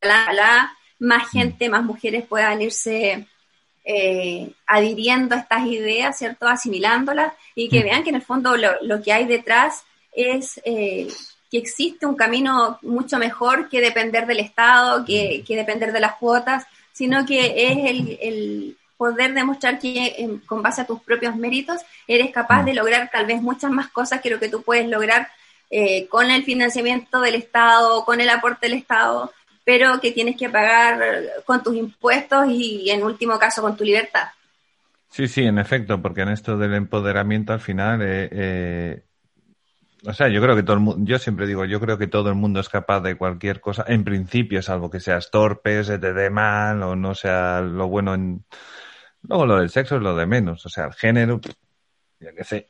la, 0.00 0.76
más 1.00 1.24
mm. 1.24 1.30
gente, 1.30 1.68
más 1.68 1.82
mujeres 1.82 2.24
puedan 2.24 2.62
irse 2.62 3.26
eh, 3.88 4.50
adhiriendo 4.66 5.34
a 5.34 5.38
estas 5.38 5.64
ideas, 5.66 6.18
¿cierto? 6.18 6.48
Asimilándolas 6.48 7.32
y 7.54 7.68
que 7.68 7.80
mm. 7.80 7.84
vean 7.84 8.02
que 8.02 8.10
en 8.10 8.16
el 8.16 8.22
fondo 8.22 8.56
lo, 8.56 8.72
lo 8.82 9.00
que 9.00 9.12
hay 9.12 9.26
detrás 9.26 9.84
es 10.12 10.60
eh, 10.64 11.08
que 11.50 11.58
existe 11.58 12.04
un 12.04 12.16
camino 12.16 12.78
mucho 12.82 13.18
mejor 13.18 13.68
que 13.68 13.80
depender 13.80 14.26
del 14.26 14.40
Estado, 14.40 15.04
que, 15.04 15.40
mm. 15.40 15.46
que 15.46 15.56
depender 15.56 15.92
de 15.92 16.00
las 16.00 16.16
cuotas, 16.16 16.66
sino 16.92 17.24
que 17.24 17.70
es 17.70 17.90
el, 17.90 18.18
el 18.20 18.76
poder 18.96 19.32
demostrar 19.34 19.78
que 19.78 20.40
con 20.46 20.62
base 20.62 20.80
a 20.80 20.86
tus 20.86 21.00
propios 21.00 21.36
méritos 21.36 21.82
eres 22.08 22.32
capaz 22.32 22.64
de 22.64 22.72
mm. 22.72 22.76
lograr 22.76 23.10
tal 23.12 23.26
vez 23.26 23.40
muchas 23.40 23.70
más 23.70 23.88
cosas 23.88 24.20
que 24.20 24.30
lo 24.30 24.40
que 24.40 24.48
tú 24.48 24.62
puedes 24.62 24.88
lograr 24.88 25.28
eh, 25.70 26.06
con 26.06 26.30
el 26.30 26.44
financiamiento 26.44 27.20
del 27.20 27.34
Estado, 27.34 28.04
con 28.04 28.20
el 28.20 28.30
aporte 28.30 28.68
del 28.68 28.78
Estado, 28.78 29.32
pero 29.66 30.00
que 30.00 30.12
tienes 30.12 30.36
que 30.36 30.48
pagar 30.48 31.02
con 31.44 31.60
tus 31.60 31.74
impuestos 31.74 32.46
y 32.48 32.88
en 32.88 33.02
último 33.02 33.36
caso 33.36 33.60
con 33.60 33.76
tu 33.76 33.82
libertad. 33.82 34.28
Sí, 35.10 35.26
sí, 35.26 35.42
en 35.42 35.58
efecto, 35.58 36.00
porque 36.00 36.20
en 36.20 36.28
esto 36.28 36.56
del 36.56 36.74
empoderamiento 36.74 37.52
al 37.52 37.58
final, 37.58 38.00
eh, 38.02 38.28
eh, 38.30 39.02
o 40.04 40.12
sea, 40.12 40.28
yo 40.28 40.40
creo 40.40 40.54
que 40.54 40.62
todo 40.62 40.74
el 40.74 40.82
mundo, 40.82 41.04
yo 41.04 41.18
siempre 41.18 41.48
digo, 41.48 41.64
yo 41.64 41.80
creo 41.80 41.98
que 41.98 42.06
todo 42.06 42.28
el 42.28 42.36
mundo 42.36 42.60
es 42.60 42.68
capaz 42.68 43.00
de 43.00 43.16
cualquier 43.16 43.60
cosa, 43.60 43.84
en 43.88 44.04
principio, 44.04 44.62
salvo 44.62 44.88
que 44.88 45.00
seas 45.00 45.32
torpe, 45.32 45.82
se 45.82 45.98
te 45.98 46.12
dé 46.12 46.30
mal 46.30 46.80
o 46.84 46.94
no 46.94 47.16
sea 47.16 47.60
lo 47.60 47.88
bueno 47.88 48.14
en, 48.14 48.44
Luego 49.22 49.46
lo 49.46 49.58
del 49.58 49.70
sexo 49.70 49.96
es 49.96 50.02
lo 50.02 50.14
de 50.14 50.26
menos, 50.26 50.64
o 50.64 50.68
sea, 50.68 50.84
el 50.84 50.94
género, 50.94 51.40
ya 52.20 52.32
que 52.32 52.44
sé. 52.44 52.68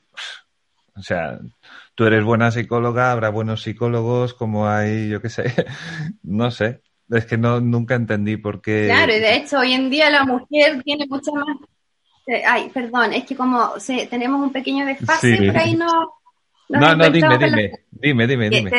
O 0.94 1.02
sea, 1.02 1.38
tú 1.94 2.04
eres 2.06 2.24
buena 2.24 2.50
psicóloga, 2.50 3.12
habrá 3.12 3.28
buenos 3.28 3.62
psicólogos, 3.62 4.32
como 4.32 4.68
hay, 4.68 5.10
yo 5.10 5.20
qué 5.20 5.28
sé, 5.28 5.52
no 6.22 6.50
sé. 6.50 6.82
Es 7.10 7.26
que 7.26 7.36
no 7.36 7.60
nunca 7.60 7.94
entendí 7.94 8.36
por 8.36 8.60
qué. 8.60 8.86
Claro, 8.86 9.14
y 9.14 9.20
de 9.20 9.36
hecho 9.36 9.60
hoy 9.60 9.72
en 9.72 9.90
día 9.90 10.10
la 10.10 10.24
mujer 10.24 10.82
tiene 10.82 11.06
mucha 11.08 11.30
más. 11.32 11.56
Eh, 12.26 12.42
ay, 12.44 12.70
perdón, 12.74 13.12
es 13.12 13.24
que 13.24 13.36
como 13.36 13.72
tenemos 14.10 14.42
un 14.42 14.52
pequeño 14.52 14.84
desfase, 14.84 15.36
por 15.36 15.56
ahí 15.56 15.76
no. 15.76 16.12
No, 16.68 16.96
no, 16.96 17.10
dime, 17.10 17.38
dime, 17.38 17.72
dime, 17.92 18.26
dime, 18.26 18.50
dime 18.50 18.70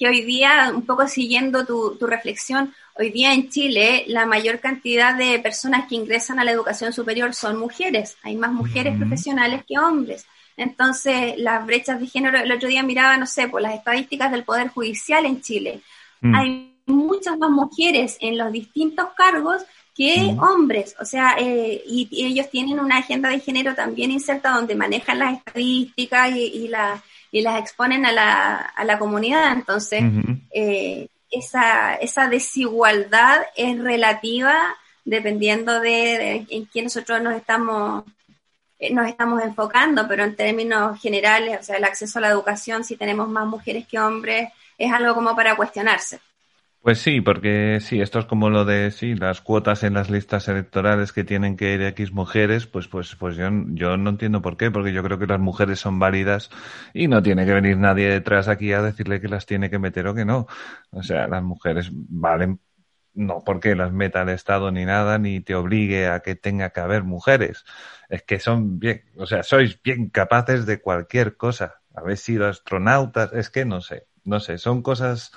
que 0.00 0.08
hoy 0.08 0.22
día, 0.22 0.72
un 0.74 0.86
poco 0.86 1.06
siguiendo 1.06 1.66
tu, 1.66 1.94
reflexión, 2.06 2.72
hoy 2.94 3.10
día 3.10 3.34
en 3.34 3.50
Chile 3.50 4.04
la 4.06 4.24
mayor 4.24 4.58
cantidad 4.58 5.14
de 5.14 5.38
personas 5.40 5.86
que 5.88 5.94
ingresan 5.94 6.38
a 6.38 6.44
la 6.44 6.52
educación 6.52 6.94
superior 6.94 7.34
son 7.34 7.58
mujeres. 7.58 8.16
Hay 8.22 8.34
más 8.34 8.50
mujeres 8.50 8.96
profesionales 8.96 9.62
que 9.68 9.78
hombres. 9.78 10.24
Entonces, 10.56 11.34
las 11.36 11.66
brechas 11.66 12.00
de 12.00 12.06
género, 12.06 12.38
el 12.38 12.50
otro 12.50 12.66
día 12.66 12.82
miraba, 12.82 13.18
no 13.18 13.26
sé, 13.26 13.48
por 13.48 13.60
las 13.60 13.74
estadísticas 13.74 14.32
del 14.32 14.42
Poder 14.42 14.68
Judicial 14.68 15.26
en 15.26 15.42
Chile. 15.42 15.82
Mm. 16.22 16.34
Hay 16.34 16.69
muchas 16.90 17.38
más 17.38 17.50
mujeres 17.50 18.16
en 18.20 18.38
los 18.38 18.52
distintos 18.52 19.08
cargos 19.16 19.62
que 19.94 20.34
hombres. 20.40 20.94
O 21.00 21.04
sea, 21.04 21.36
eh, 21.38 21.82
y, 21.86 22.08
ellos 22.24 22.48
tienen 22.50 22.80
una 22.80 22.98
agenda 22.98 23.28
de 23.28 23.40
género 23.40 23.74
también 23.74 24.10
inserta 24.10 24.50
donde 24.50 24.74
manejan 24.74 25.18
las 25.18 25.38
estadísticas 25.38 26.30
y, 26.30 26.44
y, 26.44 26.70
y 27.32 27.40
las 27.42 27.60
exponen 27.60 28.06
a 28.06 28.12
la, 28.12 28.56
a 28.56 28.84
la 28.84 28.98
comunidad. 28.98 29.52
Entonces, 29.52 30.02
eh, 30.52 31.08
esa, 31.30 31.94
esa 31.94 32.28
desigualdad 32.28 33.42
es 33.56 33.78
relativa 33.78 34.76
dependiendo 35.04 35.80
de, 35.80 36.46
en 36.48 36.64
quién 36.66 36.84
nosotros 36.84 37.20
nos 37.22 37.34
estamos 37.34 38.04
eh, 38.78 38.94
nos 38.94 39.06
estamos 39.06 39.42
enfocando, 39.42 40.08
pero 40.08 40.24
en 40.24 40.34
términos 40.34 40.98
generales, 41.00 41.60
o 41.60 41.62
sea, 41.62 41.76
el 41.76 41.84
acceso 41.84 42.18
a 42.18 42.22
la 42.22 42.28
educación, 42.28 42.82
si 42.82 42.96
tenemos 42.96 43.28
más 43.28 43.46
mujeres 43.46 43.86
que 43.86 43.98
hombres, 43.98 44.50
es 44.78 44.90
algo 44.90 45.14
como 45.14 45.36
para 45.36 45.54
cuestionarse. 45.54 46.18
Pues 46.82 46.98
sí, 46.98 47.20
porque 47.20 47.78
sí, 47.82 48.00
esto 48.00 48.18
es 48.20 48.24
como 48.24 48.48
lo 48.48 48.64
de 48.64 48.90
sí, 48.90 49.14
las 49.14 49.42
cuotas 49.42 49.82
en 49.84 49.92
las 49.92 50.08
listas 50.08 50.48
electorales 50.48 51.12
que 51.12 51.24
tienen 51.24 51.56
que 51.58 51.74
ir 51.74 51.82
X 51.82 52.10
mujeres, 52.12 52.66
pues 52.66 52.88
pues 52.88 53.14
pues 53.16 53.36
yo, 53.36 53.48
yo 53.74 53.98
no 53.98 54.08
entiendo 54.10 54.40
por 54.40 54.56
qué, 54.56 54.70
porque 54.70 54.92
yo 54.94 55.02
creo 55.02 55.18
que 55.18 55.26
las 55.26 55.40
mujeres 55.40 55.78
son 55.78 55.98
válidas 55.98 56.48
y 56.94 57.06
no 57.06 57.22
tiene 57.22 57.44
que 57.44 57.52
venir 57.52 57.76
nadie 57.76 58.08
detrás 58.08 58.48
aquí 58.48 58.72
a 58.72 58.80
decirle 58.80 59.20
que 59.20 59.28
las 59.28 59.44
tiene 59.44 59.68
que 59.68 59.78
meter 59.78 60.06
o 60.06 60.14
que 60.14 60.24
no. 60.24 60.46
O 60.90 61.02
sea, 61.02 61.28
las 61.28 61.42
mujeres 61.42 61.90
valen 61.92 62.60
no 63.14 63.42
porque 63.44 63.74
las 63.76 63.92
meta 63.92 64.22
el 64.22 64.30
Estado 64.30 64.70
ni 64.70 64.84
nada, 64.86 65.18
ni 65.18 65.40
te 65.40 65.54
obligue 65.54 66.08
a 66.08 66.20
que 66.20 66.34
tenga 66.36 66.70
que 66.70 66.80
haber 66.80 67.04
mujeres. 67.04 67.64
Es 68.08 68.22
que 68.22 68.38
son 68.40 68.78
bien, 68.78 69.02
o 69.16 69.26
sea, 69.26 69.42
sois 69.42 69.80
bien 69.82 70.08
capaces 70.10 70.64
de 70.66 70.80
cualquier 70.80 71.36
cosa. 71.36 71.82
Habéis 71.94 72.20
sido 72.20 72.46
astronautas, 72.48 73.32
es 73.34 73.50
que 73.50 73.64
no 73.66 73.80
sé, 73.82 74.06
no 74.24 74.40
sé, 74.40 74.56
son 74.58 74.80
cosas 74.82 75.32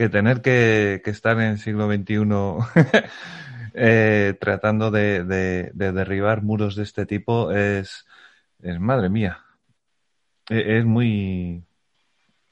que 0.00 0.08
tener 0.08 0.40
que, 0.40 1.02
estar 1.04 1.38
en 1.38 1.48
el 1.48 1.58
siglo 1.58 1.86
XXI 1.86 2.14
eh, 3.74 4.34
tratando 4.40 4.90
de, 4.90 5.72
derribar 5.74 6.42
muros 6.42 6.74
de 6.74 6.84
este 6.84 7.04
tipo 7.04 7.52
es, 7.52 8.06
es 8.62 8.80
madre 8.80 9.10
mía. 9.10 9.44
E, 10.48 10.78
es, 10.78 10.86
muy, 10.86 11.62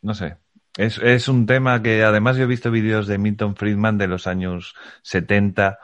no 0.03 0.13
sé, 0.13 0.37
es, 0.77 0.99
es, 0.99 1.27
un 1.27 1.47
tema 1.47 1.83
que 1.83 2.05
además 2.05 2.37
yo 2.37 2.43
he 2.43 2.47
visto 2.47 2.71
vídeos 2.71 3.07
de 3.07 3.17
Milton 3.17 3.57
Friedman 3.57 3.97
de 3.97 4.09
los 4.09 4.27
años 4.27 4.75
70 5.01 5.79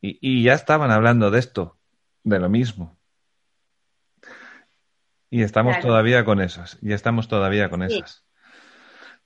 y, 0.00 0.42
ya 0.42 0.54
estaban 0.54 0.90
hablando 0.90 1.30
de 1.30 1.38
esto, 1.38 1.78
de 2.24 2.40
lo 2.40 2.48
mismo. 2.48 2.98
Y 5.30 5.42
estamos 5.42 5.78
todavía 5.78 6.24
con 6.24 6.40
esas, 6.40 6.76
y 6.82 6.92
estamos 6.92 7.28
todavía 7.28 7.70
con 7.70 7.84
esas. 7.84 8.24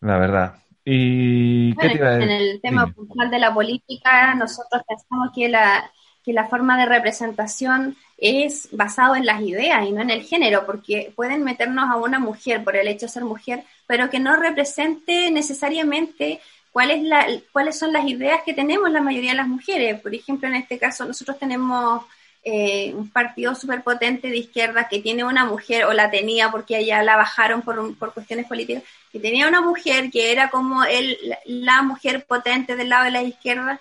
La 0.01 0.18
verdad. 0.18 0.67
¿Y 0.90 1.74
qué 1.77 1.87
En 1.87 2.31
el 2.31 2.61
tema 2.62 2.87
puntual 2.87 3.31
de 3.31 3.38
la 3.38 3.53
política, 3.53 4.35
nosotros 4.35 4.83
pensamos 4.88 5.29
que 5.35 5.46
la, 5.51 5.90
que 6.24 6.33
la 6.33 6.46
forma 6.46 6.79
de 6.79 6.87
representación 6.87 7.94
es 8.16 8.70
basado 8.72 9.14
en 9.14 9.27
las 9.27 9.42
ideas 9.42 9.87
y 9.87 9.92
no 9.92 10.01
en 10.01 10.09
el 10.09 10.22
género, 10.22 10.64
porque 10.64 11.12
pueden 11.14 11.44
meternos 11.44 11.90
a 11.90 11.96
una 11.96 12.18
mujer 12.18 12.64
por 12.64 12.74
el 12.74 12.88
hecho 12.88 13.05
de 13.05 13.12
ser 13.12 13.24
mujer, 13.24 13.64
pero 13.87 14.09
que 14.09 14.18
no 14.18 14.37
represente 14.37 15.31
necesariamente 15.31 16.40
cuál 16.72 16.90
es 16.90 17.03
la, 17.03 17.27
cuáles 17.53 17.79
son 17.79 17.92
las 17.92 18.07
ideas 18.07 18.40
que 18.46 18.55
tenemos 18.55 18.90
la 18.90 19.03
mayoría 19.03 19.33
de 19.33 19.37
las 19.37 19.48
mujeres. 19.48 20.01
Por 20.01 20.14
ejemplo, 20.14 20.48
en 20.48 20.55
este 20.55 20.79
caso, 20.79 21.05
nosotros 21.05 21.38
tenemos 21.38 22.03
eh, 22.44 22.94
un 22.94 23.11
partido 23.11 23.55
súper 23.55 23.83
potente 23.83 24.29
de 24.29 24.38
izquierda 24.38 24.88
que 24.88 25.01
tiene 25.01 25.24
una 25.24 25.44
mujer, 25.44 25.85
o 25.85 25.92
la 25.92 26.11
tenía 26.11 26.51
porque 26.51 26.77
allá 26.77 27.03
la 27.03 27.16
bajaron 27.16 27.62
por, 27.62 27.96
por 27.96 28.14
cuestiones 28.14 28.46
políticas, 28.46 28.83
que 29.12 29.20
tenía 29.20 29.48
una 29.48 29.61
mujer 29.61 30.11
que 30.11 30.33
era 30.33 30.51
como 30.51 30.85
el, 30.85 31.18
la 31.46 31.83
mujer 31.83 32.24
potente 32.27 32.77
del 32.77 32.88
lado 32.88 33.05
de 33.05 33.11
la 33.11 33.22
izquierda 33.22 33.81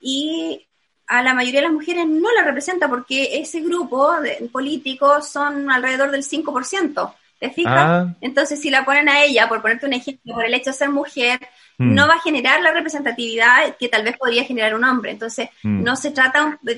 y 0.00 0.66
a 1.06 1.22
la 1.22 1.34
mayoría 1.34 1.60
de 1.60 1.66
las 1.66 1.74
mujeres 1.74 2.06
no 2.06 2.32
la 2.32 2.42
representa 2.42 2.88
porque 2.88 3.38
ese 3.38 3.60
grupo 3.60 4.20
de 4.20 4.48
políticos 4.52 5.28
son 5.28 5.70
alrededor 5.70 6.10
del 6.10 6.22
5%. 6.22 7.14
¿Te 7.38 7.50
fijas? 7.50 7.74
Ah. 7.76 8.14
Entonces, 8.22 8.60
si 8.60 8.70
la 8.70 8.84
ponen 8.84 9.08
a 9.08 9.22
ella, 9.22 9.48
por 9.48 9.60
ponerte 9.60 9.86
un 9.86 9.92
ejemplo, 9.92 10.34
por 10.34 10.44
el 10.44 10.54
hecho 10.54 10.70
de 10.70 10.76
ser 10.76 10.88
mujer, 10.88 11.38
mm. 11.78 11.94
no 11.94 12.06
va 12.06 12.14
a 12.14 12.20
generar 12.20 12.60
la 12.62 12.72
representatividad 12.72 13.76
que 13.78 13.88
tal 13.88 14.04
vez 14.04 14.16
podría 14.16 14.44
generar 14.44 14.74
un 14.74 14.84
hombre. 14.84 15.10
Entonces, 15.10 15.48
mm. 15.62 15.82
no 15.82 15.96
se 15.96 16.10
trata 16.10 16.58
de, 16.62 16.74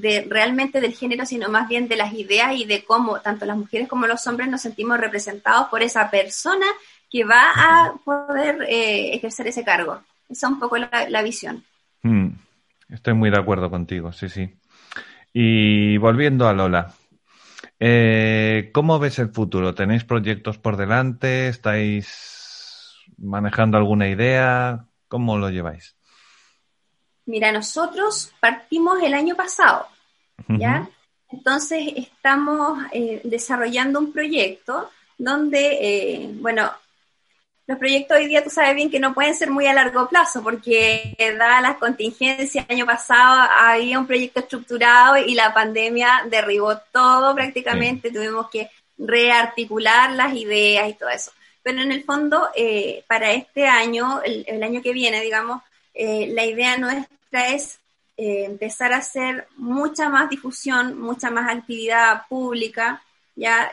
de, 0.00 0.26
realmente 0.28 0.80
del 0.80 0.94
género, 0.94 1.26
sino 1.26 1.48
más 1.48 1.68
bien 1.68 1.88
de 1.88 1.96
las 1.96 2.12
ideas 2.12 2.54
y 2.54 2.64
de 2.64 2.84
cómo 2.84 3.20
tanto 3.20 3.46
las 3.46 3.56
mujeres 3.56 3.88
como 3.88 4.06
los 4.06 4.26
hombres 4.26 4.48
nos 4.48 4.62
sentimos 4.62 4.98
representados 4.98 5.68
por 5.68 5.82
esa 5.82 6.10
persona 6.10 6.66
que 7.10 7.24
va 7.24 7.50
a 7.54 7.94
poder 8.04 8.62
eh, 8.68 9.14
ejercer 9.14 9.46
ese 9.46 9.64
cargo. 9.64 10.00
Esa 10.28 10.46
es 10.46 10.52
un 10.52 10.58
poco 10.58 10.78
la, 10.78 11.22
visión. 11.22 11.62
Mm. 12.02 12.28
Estoy 12.88 13.14
muy 13.14 13.30
de 13.30 13.38
acuerdo 13.38 13.70
contigo, 13.70 14.12
sí, 14.12 14.28
sí. 14.28 14.50
Y 15.34 15.96
volviendo 15.98 16.48
a 16.48 16.52
Lola, 16.52 16.94
eh, 17.84 18.70
¿Cómo 18.72 19.00
ves 19.00 19.18
el 19.18 19.30
futuro? 19.30 19.74
¿Tenéis 19.74 20.04
proyectos 20.04 20.56
por 20.56 20.76
delante? 20.76 21.48
¿Estáis 21.48 22.41
manejando 23.18 23.76
alguna 23.76 24.08
idea? 24.08 24.86
¿Cómo 25.08 25.36
lo 25.36 25.50
lleváis? 25.50 25.96
Mira, 27.26 27.52
nosotros 27.52 28.32
partimos 28.40 29.02
el 29.02 29.14
año 29.14 29.36
pasado, 29.36 29.86
¿ya? 30.48 30.88
Entonces 31.30 31.92
estamos 31.96 32.78
eh, 32.92 33.20
desarrollando 33.24 33.98
un 33.98 34.12
proyecto 34.12 34.90
donde, 35.16 35.78
eh, 35.80 36.30
bueno, 36.34 36.70
los 37.66 37.78
proyectos 37.78 38.18
hoy 38.18 38.26
día 38.26 38.42
tú 38.42 38.50
sabes 38.50 38.74
bien 38.74 38.90
que 38.90 38.98
no 38.98 39.14
pueden 39.14 39.36
ser 39.36 39.50
muy 39.50 39.66
a 39.66 39.72
largo 39.72 40.08
plazo 40.08 40.42
porque 40.42 41.16
da 41.38 41.60
las 41.60 41.76
contingencias, 41.76 42.66
el 42.68 42.76
año 42.76 42.86
pasado 42.86 43.48
había 43.56 43.98
un 43.98 44.06
proyecto 44.06 44.40
estructurado 44.40 45.16
y 45.16 45.34
la 45.34 45.54
pandemia 45.54 46.26
derribó 46.28 46.76
todo 46.92 47.34
prácticamente, 47.34 48.10
tuvimos 48.10 48.50
que 48.50 48.68
rearticular 48.98 50.10
las 50.12 50.34
ideas 50.34 50.90
y 50.90 50.94
todo 50.94 51.08
eso. 51.08 51.30
Pero 51.62 51.80
en 51.80 51.92
el 51.92 52.04
fondo, 52.04 52.48
eh, 52.56 53.04
para 53.06 53.32
este 53.32 53.66
año, 53.66 54.20
el, 54.22 54.62
año 54.62 54.82
que 54.82 54.92
viene, 54.92 55.20
digamos, 55.20 55.62
eh, 55.94 56.28
la 56.32 56.44
idea 56.44 56.76
nuestra 56.76 57.48
es 57.48 57.78
eh, 58.16 58.44
empezar 58.44 58.92
a 58.92 58.98
hacer 58.98 59.46
mucha 59.56 60.08
más 60.08 60.28
difusión, 60.28 60.98
mucha 61.00 61.30
más 61.30 61.50
actividad 61.50 62.26
pública, 62.28 63.02
ya 63.34 63.70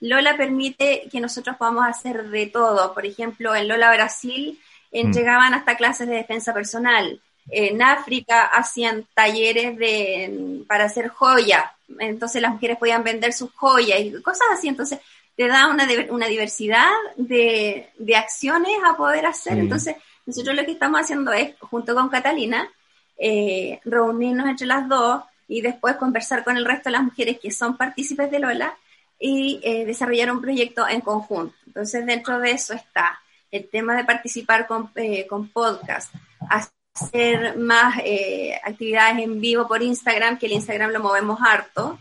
Lola 0.00 0.36
permite 0.36 1.08
que 1.10 1.20
nosotros 1.20 1.56
podamos 1.56 1.86
hacer 1.86 2.28
de 2.28 2.46
todo. 2.46 2.92
Por 2.94 3.06
ejemplo, 3.06 3.56
en 3.56 3.66
Lola 3.66 3.92
Brasil 3.92 4.60
llegaban 4.92 5.52
mm. 5.52 5.54
hasta 5.54 5.76
clases 5.76 6.06
de 6.06 6.16
defensa 6.16 6.52
personal. 6.54 7.20
En 7.50 7.82
África 7.82 8.44
hacían 8.44 9.06
talleres 9.14 9.76
de, 9.76 10.62
para 10.68 10.84
hacer 10.84 11.08
joya. 11.08 11.74
Entonces 11.98 12.40
las 12.40 12.52
mujeres 12.52 12.78
podían 12.78 13.02
vender 13.02 13.32
sus 13.32 13.52
joyas 13.52 14.00
y 14.00 14.22
cosas 14.22 14.46
así. 14.52 14.68
Entonces 14.68 15.00
te 15.36 15.48
da 15.48 15.68
una, 15.68 15.86
una 16.10 16.26
diversidad 16.26 16.90
de, 17.16 17.90
acciones 18.16 18.72
a 18.86 18.96
poder 18.96 19.26
hacer. 19.26 19.58
Entonces 19.58 19.96
nosotros 20.26 20.54
lo 20.54 20.64
que 20.64 20.72
estamos 20.72 21.00
haciendo 21.00 21.32
es, 21.32 21.54
junto 21.60 21.94
con 21.94 22.08
Catalina, 22.08 22.68
eh, 23.16 23.80
reunirnos 23.84 24.48
entre 24.48 24.66
las 24.66 24.88
dos 24.88 25.22
y 25.48 25.60
después 25.60 25.96
conversar 25.96 26.44
con 26.44 26.56
el 26.56 26.64
resto 26.64 26.88
de 26.88 26.92
las 26.92 27.02
mujeres 27.02 27.38
que 27.40 27.50
son 27.50 27.76
partícipes 27.76 28.30
de 28.30 28.38
Lola 28.38 28.76
y 29.18 29.60
eh, 29.62 29.84
desarrollar 29.84 30.30
un 30.30 30.40
proyecto 30.40 30.86
en 30.88 31.00
conjunto. 31.00 31.54
Entonces, 31.66 32.04
dentro 32.06 32.38
de 32.38 32.52
eso 32.52 32.74
está 32.74 33.20
el 33.50 33.68
tema 33.68 33.96
de 33.96 34.04
participar 34.04 34.66
con, 34.66 34.90
eh, 34.96 35.26
con 35.26 35.48
podcast, 35.48 36.12
hacer 36.50 37.56
más 37.56 37.98
eh, 38.04 38.58
actividades 38.62 39.22
en 39.22 39.40
vivo 39.40 39.66
por 39.68 39.82
Instagram, 39.82 40.38
que 40.38 40.46
el 40.46 40.52
Instagram 40.52 40.90
lo 40.90 41.00
movemos 41.00 41.38
harto, 41.40 41.98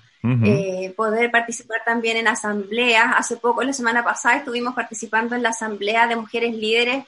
poder 0.95 1.31
participar 1.31 1.81
también 1.83 2.17
en 2.17 2.27
asambleas. 2.27 3.13
Hace 3.17 3.38
poco, 3.38 3.63
la 3.63 3.73
semana 3.73 4.03
pasada, 4.03 4.38
estuvimos 4.38 4.73
participando 4.73 5.36
en 5.36 5.43
la 5.43 5.49
Asamblea 5.49 6.07
de 6.07 6.15
Mujeres 6.15 6.55
Líderes 6.55 7.05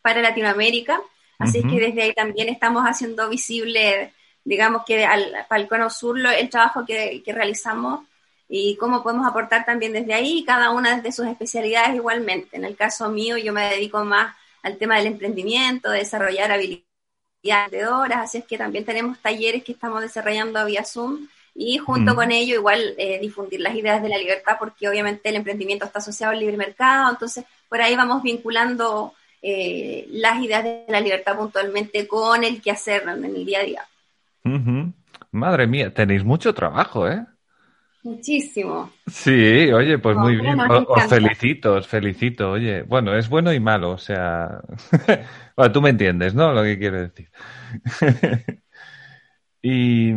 para 0.00 0.22
Latinoamérica, 0.22 1.00
así 1.38 1.62
que 1.62 1.80
desde 1.80 2.02
ahí 2.02 2.12
también 2.14 2.48
estamos 2.48 2.84
haciendo 2.84 3.28
visible, 3.28 4.12
digamos 4.44 4.84
que 4.84 5.04
al, 5.04 5.46
Falcón 5.48 5.90
Sur 5.90 6.18
el 6.18 6.48
trabajo 6.48 6.84
que, 6.86 7.22
que 7.24 7.32
realizamos 7.32 8.00
y 8.48 8.76
cómo 8.76 9.02
podemos 9.02 9.26
aportar 9.26 9.64
también 9.64 9.92
desde 9.92 10.14
ahí, 10.14 10.44
cada 10.44 10.70
una 10.70 10.96
desde 10.96 11.12
sus 11.12 11.26
especialidades 11.26 11.94
igualmente. 11.94 12.56
En 12.56 12.64
el 12.64 12.76
caso 12.76 13.08
mío, 13.10 13.36
yo 13.36 13.52
me 13.52 13.68
dedico 13.70 14.04
más 14.04 14.34
al 14.62 14.78
tema 14.78 14.96
del 14.96 15.08
emprendimiento, 15.08 15.90
de 15.90 15.98
desarrollar 15.98 16.50
habilidades 16.52 17.86
horas, 17.90 18.20
así 18.22 18.38
es 18.38 18.44
que 18.44 18.56
también 18.56 18.84
tenemos 18.84 19.18
talleres 19.20 19.64
que 19.64 19.72
estamos 19.72 20.00
desarrollando 20.00 20.64
vía 20.64 20.84
Zoom 20.84 21.28
y 21.54 21.78
junto 21.78 22.12
mm. 22.12 22.16
con 22.16 22.32
ello 22.32 22.56
igual 22.56 22.94
eh, 22.98 23.18
difundir 23.20 23.60
las 23.60 23.74
ideas 23.74 24.02
de 24.02 24.08
la 24.08 24.18
libertad 24.18 24.56
porque 24.58 24.88
obviamente 24.88 25.28
el 25.28 25.36
emprendimiento 25.36 25.84
está 25.84 26.00
asociado 26.00 26.32
al 26.32 26.40
libre 26.40 26.56
mercado, 26.56 27.10
entonces 27.10 27.44
por 27.68 27.80
ahí 27.80 27.94
vamos 27.94 28.22
vinculando 28.22 29.14
eh, 29.40 30.06
las 30.10 30.42
ideas 30.42 30.64
de 30.64 30.84
la 30.88 31.00
libertad 31.00 31.36
puntualmente 31.36 32.08
con 32.08 32.42
el 32.42 32.60
que 32.60 32.70
hacer 32.70 33.02
en 33.06 33.24
el 33.24 33.44
día 33.44 33.60
a 33.60 33.62
día. 33.62 33.82
Madre 35.30 35.66
mía, 35.66 35.92
tenéis 35.92 36.24
mucho 36.24 36.54
trabajo, 36.54 37.08
¿eh? 37.08 37.24
Muchísimo. 38.04 38.92
Sí, 39.06 39.72
oye, 39.72 39.98
pues 39.98 40.16
muy 40.16 40.36
bien. 40.36 40.60
Os, 40.60 41.04
felicito, 41.08 41.74
os 41.74 41.88
felicito. 41.88 42.50
Oye, 42.50 42.82
bueno, 42.82 43.16
es 43.16 43.30
bueno 43.30 43.50
y 43.50 43.60
malo, 43.60 43.92
o 43.92 43.98
sea, 43.98 44.60
bueno, 45.56 45.72
tú 45.72 45.80
me 45.80 45.90
entiendes, 45.90 46.34
¿no? 46.34 46.52
Lo 46.52 46.62
que 46.62 46.78
quiero 46.78 47.00
decir. 47.00 47.30
Y... 49.66 50.12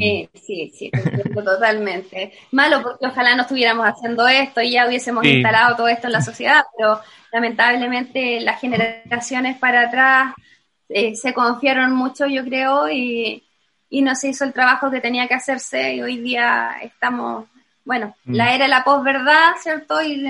Sí, 0.00 0.28
sí, 0.34 0.72
sí, 0.76 0.90
totalmente. 1.32 2.32
Malo 2.50 2.82
porque 2.82 3.06
ojalá 3.06 3.36
no 3.36 3.42
estuviéramos 3.42 3.86
haciendo 3.86 4.26
esto 4.26 4.60
y 4.60 4.72
ya 4.72 4.88
hubiésemos 4.88 5.24
instalado 5.24 5.76
todo 5.76 5.86
esto 5.86 6.08
en 6.08 6.14
la 6.14 6.20
sociedad, 6.20 6.64
pero 6.76 7.00
lamentablemente 7.32 8.40
las 8.40 8.60
generaciones 8.60 9.56
para 9.58 9.82
atrás 9.82 10.34
eh, 10.88 11.14
se 11.14 11.32
confiaron 11.32 11.92
mucho, 11.92 12.26
yo 12.26 12.42
creo, 12.44 12.88
y, 12.88 13.44
y, 13.88 14.02
no 14.02 14.16
se 14.16 14.30
hizo 14.30 14.44
el 14.44 14.52
trabajo 14.52 14.90
que 14.90 15.00
tenía 15.00 15.28
que 15.28 15.34
hacerse 15.34 15.94
y 15.94 16.02
hoy 16.02 16.16
día 16.18 16.78
estamos, 16.82 17.46
bueno, 17.84 18.16
mm. 18.24 18.34
la 18.34 18.52
era 18.52 18.64
de 18.64 18.70
la 18.70 18.82
posverdad, 18.82 19.52
¿cierto? 19.62 20.02
Y 20.02 20.26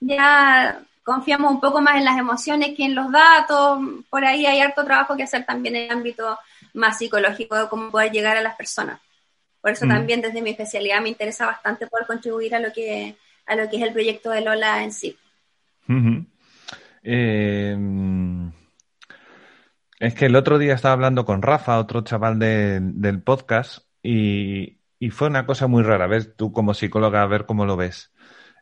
ya 0.00 0.82
confiamos 1.02 1.50
un 1.50 1.60
poco 1.60 1.80
más 1.80 1.96
en 1.96 2.04
las 2.04 2.18
emociones 2.18 2.76
que 2.76 2.84
en 2.84 2.94
los 2.94 3.10
datos, 3.10 3.80
por 4.10 4.22
ahí 4.22 4.44
hay 4.44 4.60
harto 4.60 4.84
trabajo 4.84 5.16
que 5.16 5.22
hacer 5.22 5.46
también 5.46 5.76
en 5.76 5.84
el 5.84 5.92
ámbito 5.92 6.38
más 6.74 6.98
psicológico 6.98 7.56
de 7.56 7.68
cómo 7.68 7.90
poder 7.90 8.12
llegar 8.12 8.36
a 8.36 8.42
las 8.42 8.56
personas. 8.56 9.00
Por 9.60 9.72
eso 9.72 9.86
mm. 9.86 9.88
también 9.88 10.20
desde 10.20 10.42
mi 10.42 10.50
especialidad 10.50 11.00
me 11.00 11.08
interesa 11.08 11.46
bastante 11.46 11.86
poder 11.86 12.06
contribuir 12.06 12.54
a 12.54 12.60
lo 12.60 12.72
que, 12.72 13.16
a 13.46 13.54
lo 13.56 13.68
que 13.70 13.76
es 13.76 13.82
el 13.82 13.92
proyecto 13.92 14.30
de 14.30 14.40
Lola 14.40 14.82
en 14.82 14.92
sí. 14.92 15.16
Eh, 17.04 17.76
es 19.98 20.14
que 20.14 20.26
el 20.26 20.36
otro 20.36 20.58
día 20.58 20.74
estaba 20.74 20.94
hablando 20.94 21.24
con 21.24 21.42
Rafa, 21.42 21.78
otro 21.78 22.02
chaval 22.02 22.38
del 22.38 23.22
podcast, 23.22 23.86
y, 24.02 24.78
y, 24.98 25.10
fue 25.10 25.28
una 25.28 25.46
cosa 25.46 25.68
muy 25.68 25.84
rara. 25.84 26.08
Ves, 26.08 26.34
tú 26.36 26.52
como 26.52 26.74
psicóloga, 26.74 27.22
a 27.22 27.26
ver 27.26 27.46
cómo 27.46 27.66
lo 27.66 27.76
ves. 27.76 28.12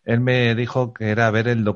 Él 0.05 0.21
me 0.21 0.55
dijo 0.55 0.93
que 0.93 1.11
era 1.11 1.31
ver 1.31 1.49
el 1.49 1.67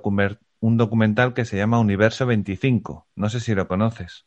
un 0.61 0.77
documental 0.77 1.35
que 1.35 1.44
se 1.44 1.57
llama 1.57 1.79
Universo 1.79 2.27
25. 2.27 3.09
No 3.14 3.29
sé 3.31 3.40
si 3.40 3.55
lo 3.55 3.68
conoces. 3.68 4.27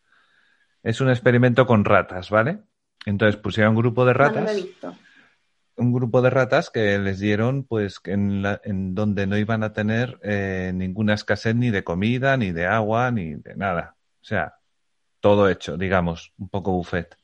Es 0.88 1.02
un 1.02 1.10
experimento 1.10 1.68
con 1.68 1.84
ratas, 1.84 2.30
¿vale? 2.30 2.60
Entonces 3.06 3.36
pusieron 3.36 3.72
un 3.72 3.82
grupo 3.82 4.06
de 4.06 4.14
ratas. 4.14 4.50
un 5.76 5.92
grupo 5.92 6.22
de 6.22 6.30
ratas 6.30 6.70
que 6.70 6.98
les 6.98 7.20
dieron, 7.20 7.66
pues, 7.66 8.00
en, 8.06 8.46
en 8.64 8.96
donde 8.96 9.28
no 9.28 9.38
iban 9.38 9.64
a 9.64 9.74
tener 9.74 10.18
eh, 10.24 10.72
ninguna 10.74 11.14
escasez 11.14 11.56
ni 11.56 11.72
de 11.72 11.84
comida, 11.84 12.38
ni 12.38 12.54
de 12.54 12.68
agua, 12.68 13.12
ni 13.12 13.36
de 13.36 13.58
nada. 13.58 13.98
O 14.22 14.24
sea, 14.24 14.60
todo 15.20 15.50
hecho, 15.50 15.76
digamos, 15.76 16.32
un 16.38 16.48
poco 16.48 16.72
buffet. 16.72 17.18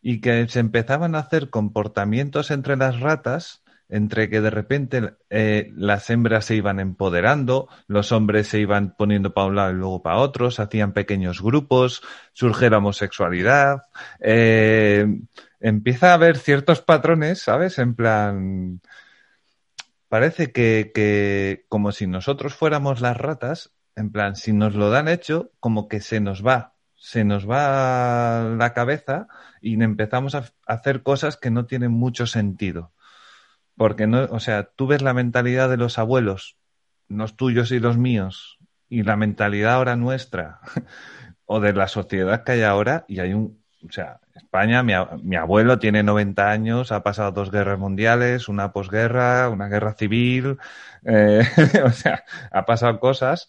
Y 0.00 0.22
que 0.22 0.48
se 0.48 0.60
empezaban 0.60 1.14
a 1.14 1.18
hacer 1.18 1.50
comportamientos 1.50 2.50
entre 2.50 2.78
las 2.78 3.00
ratas 3.00 3.62
entre 3.88 4.28
que 4.28 4.40
de 4.40 4.50
repente 4.50 5.14
eh, 5.30 5.70
las 5.74 6.10
hembras 6.10 6.44
se 6.44 6.54
iban 6.54 6.78
empoderando, 6.78 7.68
los 7.86 8.12
hombres 8.12 8.48
se 8.48 8.60
iban 8.60 8.94
poniendo 8.96 9.32
para 9.32 9.46
un 9.46 9.56
lado 9.56 9.70
y 9.70 9.74
luego 9.74 10.02
para 10.02 10.18
otro, 10.18 10.50
se 10.50 10.62
hacían 10.62 10.92
pequeños 10.92 11.42
grupos, 11.42 12.02
surge 12.32 12.68
la 12.68 12.78
homosexualidad, 12.78 13.82
eh, 14.20 15.06
empieza 15.60 16.10
a 16.10 16.14
haber 16.14 16.36
ciertos 16.36 16.82
patrones, 16.82 17.40
¿sabes? 17.40 17.78
En 17.78 17.94
plan, 17.94 18.80
parece 20.08 20.52
que, 20.52 20.92
que 20.94 21.64
como 21.68 21.92
si 21.92 22.06
nosotros 22.06 22.54
fuéramos 22.54 23.00
las 23.00 23.16
ratas, 23.16 23.72
en 23.96 24.12
plan, 24.12 24.36
si 24.36 24.52
nos 24.52 24.74
lo 24.74 24.90
dan 24.90 25.08
hecho, 25.08 25.50
como 25.60 25.88
que 25.88 26.00
se 26.00 26.20
nos 26.20 26.46
va, 26.46 26.74
se 26.94 27.24
nos 27.24 27.48
va 27.48 28.54
la 28.56 28.72
cabeza 28.74 29.28
y 29.60 29.82
empezamos 29.82 30.34
a 30.34 30.44
hacer 30.66 31.02
cosas 31.02 31.36
que 31.36 31.50
no 31.50 31.66
tienen 31.66 31.92
mucho 31.92 32.26
sentido. 32.26 32.92
Porque 33.78 34.06
no, 34.06 34.24
o 34.24 34.40
sea, 34.40 34.64
tú 34.64 34.86
ves 34.86 35.00
la 35.02 35.14
mentalidad 35.14 35.70
de 35.70 35.78
los 35.78 35.98
abuelos, 35.98 36.58
los 37.08 37.36
tuyos 37.36 37.70
y 37.70 37.78
los 37.78 37.96
míos, 37.96 38.58
y 38.88 39.04
la 39.04 39.16
mentalidad 39.16 39.74
ahora 39.74 39.96
nuestra, 39.96 40.60
o 41.46 41.60
de 41.60 41.72
la 41.72 41.88
sociedad 41.88 42.44
que 42.44 42.52
hay 42.52 42.62
ahora, 42.62 43.04
y 43.08 43.20
hay 43.20 43.32
un, 43.32 43.62
o 43.86 43.92
sea, 43.92 44.20
España, 44.34 44.82
mi, 44.82 44.92
mi, 45.22 45.36
abuelo 45.36 45.78
tiene 45.78 46.02
90 46.02 46.50
años, 46.50 46.92
ha 46.92 47.02
pasado 47.02 47.32
dos 47.32 47.50
guerras 47.50 47.78
mundiales, 47.78 48.48
una 48.48 48.72
posguerra, 48.72 49.48
una 49.48 49.68
guerra 49.68 49.94
civil, 49.94 50.58
eh, 51.04 51.42
o 51.84 51.90
sea, 51.90 52.24
ha 52.50 52.66
pasado 52.66 52.98
cosas 53.00 53.46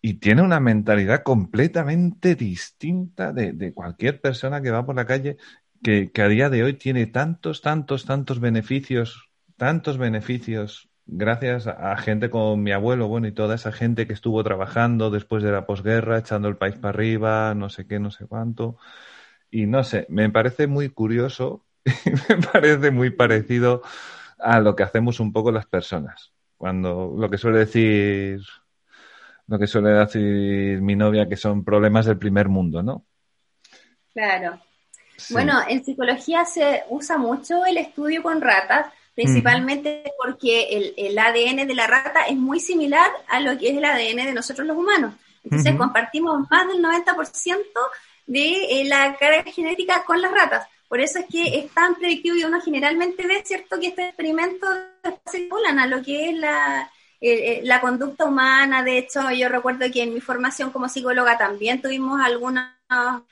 y 0.00 0.14
tiene 0.14 0.42
una 0.42 0.60
mentalidad 0.60 1.22
completamente 1.22 2.34
distinta 2.34 3.32
de, 3.32 3.52
de, 3.52 3.72
cualquier 3.72 4.20
persona 4.20 4.60
que 4.62 4.70
va 4.70 4.86
por 4.86 4.94
la 4.94 5.06
calle 5.06 5.38
que, 5.82 6.10
a 6.16 6.28
día 6.28 6.50
de 6.50 6.64
hoy 6.64 6.74
tiene 6.74 7.06
tantos, 7.06 7.62
tantos, 7.62 8.04
tantos 8.04 8.40
beneficios, 8.40 9.30
tantos 9.56 9.98
beneficios 9.98 10.88
gracias 11.06 11.66
a, 11.66 11.96
gente 11.96 12.28
como 12.30 12.56
mi 12.56 12.70
abuelo, 12.72 13.08
bueno, 13.08 13.26
y 13.26 13.32
toda 13.32 13.54
esa 13.54 13.72
gente 13.72 14.06
que 14.06 14.12
estuvo 14.12 14.44
trabajando 14.44 15.10
después 15.10 15.42
de 15.42 15.50
la 15.50 15.66
posguerra, 15.66 16.18
echando 16.18 16.48
el 16.48 16.58
país 16.58 16.76
para 16.76 16.90
arriba, 16.90 17.54
no 17.54 17.70
sé 17.70 17.86
qué, 17.86 17.98
no 17.98 18.10
sé 18.10 18.26
cuánto. 18.26 18.76
Y 19.50 19.66
no 19.66 19.84
sé, 19.84 20.06
me 20.10 20.28
parece 20.30 20.66
muy 20.66 20.90
curioso 20.90 21.64
y 21.84 21.90
me 22.28 22.42
parece 22.52 22.90
muy 22.90 23.10
parecido 23.10 23.82
a 24.38 24.60
lo 24.60 24.76
que 24.76 24.82
hacemos 24.82 25.20
un 25.20 25.32
poco 25.32 25.50
las 25.50 25.66
personas. 25.66 26.32
Cuando 26.58 27.14
lo 27.16 27.30
que 27.30 27.38
suele 27.38 27.60
decir, 27.60 28.40
lo 29.46 29.58
que 29.58 29.66
suele 29.66 29.90
decir 29.90 30.82
mi 30.82 30.94
novia, 30.96 31.28
que 31.28 31.36
son 31.36 31.64
problemas 31.64 32.06
del 32.06 32.18
primer 32.18 32.48
mundo, 32.48 32.82
¿no? 32.82 33.06
Claro. 34.12 34.60
Bueno, 35.30 35.60
en 35.66 35.84
psicología 35.84 36.44
se 36.44 36.84
usa 36.88 37.18
mucho 37.18 37.64
el 37.64 37.78
estudio 37.78 38.22
con 38.22 38.40
ratas, 38.40 38.86
principalmente 39.14 40.04
porque 40.22 40.94
el, 40.96 41.18
ADN 41.18 41.66
de 41.66 41.74
la 41.74 41.86
rata 41.86 42.22
es 42.22 42.36
muy 42.36 42.60
similar 42.60 43.10
a 43.26 43.40
lo 43.40 43.58
que 43.58 43.70
es 43.70 43.76
el 43.76 43.84
ADN 43.84 44.26
de 44.26 44.32
nosotros 44.32 44.66
los 44.66 44.76
humanos. 44.76 45.14
Entonces 45.42 45.74
compartimos 45.76 46.46
más 46.50 46.68
del 46.68 46.82
90% 46.82 47.64
de 48.26 48.80
eh, 48.80 48.84
la 48.84 49.16
carga 49.16 49.50
genética 49.50 50.04
con 50.04 50.20
las 50.20 50.30
ratas. 50.30 50.68
Por 50.88 51.00
eso 51.00 51.18
es 51.18 51.26
que 51.26 51.58
es 51.58 51.70
tan 51.72 51.94
predictivo 51.96 52.36
y 52.36 52.44
uno 52.44 52.60
generalmente 52.60 53.26
ve, 53.26 53.42
¿cierto?, 53.44 53.78
que 53.78 53.88
estos 53.88 54.04
experimentos 54.04 54.68
se 55.26 55.38
vinculan 55.40 55.78
a 55.78 55.86
lo 55.86 56.02
que 56.02 56.30
es 56.30 56.36
la, 56.36 56.90
eh, 57.20 57.52
eh, 57.52 57.60
la 57.64 57.80
conducta 57.80 58.24
humana. 58.24 58.82
De 58.82 58.98
hecho, 58.98 59.30
yo 59.30 59.48
recuerdo 59.48 59.90
que 59.92 60.02
en 60.02 60.14
mi 60.14 60.20
formación 60.20 60.70
como 60.70 60.88
psicóloga 60.88 61.36
también 61.36 61.82
tuvimos 61.82 62.20
algunos 62.20 62.64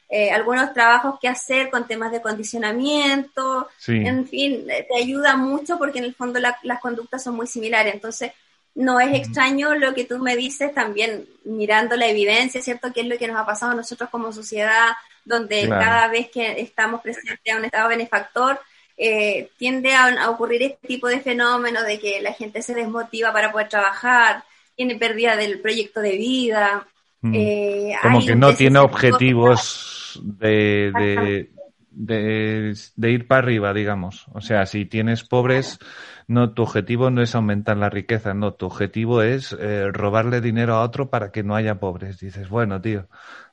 eh, 0.08 0.30
algunos 0.30 0.74
trabajos 0.74 1.18
que 1.18 1.28
hacer 1.28 1.70
con 1.70 1.86
temas 1.86 2.12
de 2.12 2.20
condicionamiento, 2.20 3.68
en 3.86 4.26
fin, 4.26 4.66
te 4.66 4.96
ayuda 5.02 5.36
mucho 5.36 5.78
porque 5.78 5.98
en 5.98 6.04
el 6.04 6.14
fondo 6.14 6.38
las 6.40 6.80
conductas 6.80 7.24
son 7.24 7.36
muy 7.36 7.46
similares. 7.46 7.94
Entonces, 7.94 8.32
no 8.74 9.00
es 9.00 9.14
extraño 9.14 9.74
lo 9.74 9.94
que 9.94 10.04
tú 10.04 10.18
me 10.18 10.36
dices 10.36 10.74
también 10.74 11.26
mirando 11.44 11.96
la 11.96 12.06
evidencia, 12.06 12.60
¿cierto? 12.60 12.92
Que 12.92 13.00
es 13.00 13.06
lo 13.06 13.16
que 13.16 13.26
nos 13.26 13.38
ha 13.38 13.46
pasado 13.46 13.72
a 13.72 13.74
nosotros 13.74 14.10
como 14.10 14.32
sociedad, 14.32 14.90
donde 15.24 15.66
cada 15.68 16.08
vez 16.08 16.28
que 16.30 16.60
estamos 16.60 17.00
presentes 17.00 17.54
a 17.54 17.56
un 17.56 17.64
estado 17.64 17.88
benefactor, 17.88 18.60
eh, 18.96 19.50
tiende 19.58 19.94
a, 19.94 20.30
ocurrir 20.30 20.62
este 20.62 20.88
tipo 20.88 21.08
de 21.08 21.20
fenómeno 21.20 21.82
de 21.82 21.98
que 21.98 22.20
la 22.22 22.32
gente 22.32 22.62
se 22.62 22.74
desmotiva 22.74 23.32
para 23.32 23.52
poder 23.52 23.68
trabajar, 23.68 24.44
tiene 24.74 24.96
pérdida 24.96 25.36
del 25.36 25.60
proyecto 25.60 26.00
de 26.00 26.12
vida. 26.12 26.86
Mm. 27.20 27.34
Eh, 27.34 27.96
Como 28.02 28.24
que 28.24 28.36
no 28.36 28.54
tiene 28.54 28.78
objetivos 28.78 30.20
de, 30.22 31.48
de, 31.90 33.10
ir 33.10 33.26
para 33.26 33.38
arriba, 33.40 33.72
digamos. 33.72 34.26
O 34.32 34.40
sea, 34.40 34.66
si 34.66 34.84
tienes 34.84 35.24
pobres, 35.24 35.78
no, 36.26 36.52
tu 36.52 36.62
objetivo 36.62 37.10
no 37.10 37.22
es 37.22 37.34
aumentar 37.34 37.76
la 37.76 37.90
riqueza, 37.90 38.34
no, 38.34 38.54
tu 38.54 38.66
objetivo 38.66 39.22
es 39.22 39.56
eh, 39.58 39.90
robarle 39.92 40.40
dinero 40.40 40.74
a 40.74 40.82
otro 40.82 41.10
para 41.10 41.32
que 41.32 41.42
no 41.42 41.54
haya 41.54 41.80
pobres. 41.80 42.18
Dices, 42.18 42.48
bueno, 42.48 42.80
tío, 42.80 43.08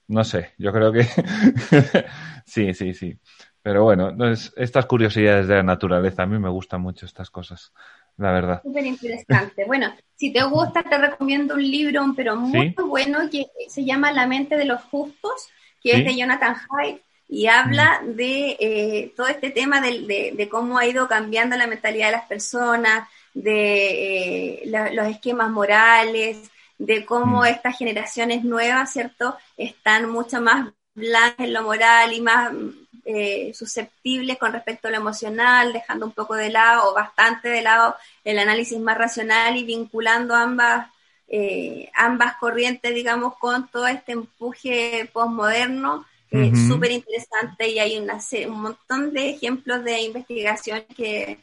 no 0.07 0.23
sé, 0.23 0.51
yo 0.57 0.71
creo 0.71 0.91
que 0.91 1.03
sí, 2.45 2.73
sí, 2.73 2.93
sí. 2.93 3.17
Pero 3.63 3.83
bueno, 3.83 4.13
estas 4.57 4.85
curiosidades 4.85 5.47
de 5.47 5.55
la 5.55 5.63
naturaleza, 5.63 6.23
a 6.23 6.25
mí 6.25 6.37
me 6.37 6.49
gustan 6.49 6.81
mucho 6.81 7.05
estas 7.05 7.29
cosas, 7.29 7.71
la 8.17 8.33
verdad. 8.33 8.61
Súper 8.61 8.85
interesante. 8.85 9.63
bueno, 9.65 9.95
si 10.15 10.33
te 10.33 10.43
gusta, 10.43 10.83
te 10.83 10.97
recomiendo 10.97 11.55
un 11.55 11.63
libro, 11.63 12.03
pero 12.13 12.35
muy 12.35 12.75
bueno, 12.85 13.29
que 13.31 13.45
se 13.69 13.85
llama 13.85 14.11
La 14.11 14.27
mente 14.27 14.57
de 14.57 14.65
los 14.65 14.81
justos, 14.83 15.47
que 15.81 15.91
es 15.91 16.05
de 16.05 16.17
Jonathan 16.17 16.57
Haidt, 16.69 17.01
y 17.29 17.47
habla 17.47 18.01
mm. 18.03 18.15
de 18.15 18.57
eh, 18.59 19.13
todo 19.15 19.27
este 19.27 19.49
tema 19.49 19.79
de, 19.79 20.47
cómo 20.51 20.77
ha 20.77 20.85
ido 20.85 21.07
cambiando 21.07 21.55
la 21.55 21.65
mentalidad 21.65 22.07
de 22.07 22.17
las 22.17 22.27
personas, 22.27 23.07
de 23.33 24.63
eh, 24.65 24.91
los 24.93 25.07
esquemas 25.07 25.49
morales, 25.49 26.51
de 26.77 27.05
cómo 27.05 27.43
mm. 27.43 27.45
estas 27.45 27.77
generaciones 27.77 28.43
nuevas, 28.43 28.91
¿cierto?, 28.91 29.37
están 29.55 30.09
mucho 30.09 30.41
más 30.41 30.67
blancas 30.95 31.47
en 31.47 31.53
lo 31.53 31.63
moral 31.63 32.11
y 32.11 32.19
más 32.19 32.51
eh, 33.05 33.51
susceptibles 33.53 34.37
con 34.37 34.53
respecto 34.53 34.87
a 34.87 34.91
lo 34.91 34.97
emocional, 34.97 35.73
dejando 35.73 36.05
un 36.05 36.13
poco 36.13 36.35
de 36.35 36.49
lado 36.49 36.89
o 36.89 36.93
bastante 36.93 37.49
de 37.49 37.61
lado 37.61 37.95
el 38.23 38.39
análisis 38.39 38.79
más 38.79 38.97
racional 38.97 39.57
y 39.57 39.65
vinculando 39.65 40.35
ambas, 40.35 40.89
eh, 41.27 41.89
ambas 41.95 42.37
corrientes, 42.37 42.93
digamos, 42.95 43.37
con 43.37 43.67
todo 43.67 43.87
este 43.87 44.13
empuje 44.13 45.09
postmoderno. 45.11 46.05
Eh, 46.35 46.51
súper 46.67 46.89
interesante 46.89 47.69
y 47.69 47.77
hay 47.77 47.99
una, 47.99 48.17
un 48.47 48.59
montón 48.59 49.13
de 49.13 49.29
ejemplos 49.29 49.83
de 49.83 50.01
investigación 50.01 50.83
que, 50.97 51.37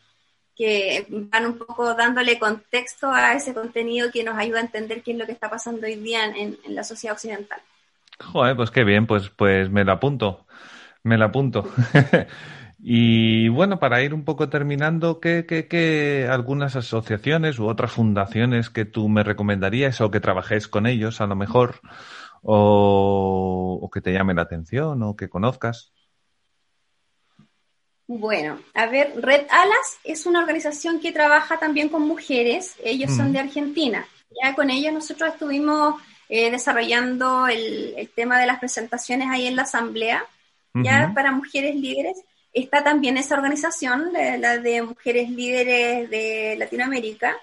que 0.56 1.06
van 1.08 1.46
un 1.46 1.58
poco 1.58 1.94
dándole 1.94 2.40
contexto 2.40 3.08
a 3.08 3.34
ese 3.34 3.54
contenido 3.54 4.10
que 4.10 4.24
nos 4.24 4.36
ayuda 4.36 4.58
a 4.58 4.62
entender 4.62 5.04
qué 5.04 5.12
es 5.12 5.18
lo 5.18 5.26
que 5.26 5.32
está 5.32 5.48
pasando 5.48 5.86
hoy 5.86 5.94
día 5.94 6.24
en, 6.24 6.58
en 6.64 6.74
la 6.74 6.82
sociedad 6.82 7.14
occidental. 7.14 7.60
Joder, 8.18 8.56
pues 8.56 8.72
qué 8.72 8.82
bien, 8.82 9.06
pues, 9.06 9.30
pues 9.30 9.70
me 9.70 9.84
lo 9.84 9.92
apunto. 9.92 10.44
Me 11.02 11.18
la 11.18 11.26
apunto. 11.26 11.68
y 12.78 13.48
bueno, 13.48 13.78
para 13.78 14.02
ir 14.02 14.14
un 14.14 14.24
poco 14.24 14.48
terminando, 14.48 15.20
¿qué, 15.20 15.46
qué, 15.46 15.68
qué 15.68 16.28
algunas 16.30 16.76
asociaciones 16.76 17.58
u 17.58 17.66
otras 17.66 17.92
fundaciones 17.92 18.70
que 18.70 18.84
tú 18.84 19.08
me 19.08 19.22
recomendarías 19.22 20.00
o 20.00 20.10
que 20.10 20.20
trabajéis 20.20 20.68
con 20.68 20.86
ellos 20.86 21.20
a 21.20 21.26
lo 21.26 21.36
mejor 21.36 21.80
o, 22.42 23.78
o 23.80 23.90
que 23.90 24.00
te 24.00 24.12
llamen 24.12 24.36
la 24.36 24.42
atención 24.42 25.02
o 25.02 25.16
que 25.16 25.28
conozcas? 25.28 25.92
Bueno, 28.12 28.58
a 28.74 28.86
ver, 28.86 29.12
Red 29.22 29.46
Alas 29.50 29.98
es 30.02 30.26
una 30.26 30.40
organización 30.40 30.98
que 30.98 31.12
trabaja 31.12 31.60
también 31.60 31.88
con 31.88 32.02
mujeres, 32.02 32.74
ellos 32.82 33.12
son 33.14 33.32
de 33.32 33.38
Argentina. 33.38 34.04
Ya 34.42 34.56
con 34.56 34.68
ellos 34.68 34.92
nosotros 34.92 35.30
estuvimos 35.32 35.94
eh, 36.28 36.50
desarrollando 36.50 37.46
el, 37.46 38.10
tema 38.16 38.40
de 38.40 38.46
las 38.46 38.58
presentaciones 38.58 39.28
ahí 39.30 39.46
en 39.46 39.54
la 39.54 39.62
asamblea, 39.62 40.24
ya 40.74 41.12
para 41.14 41.32
mujeres 41.32 41.76
líderes. 41.76 42.22
Está 42.52 42.82
también 42.82 43.16
esa 43.16 43.36
organización, 43.36 44.12
la 44.12 44.58
de 44.58 44.82
mujeres 44.82 45.30
líderes 45.30 46.10
de 46.10 46.56
Latinoamérica, 46.58 47.36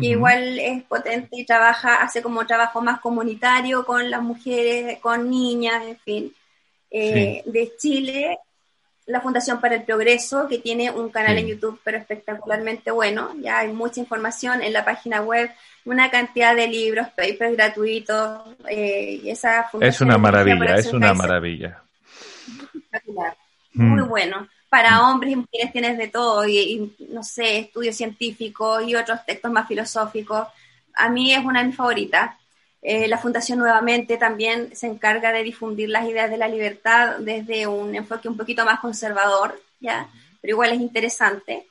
que 0.00 0.06
igual 0.06 0.58
es 0.58 0.82
potente 0.84 1.36
y 1.36 1.44
trabaja, 1.44 1.96
hace 1.96 2.22
como 2.22 2.46
trabajo 2.46 2.80
más 2.80 3.00
comunitario 3.00 3.84
con 3.84 4.08
las 4.10 4.22
mujeres, 4.22 4.98
con 5.00 5.28
niñas, 5.28 5.82
en 5.86 5.98
fin. 5.98 6.34
Eh, 6.90 7.42
de 7.46 7.72
Chile 7.78 8.38
la 9.06 9.20
Fundación 9.20 9.60
para 9.60 9.74
el 9.74 9.82
Progreso, 9.82 10.46
que 10.48 10.58
tiene 10.58 10.90
un 10.90 11.08
canal 11.10 11.36
en 11.36 11.48
YouTube, 11.48 11.80
pero 11.82 11.98
espectacularmente 11.98 12.90
bueno. 12.90 13.32
Ya 13.40 13.58
hay 13.58 13.72
mucha 13.72 14.00
información 14.00 14.62
en 14.62 14.72
la 14.72 14.84
página 14.84 15.22
web, 15.22 15.50
una 15.84 16.10
cantidad 16.10 16.54
de 16.54 16.68
libros, 16.68 17.08
papers 17.08 17.56
gratuitos. 17.56 18.40
Eh, 18.68 19.20
y 19.22 19.30
esa 19.30 19.68
es 19.80 20.00
una 20.00 20.18
maravilla, 20.18 20.76
es 20.76 20.92
una 20.92 21.14
maravilla. 21.14 21.81
Espectacular. 22.92 23.36
Mm. 23.74 23.88
Muy 23.88 24.02
bueno. 24.02 24.48
Para 24.68 25.08
hombres 25.08 25.32
y 25.32 25.36
mujeres 25.36 25.72
tienes 25.72 25.98
de 25.98 26.08
todo, 26.08 26.46
y, 26.48 26.94
no 27.10 27.22
sé, 27.22 27.58
estudios 27.58 27.94
científicos 27.96 28.82
y 28.86 28.94
otros 28.94 29.24
textos 29.26 29.50
más 29.50 29.68
filosóficos. 29.68 30.48
A 30.94 31.08
mí 31.10 31.34
es 31.34 31.44
una 31.44 31.60
de 31.60 31.66
mis 31.66 31.76
favoritas. 31.76 32.36
Eh, 32.80 33.06
la 33.06 33.18
Fundación 33.18 33.58
nuevamente 33.58 34.16
también 34.16 34.74
se 34.74 34.86
encarga 34.86 35.30
de 35.30 35.42
difundir 35.42 35.90
las 35.90 36.08
ideas 36.08 36.30
de 36.30 36.38
la 36.38 36.48
libertad 36.48 37.18
desde 37.18 37.66
un 37.66 37.94
enfoque 37.94 38.28
un 38.28 38.36
poquito 38.36 38.64
más 38.64 38.80
conservador, 38.80 39.60
¿ya? 39.78 40.08
Pero 40.40 40.54
igual 40.54 40.72
es 40.72 40.80
interesante 40.80 41.66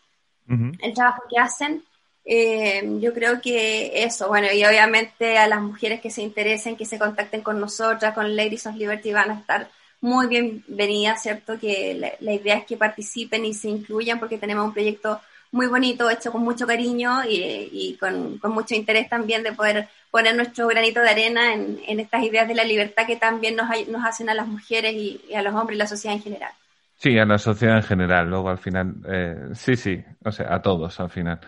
el 0.48 0.94
trabajo 0.94 1.24
que 1.30 1.40
hacen. 1.40 1.84
Eh, 2.24 2.98
yo 3.00 3.14
creo 3.14 3.42
que 3.42 4.04
eso, 4.04 4.28
bueno, 4.28 4.48
y 4.54 4.64
obviamente 4.64 5.38
a 5.38 5.48
las 5.48 5.62
mujeres 5.62 6.02
que 6.02 6.12
se 6.12 6.22
interesen, 6.22 6.76
que 6.76 6.86
se 6.86 7.00
contacten 7.00 7.42
con 7.42 7.60
nosotras, 7.60 8.14
con 8.14 8.36
Ladies 8.36 8.68
of 8.68 8.76
Liberty, 8.76 9.12
van 9.12 9.32
a 9.32 9.40
estar 9.40 9.70
muy 10.02 10.28
bienvenidas, 10.28 11.22
¿cierto? 11.22 11.58
Que 11.60 12.16
la, 12.20 12.34
idea 12.34 12.58
es 12.58 12.66
que 12.66 12.76
participen 12.76 13.46
y 13.46 13.54
se 13.54 13.70
incluyan 13.70 14.20
porque 14.20 14.38
tenemos 14.38 14.66
un 14.66 14.74
proyecto 14.74 15.22
muy 15.52 15.68
bonito, 15.68 16.10
hecho 16.10 16.32
con 16.32 16.44
mucho 16.44 16.66
cariño 16.66 17.22
y, 17.28 17.98
con, 18.00 18.40
mucho 18.52 18.74
interés 18.74 19.10
también 19.10 19.44
de 19.44 19.52
poder 19.52 19.88
poner 20.10 20.36
nuestro 20.36 20.68
granito 20.68 21.02
de 21.02 21.10
arena 21.10 21.54
en, 21.54 22.00
estas 22.00 22.24
ideas 22.24 22.48
de 22.48 22.56
la 22.56 22.64
libertad 22.64 23.06
que 23.06 23.16
también 23.16 23.56
nos, 23.56 23.68
nos 23.88 24.06
hacen 24.06 24.30
a 24.30 24.34
las 24.34 24.48
mujeres 24.48 24.94
y, 24.94 25.22
a 25.36 25.42
los 25.42 25.54
hombres 25.54 25.76
y 25.76 25.80
la 25.80 25.88
sociedad 25.88 26.16
en 26.16 26.24
general. 26.24 26.52
Sí, 26.96 27.18
a 27.18 27.26
la 27.26 27.38
sociedad 27.38 27.78
en 27.78 27.84
general, 27.84 28.30
luego 28.30 28.50
al 28.50 28.60
final, 28.60 28.94
eh, 29.08 29.36
sí, 29.54 29.76
sí, 29.76 30.04
o 30.24 30.32
sea, 30.32 30.54
a 30.54 30.62
todos 30.62 31.00
al 31.00 31.10
final. 31.10 31.40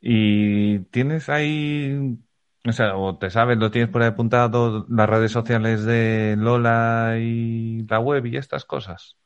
Y 0.00 0.80
tienes 0.90 1.28
ahí, 1.28 2.16
o 2.66 2.72
sea, 2.72 2.96
o 2.96 3.16
te 3.16 3.30
sabes, 3.30 3.58
lo 3.58 3.70
tienes 3.70 3.90
por 3.90 4.02
ahí 4.02 4.08
apuntado, 4.08 4.86
las 4.88 5.08
redes 5.08 5.32
sociales 5.32 5.84
de 5.84 6.34
Lola 6.38 7.16
y 7.18 7.84
la 7.86 8.00
web 8.00 8.24
y 8.24 8.38
estas 8.38 8.64
cosas. 8.64 9.16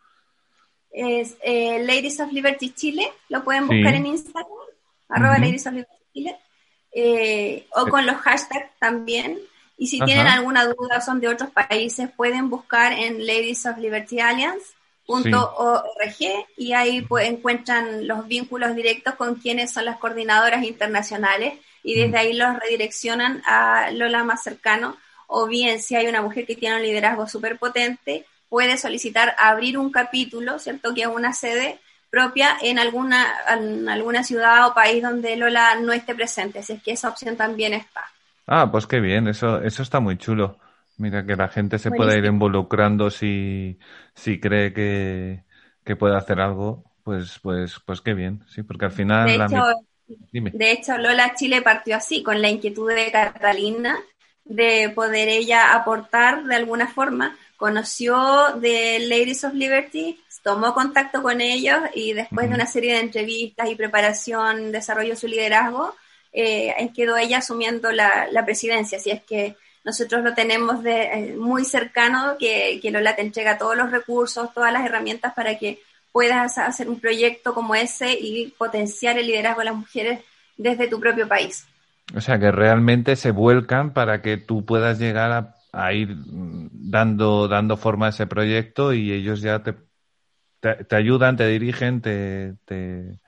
Es 0.91 1.37
eh, 1.43 1.85
Ladies 1.85 2.19
of 2.19 2.33
Liberty 2.33 2.71
Chile, 2.71 3.13
lo 3.29 3.45
pueden 3.45 3.69
buscar 3.69 3.95
en 3.95 4.07
Instagram, 4.07 4.47
arroba 5.09 5.39
Ladies 5.39 5.67
of 5.69 5.75
Liberty 5.75 6.05
Chile, 6.13 6.37
eh, 6.93 7.67
o 7.77 7.87
con 7.87 8.07
los 8.07 8.17
hashtags 8.17 8.77
también. 8.81 9.39
Y 9.77 9.87
si 9.87 10.01
tienen 10.01 10.27
alguna 10.27 10.65
duda, 10.65 11.01
son 11.01 11.21
de 11.21 11.29
otros 11.29 11.51
países, 11.51 12.11
pueden 12.17 12.51
buscar 12.51 12.93
en 12.93 13.25
Ladies 13.25 13.67
of 13.67 13.79
Liberty 13.79 14.19
Alliance. 14.19 14.67
y 16.57 16.73
ahí 16.73 17.03
pues, 17.03 17.29
encuentran 17.29 18.09
los 18.09 18.27
vínculos 18.27 18.75
directos 18.75 19.15
con 19.15 19.37
quienes 19.37 19.71
son 19.71 19.85
las 19.85 19.99
coordinadoras 19.99 20.65
internacionales 20.65 21.53
y 21.83 21.95
desde 21.95 22.13
mm. 22.13 22.21
ahí 22.21 22.33
los 22.33 22.59
redireccionan 22.59 23.43
a 23.47 23.91
Lola 23.93 24.25
más 24.25 24.43
cercano 24.43 24.97
o 25.27 25.47
bien 25.47 25.81
si 25.81 25.95
hay 25.95 26.07
una 26.07 26.23
mujer 26.23 26.47
que 26.47 26.57
tiene 26.57 26.77
un 26.77 26.83
liderazgo 26.83 27.27
súper 27.27 27.59
potente 27.59 28.25
puede 28.49 28.77
solicitar 28.77 29.35
abrir 29.39 29.79
un 29.79 29.91
capítulo, 29.91 30.59
¿cierto? 30.59 30.95
Que 30.95 31.03
es 31.03 31.07
una 31.07 31.33
sede 31.33 31.79
propia 32.11 32.57
en 32.63 32.79
alguna, 32.79 33.27
en 33.49 33.89
alguna 33.89 34.25
ciudad 34.25 34.67
o 34.67 34.75
país 34.75 35.03
donde 35.03 35.37
Lola 35.37 35.75
no 35.81 35.93
esté 35.93 36.15
presente, 36.15 36.61
así 36.61 36.75
es 36.75 36.83
que 36.83 36.93
esa 36.93 37.11
opción 37.11 37.37
también 37.37 37.75
está. 37.75 38.05
Ah, 38.47 38.71
pues 38.71 38.87
qué 38.87 39.01
bien, 39.01 39.29
eso, 39.29 39.61
eso 39.61 39.83
está 39.83 40.01
muy 40.01 40.17
chulo. 40.17 40.59
Mira, 40.97 41.25
que 41.25 41.37
la 41.37 41.49
gente 41.49 41.79
se 41.79 41.91
pueda 41.91 42.17
ir 42.17 42.25
involucrando 42.25 43.11
si, 43.11 43.79
si 44.15 44.41
cree 44.41 44.73
que, 44.73 45.45
que, 45.85 45.95
puede 45.95 46.17
hacer 46.17 46.41
algo, 46.41 46.83
pues, 47.05 47.39
pues, 47.41 47.79
pues 47.87 48.01
qué 48.01 48.15
bien, 48.15 48.43
sí, 48.49 48.63
porque 48.65 48.87
al 48.87 48.91
final... 48.91 49.27
De 49.27 49.37
hecho, 49.37 49.65
de 50.33 50.71
hecho, 50.73 50.97
Lola 50.97 51.35
Chile 51.35 51.63
partió 51.63 51.97
así, 51.97 52.23
con 52.23 52.41
la 52.41 52.49
inquietud 52.49 52.89
de 52.89 53.11
Catalina 53.11 53.99
de 54.49 54.91
poder 54.95 55.29
ella 55.29 55.75
aportar 55.75 56.45
de 56.45 56.57
alguna 56.57 56.89
forma. 56.89 57.37
Conoció 57.57 58.55
de 58.55 58.99
Ladies 59.01 59.45
of 59.45 59.53
Liberty, 59.53 60.19
tomó 60.43 60.73
contacto 60.73 61.23
con 61.23 61.41
ellos 61.41 61.79
y 61.95 62.13
después 62.13 62.49
de 62.49 62.55
una 62.55 62.67
serie 62.67 62.95
de 62.95 63.01
entrevistas 63.01 63.69
y 63.69 63.75
preparación, 63.75 64.73
desarrolló 64.73 65.17
su 65.17 65.27
liderazgo, 65.27 65.95
eh, 66.33 66.91
quedó 66.95 67.17
ella 67.17 67.39
asumiendo 67.39 67.91
la, 67.93 68.29
presidencia. 68.45 68.99
Así 68.99 69.11
es 69.11 69.23
que 69.23 69.57
nosotros 69.85 70.23
lo 70.23 70.35
tenemos 70.35 70.83
de, 70.83 71.03
eh, 71.03 71.37
muy 71.37 71.65
cercano, 71.65 72.37
que, 72.39 72.79
que 72.81 72.91
Lola 72.91 73.17
te 73.17 73.23
entrega 73.23 73.59
todos 73.59 73.77
los 73.77 73.91
recursos, 73.91 74.55
todas 74.55 74.73
las 74.73 74.87
herramientas 74.87 75.35
para 75.35 75.59
que 75.59 75.81
puedas 76.13 76.59
hacer 76.59 76.89
un 76.89 77.01
proyecto 77.01 77.55
como 77.55 77.75
ese 77.75 78.13
y 78.13 78.55
potenciar 78.59 79.19
el 79.19 79.27
liderazgo 79.27 79.61
de 79.61 79.65
las 79.67 79.77
mujeres 79.77 80.21
desde 80.57 80.89
tu 80.89 80.99
propio 80.99 81.29
país. 81.29 81.67
O 82.15 82.21
sea, 82.21 82.39
que 82.39 82.51
realmente 82.51 83.17
se 83.17 83.31
vuelcan 83.31 83.93
para 83.93 84.23
que 84.23 84.39
tú 84.39 84.65
puedas 84.65 84.99
llegar 84.99 85.31
a 85.33 85.59
a 85.73 85.93
ir 85.93 86.17
dando, 86.27 87.49
dando 87.49 87.77
forma 87.77 88.07
a 88.07 88.09
ese 88.11 88.27
proyecto 88.27 88.93
y 88.93 89.13
ellos 89.13 89.41
ya 89.41 89.63
te, 89.63 89.75
te, 90.61 90.97
ayudan, 90.97 91.37
te 91.37 91.47
dirigen, 91.47 92.01
te... 92.01 92.55
te 92.65 93.21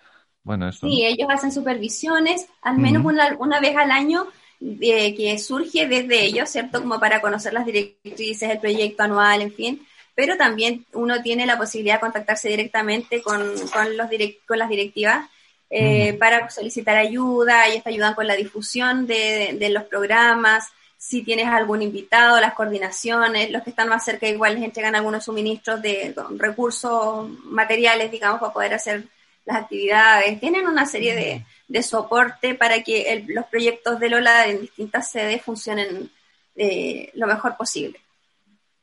bueno, 0.43 0.69
eso. 0.69 0.89
Sí, 0.89 1.05
ellos 1.05 1.29
hacen 1.31 1.53
supervisiones, 1.53 2.47
al 2.63 2.79
menos 2.79 3.05
una, 3.05 3.37
una, 3.39 3.61
vez 3.61 3.77
al 3.77 3.91
año, 3.91 4.27
eh, 4.61 5.15
que 5.15 5.39
surge 5.39 5.87
desde 5.87 6.25
ellos, 6.25 6.49
¿cierto? 6.49 6.81
Como 6.81 6.99
para 6.99 7.21
conocer 7.21 7.53
las 7.53 7.67
directrices, 7.67 8.49
el 8.49 8.59
proyecto 8.59 9.03
anual, 9.03 9.43
en 9.43 9.53
fin. 9.53 9.87
Pero 10.21 10.37
también 10.37 10.85
uno 10.93 11.23
tiene 11.23 11.47
la 11.47 11.57
posibilidad 11.57 11.95
de 11.95 12.01
contactarse 12.01 12.51
directamente 12.51 13.23
con, 13.23 13.39
con, 13.71 13.97
los 13.97 14.11
con 14.47 14.59
las 14.59 14.69
directivas 14.69 15.31
eh, 15.71 16.13
para 16.13 16.51
solicitar 16.51 16.99
ayuda, 16.99 17.67
ellos 17.67 17.83
te 17.83 17.89
ayudan 17.89 18.13
con 18.13 18.27
la 18.27 18.37
difusión 18.37 19.07
de, 19.07 19.57
de 19.59 19.71
los 19.71 19.85
programas, 19.85 20.69
si 20.99 21.23
tienes 21.23 21.47
algún 21.47 21.81
invitado, 21.81 22.39
las 22.39 22.53
coordinaciones, 22.53 23.51
los 23.51 23.63
que 23.63 23.71
están 23.71 23.89
más 23.89 24.05
cerca 24.05 24.29
igual 24.29 24.57
les 24.57 24.65
entregan 24.65 24.95
algunos 24.95 25.25
suministros 25.25 25.81
de 25.81 26.15
recursos 26.37 27.27
materiales, 27.45 28.11
digamos, 28.11 28.41
para 28.41 28.53
poder 28.53 28.75
hacer 28.75 29.05
las 29.47 29.57
actividades. 29.57 30.39
Tienen 30.39 30.67
una 30.67 30.85
serie 30.85 31.15
de, 31.15 31.47
de 31.67 31.83
soporte 31.83 32.55
para 32.55 32.83
que 32.83 33.25
los 33.27 33.47
proyectos 33.47 33.99
de 33.99 34.11
Lola 34.11 34.49
en 34.49 34.61
distintas 34.61 35.11
sedes 35.11 35.41
funcionen 35.41 36.11
eh, 36.57 37.11
lo 37.15 37.27
mejor 37.27 37.57
posible. 37.57 37.99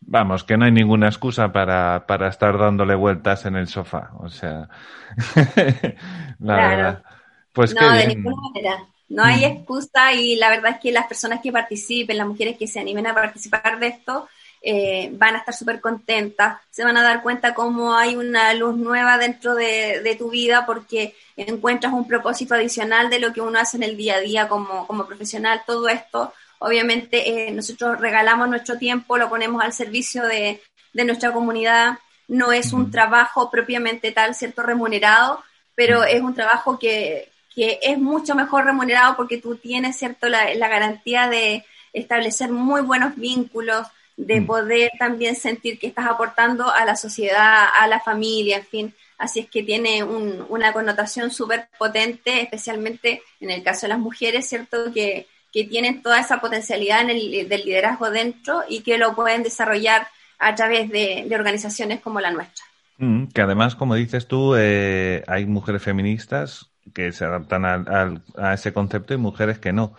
Vamos, 0.10 0.45
que 0.45 0.55
no 0.55 0.64
hay 0.64 0.72
ninguna 0.72 1.08
excusa 1.08 1.51
para, 1.51 2.05
para 2.08 2.30
estar 2.30 2.58
dándole 2.58 2.95
vueltas 2.95 3.45
en 3.45 3.58
el 3.58 3.68
sofá. 3.68 4.12
O 4.20 4.30
sea, 4.30 4.70
la 6.39 6.55
verdad. 6.55 7.03
Pues 7.51 7.76
no, 7.76 7.91
de 7.91 8.08
ninguna 8.08 8.38
manera. 8.41 8.86
No 9.10 9.24
hay 9.24 9.43
excusa 9.43 10.14
y 10.14 10.38
la 10.38 10.49
verdad 10.49 10.74
es 10.76 10.80
que 10.80 10.93
las 10.93 11.08
personas 11.08 11.41
que 11.41 11.51
participen, 11.51 12.18
las 12.18 12.28
mujeres 12.28 12.58
que 12.58 12.68
se 12.68 12.80
animen 12.80 13.05
a 13.05 13.14
participar 13.14 13.80
de 13.80 13.88
esto, 13.88 14.30
eh, 14.62 15.10
van 15.14 15.36
a 15.36 15.39
estar 15.39 15.53
súper 15.53 15.82
contentas, 15.82 16.62
se 16.72 16.86
van 16.86 16.95
a 16.95 17.03
dar 17.03 17.22
cuenta 17.22 17.53
cómo 17.53 17.93
hay 17.93 18.16
una 18.16 18.53
luz 18.53 18.78
nueva 18.78 19.18
dentro 19.18 19.55
de, 19.55 20.16
tu 20.18 20.30
vida 20.30 20.66
porque 20.66 21.16
encuentras 21.36 21.91
un 21.91 22.08
propósito 22.08 22.55
adicional 22.55 23.10
de 23.10 23.20
lo 23.20 23.34
que 23.34 23.41
uno 23.41 23.60
hace 23.60 23.76
en 23.76 23.84
el 23.84 23.97
día 23.97 24.16
a 24.16 24.20
día 24.20 24.47
como, 24.47 24.88
como 24.88 25.05
profesional. 25.05 25.64
Todo 25.68 25.89
esto, 25.89 26.34
obviamente, 26.60 27.47
eh, 27.47 27.51
nosotros 27.51 27.99
regalamos 27.99 28.49
nuestro 28.49 28.78
tiempo, 28.78 29.18
lo 29.18 29.30
ponemos 29.30 29.64
al 29.64 29.74
servicio 29.74 30.24
de, 30.24 30.62
de 30.93 31.05
nuestra 31.05 31.32
comunidad. 31.32 31.99
No 32.28 32.51
es 32.51 32.74
un 32.74 32.91
trabajo 32.91 33.49
propiamente 33.49 34.12
tal, 34.12 34.36
cierto, 34.36 34.64
remunerado, 34.64 35.43
pero 35.76 36.03
es 36.03 36.22
un 36.22 36.34
trabajo 36.34 36.78
que, 36.78 37.30
que 37.58 37.80
es 37.82 37.97
mucho 37.97 38.36
mejor 38.36 38.66
remunerado 38.66 39.16
porque 39.16 39.39
tú 39.39 39.55
tienes, 39.55 39.97
¿cierto?, 39.97 40.30
la, 40.30 40.53
garantía 40.68 41.28
de 41.28 41.66
establecer 41.91 42.51
muy 42.51 42.82
buenos 42.82 43.16
vínculos, 43.16 43.88
de 44.16 44.43
poder 44.43 44.91
también 44.99 45.36
sentir 45.36 45.80
que 45.80 45.88
estás 45.88 46.05
aportando 46.05 46.70
a 46.70 46.86
la 46.86 46.95
sociedad, 46.95 47.68
a 47.80 47.88
la 47.88 47.99
familia, 47.99 48.58
en 48.58 48.66
fin. 48.66 48.95
Así 49.18 49.39
es 49.39 49.49
que 49.49 49.64
tiene 49.64 50.03
una 50.03 50.72
connotación 50.72 51.32
súper 51.32 51.68
potente, 51.80 52.41
especialmente 52.41 53.24
en 53.39 53.49
el 53.49 53.64
caso 53.64 53.88
de 53.88 53.89
las 53.89 53.99
mujeres, 53.99 54.47
¿cierto? 54.47 54.93
Que, 54.93 55.28
que 55.58 55.70
tienen 55.70 56.03
toda 56.03 56.20
esa 56.20 56.39
potencialidad 56.39 57.01
en 57.01 57.10
el, 57.10 57.49
del 57.49 57.66
liderazgo 57.66 58.12
dentro 58.12 58.62
y 58.70 58.82
que 58.82 58.99
lo 58.99 59.16
pueden 59.16 59.41
desarrollar 59.41 60.08
a 60.38 60.53
través 60.53 60.88
de, 60.91 61.28
organizaciones 61.34 61.99
como 61.99 62.20
la 62.20 62.30
nuestra. 62.30 62.64
Mm, 62.99 63.30
que 63.30 63.41
además, 63.41 63.76
como 63.76 63.95
dices 63.95 64.28
tú, 64.28 64.53
eh, 64.55 65.24
hay 65.26 65.47
mujeres 65.47 65.82
feministas 65.82 66.70
que 66.93 67.12
se 67.12 67.26
adaptan 67.26 67.66
a 67.66 68.53
ese 68.53 68.72
concepto 68.72 69.16
y 69.16 69.18
mujeres 69.18 69.58
que 69.58 69.74
no. 69.74 69.95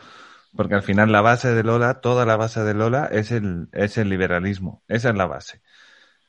Porque 0.54 0.76
al 0.76 0.82
final 0.82 1.10
la 1.10 1.22
base 1.22 1.52
de 1.52 1.64
Lola, 1.64 2.00
toda 2.00 2.24
la 2.24 2.36
base 2.36 2.60
de 2.60 2.74
Lola 2.74 3.08
es 3.10 3.32
el, 3.32 3.66
es 3.72 3.98
el 3.98 4.08
liberalismo. 4.08 4.82
Esa 4.86 5.10
es 5.10 5.16
la 5.16 5.26
base. 5.26 5.60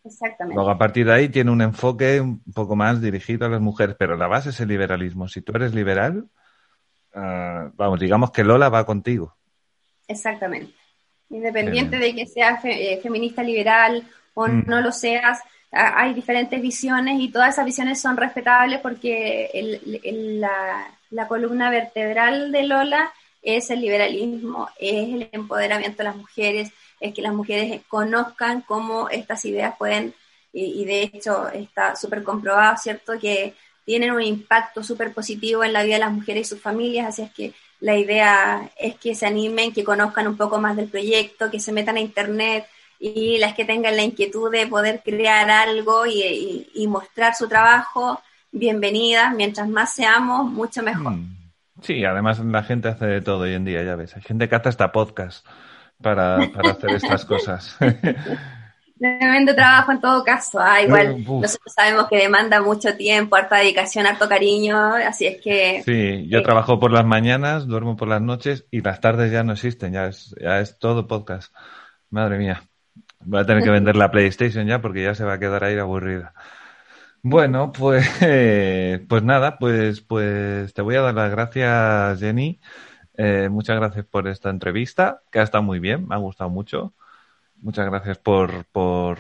Exactamente. 0.04 0.56
Luego 0.56 0.72
a 0.72 0.78
partir 0.80 1.06
de 1.06 1.14
ahí 1.14 1.30
tiene 1.30 1.52
un 1.52 1.62
enfoque 1.62 2.20
un 2.20 2.42
poco 2.52 2.76
más 2.76 3.00
dirigido 3.00 3.46
a 3.46 3.50
las 3.50 3.62
mujeres, 3.62 3.96
pero 3.98 4.18
la 4.18 4.28
base 4.28 4.50
es 4.50 4.60
el 4.60 4.70
liberalismo. 4.70 5.28
Si 5.28 5.42
tú 5.42 5.52
eres 5.56 5.76
liberal, 5.76 6.30
ah, 7.14 7.70
vamos, 7.76 8.00
digamos 8.00 8.32
que 8.32 8.44
Lola 8.44 8.70
va 8.70 8.86
contigo. 8.86 9.36
Exactamente. 10.08 10.74
Independiente 11.30 11.98
de 11.98 12.16
que 12.16 12.26
seas 12.26 12.64
eh, 12.66 13.00
feminista 13.04 13.44
liberal 13.44 14.04
o 14.34 14.48
mm. 14.48 14.64
no 14.66 14.82
lo 14.82 14.92
seas, 14.92 15.40
hay 15.72 16.14
diferentes 16.14 16.60
visiones 16.62 17.20
y 17.20 17.32
todas 17.32 17.54
esas 17.54 17.66
visiones 17.66 18.02
son 18.02 18.18
respetables 18.18 18.80
porque 18.80 19.52
la, 20.40 20.88
la 21.12 21.28
columna 21.28 21.70
vertebral 21.70 22.52
de 22.52 22.64
Lola 22.64 23.14
es 23.42 23.70
el 23.70 23.82
liberalismo, 23.82 24.70
es 24.80 25.14
el 25.14 25.30
empoderamiento 25.32 25.98
de 26.00 26.04
las 26.04 26.16
mujeres, 26.16 26.72
es 27.00 27.14
que 27.14 27.22
las 27.22 27.34
mujeres 27.34 27.82
conozcan 27.88 28.62
cómo 28.62 29.10
estas 29.10 29.46
ideas 29.46 29.76
pueden, 29.78 30.14
y, 30.52 30.84
de 30.86 31.04
hecho 31.04 31.48
está 31.50 31.96
súper 31.96 32.24
comprobado, 32.24 32.76
¿cierto?, 32.78 33.20
que 33.20 33.54
tienen 33.90 34.12
un 34.12 34.22
impacto 34.22 34.84
súper 34.84 35.12
positivo 35.16 35.64
en 35.64 35.74
la 35.74 35.82
vida 35.82 35.96
de 35.96 36.02
las 36.02 36.12
mujeres 36.12 36.46
y 36.46 36.50
sus 36.52 36.62
familias, 36.62 37.08
así 37.08 37.24
es 37.24 37.32
que 37.32 37.54
la 37.80 37.98
idea 37.98 38.70
es 38.80 38.94
que 38.98 39.16
se 39.16 39.26
animen, 39.26 39.74
que 39.74 39.84
conozcan 39.84 40.28
un 40.28 40.38
poco 40.38 40.60
más 40.60 40.76
del 40.76 40.90
proyecto, 40.90 41.50
que 41.50 41.60
se 41.60 41.72
metan 41.72 41.98
a 41.98 42.00
internet 42.00 42.68
y 43.00 43.40
las 43.40 43.56
que 43.56 43.66
tengan 43.66 43.96
la 43.96 44.04
inquietud 44.04 44.52
de 44.52 44.68
poder 44.68 45.02
crear 45.04 45.50
algo 45.50 46.06
y, 46.06 46.86
mostrar 46.88 47.34
su 47.34 47.48
trabajo, 47.48 48.22
bienvenidas, 48.52 49.34
mientras 49.34 49.68
más 49.68 49.92
seamos, 49.96 50.52
mucho 50.52 50.84
mejor. 50.84 51.14
Mm. 51.14 51.38
Sí, 51.82 52.06
además 52.06 52.38
la 52.38 52.62
gente 52.62 52.90
hace 52.90 53.08
de 53.08 53.22
todo 53.22 53.40
hoy 53.40 53.56
en 53.56 53.66
día, 53.66 53.82
ya 53.82 53.96
ves. 53.96 54.16
Hay 54.16 54.22
gente 54.22 54.48
que 54.48 54.56
hace 54.56 54.70
hasta 54.70 54.92
podcast 54.92 55.44
para, 56.00 56.36
hacer 56.44 56.92
estas 56.94 57.26
cosas. 57.26 57.76
Tremendo 59.00 59.56
trabajo 59.56 59.94
en 59.94 60.02
todo 60.02 60.24
caso. 60.26 60.60
Ah, 60.60 60.82
igual 60.82 61.24
nosotros 61.24 61.74
sabemos 61.74 62.08
que 62.10 62.18
demanda 62.18 62.62
mucho 62.62 62.98
tiempo, 62.98 63.38
harta 63.38 63.58
dedicación, 63.58 64.06
harto 64.06 64.28
cariño, 64.28 64.78
así 64.96 65.26
es 65.26 65.42
que... 65.42 65.82
Sí, 65.86 66.28
yo 66.28 66.44
trabajo 66.44 66.80
por 66.80 66.92
las 66.92 67.06
mañanas, 67.06 67.66
duermo 67.66 67.96
por 67.96 68.10
las 68.10 68.22
noches 68.22 68.66
y 68.72 68.82
las 68.82 69.00
tardes 69.00 69.32
ya 69.32 69.44
no 69.44 69.54
existen, 69.54 69.94
ya 69.94 70.08
es, 70.08 70.36
ya 70.42 70.60
es 70.60 70.78
todo 70.80 71.08
podcast. 71.08 71.56
Madre 72.10 72.38
mía, 72.38 72.64
voy 73.22 73.40
a 73.40 73.46
tener 73.46 73.64
que 73.64 73.70
vender 73.70 73.96
la 73.96 74.12
PlayStation 74.12 74.68
ya 74.68 74.82
porque 74.82 75.04
ya 75.04 75.16
se 75.16 75.24
va 75.24 75.34
a 75.34 75.40
quedar 75.40 75.64
ahí 75.64 75.78
aburrida. 75.78 76.34
Bueno, 77.22 77.72
pues, 77.72 78.06
pues 79.08 79.24
nada, 79.24 79.58
pues, 79.60 80.02
pues 80.02 80.74
te 80.74 80.82
voy 80.82 80.96
a 80.96 81.02
dar 81.02 81.16
las 81.16 81.32
gracias, 81.32 82.20
Jenny. 82.20 82.60
Eh, 83.16 83.48
muchas 83.50 83.78
gracias 83.78 84.06
por 84.06 84.28
esta 84.28 84.50
entrevista, 84.50 85.22
que 85.32 85.40
ha 85.40 85.44
estado 85.44 85.64
muy 85.64 85.80
bien, 85.80 86.06
me 86.06 86.16
ha 86.16 86.18
gustado 86.18 86.50
mucho. 86.50 86.94
Muchas 87.62 87.86
gracias 87.86 88.18
por, 88.18 88.66
por, 88.66 89.20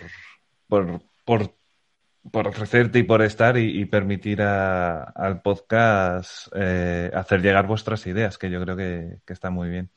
por, 0.68 1.02
por, 1.26 2.48
ofrecerte 2.48 3.00
y 3.00 3.04
por 3.04 3.22
estar 3.22 3.58
y, 3.58 3.86
permitir 3.86 4.42
al 4.42 5.42
podcast 5.42 6.48
eh, 6.56 7.12
hacer 7.14 7.42
llegar 7.42 7.68
vuestras 7.68 8.06
ideas, 8.08 8.38
que 8.38 8.50
yo 8.50 8.62
creo 8.62 8.78
que, 8.78 9.20
está 9.28 9.50
muy 9.50 9.70
bien. 9.70 9.90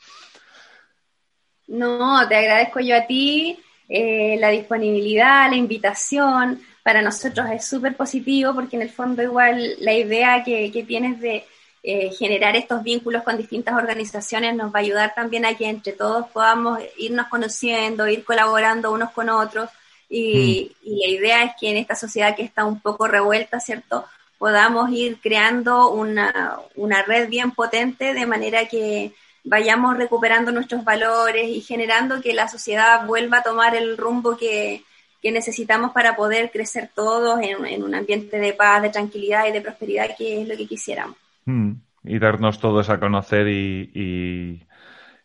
No, 1.68 2.26
te 2.28 2.36
agradezco 2.36 2.80
yo 2.80 2.96
a 2.96 3.06
ti 3.06 3.58
eh, 3.88 4.36
la 4.38 4.48
disponibilidad, 4.48 5.48
la 5.48 5.56
invitación 5.56 6.60
para 6.82 7.02
nosotros 7.02 7.46
es 7.50 7.64
súper 7.64 7.96
positivo 7.96 8.54
porque 8.54 8.76
en 8.76 8.82
el 8.82 8.90
fondo 8.90 9.22
igual 9.22 9.76
la 9.80 9.92
idea 9.92 10.42
que, 10.42 10.84
tienes 10.86 11.20
de 11.20 11.44
eh, 11.82 12.10
generar 12.12 12.56
estos 12.56 12.82
vínculos 12.82 13.22
con 13.22 13.36
distintas 13.36 13.74
organizaciones 13.74 14.54
nos 14.54 14.72
va 14.72 14.78
a 14.78 14.82
ayudar 14.82 15.14
también 15.14 15.44
a 15.44 15.56
que 15.56 15.68
entre 15.68 15.92
todos 15.92 16.28
podamos 16.28 16.80
irnos 16.96 17.26
conociendo, 17.28 18.06
ir 18.08 18.24
colaborando 18.24 18.92
unos 18.92 19.10
con 19.10 19.28
otros 19.28 19.68
y, 20.08 20.72
mm. 20.84 20.90
la 21.00 21.08
idea 21.08 21.44
es 21.44 21.52
que 21.58 21.70
en 21.70 21.78
esta 21.78 21.94
sociedad 21.94 22.36
que 22.36 22.42
está 22.42 22.64
un 22.64 22.80
poco 22.80 23.08
revuelta, 23.08 23.58
¿cierto? 23.60 24.04
podamos 24.42 24.90
ir 24.90 25.18
creando 25.22 25.90
una, 25.90 26.58
una 26.74 27.02
red 27.04 27.28
bien 27.28 27.52
potente 27.52 28.12
de 28.12 28.26
manera 28.26 28.66
que 28.66 29.12
vayamos 29.44 29.96
recuperando 29.96 30.50
nuestros 30.50 30.82
valores 30.82 31.48
y 31.48 31.60
generando 31.60 32.20
que 32.20 32.32
la 32.34 32.48
sociedad 32.48 33.06
vuelva 33.06 33.38
a 33.38 33.42
tomar 33.44 33.76
el 33.76 33.96
rumbo 33.96 34.36
que, 34.36 34.82
que 35.22 35.30
necesitamos 35.30 35.92
para 35.92 36.16
poder 36.16 36.50
crecer 36.50 36.90
todos 36.92 37.40
en, 37.40 37.84
un 37.84 37.94
ambiente 37.94 38.40
de 38.40 38.52
paz, 38.52 38.82
de 38.82 38.90
tranquilidad 38.90 39.46
y 39.46 39.52
de 39.52 39.60
prosperidad, 39.60 40.16
que 40.18 40.42
es 40.42 40.48
lo 40.48 40.56
que 40.56 40.66
quisiéramos. 40.66 41.16
Mm, 41.44 41.72
y 42.04 42.18
darnos 42.18 42.60
todos 42.60 42.90
a 42.90 43.00
conocer 43.00 43.48
y, 43.48 44.66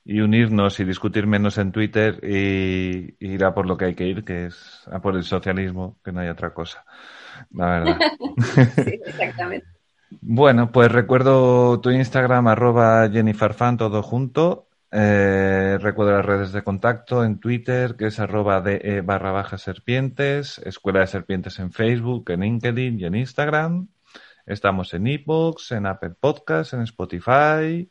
unirnos 0.06 0.80
y 0.80 0.86
discutir 0.86 1.28
menos 1.28 1.58
en 1.58 1.72
Twitter 1.72 2.20
y, 2.24 3.16
ir 3.20 3.44
a 3.44 3.54
por 3.54 3.66
lo 3.66 3.78
que 3.78 3.86
hay 3.86 3.96
que 3.96 4.08
ir, 4.08 4.24
que 4.24 4.48
es 4.48 4.88
a 4.92 5.00
por 5.00 5.16
el 5.16 5.24
socialismo, 5.24 5.98
que 6.04 6.12
no 6.12 6.22
hay 6.22 6.30
otra 6.30 6.54
cosa, 6.54 6.86
la 7.52 7.68
verdad. 7.68 8.00
sí, 8.86 9.00
exactamente. 9.06 9.68
Bueno, 10.22 10.72
pues 10.72 10.92
recuerdo 10.92 11.82
tu 11.82 11.90
Instagram, 11.90 12.48
arroba 12.48 13.10
Fan, 13.54 13.78
todo 13.78 14.02
junto. 14.02 14.68
Eh, 14.90 15.78
recuerdo 15.82 16.14
las 16.14 16.26
redes 16.26 16.54
de 16.54 16.64
contacto 16.64 17.26
en 17.26 17.40
Twitter, 17.40 17.96
que 17.98 18.08
es 18.08 18.20
arroba 18.20 18.62
de 18.62 19.02
barra 19.02 19.32
baja 19.32 19.58
serpientes, 19.58 20.60
Escuela 20.60 21.02
de 21.02 21.08
Serpientes 21.08 21.60
en 21.60 21.74
Facebook, 21.74 22.32
en 22.32 22.40
LinkedIn 22.40 23.00
y 23.00 23.06
en 23.06 23.16
Instagram. 23.16 23.90
Estamos 24.48 24.94
en 24.96 25.06
ebooks, 25.06 25.74
en 25.74 25.86
Apple 25.86 26.16
Podcasts, 26.20 26.74
en 26.74 26.82
Spotify. 26.82 27.90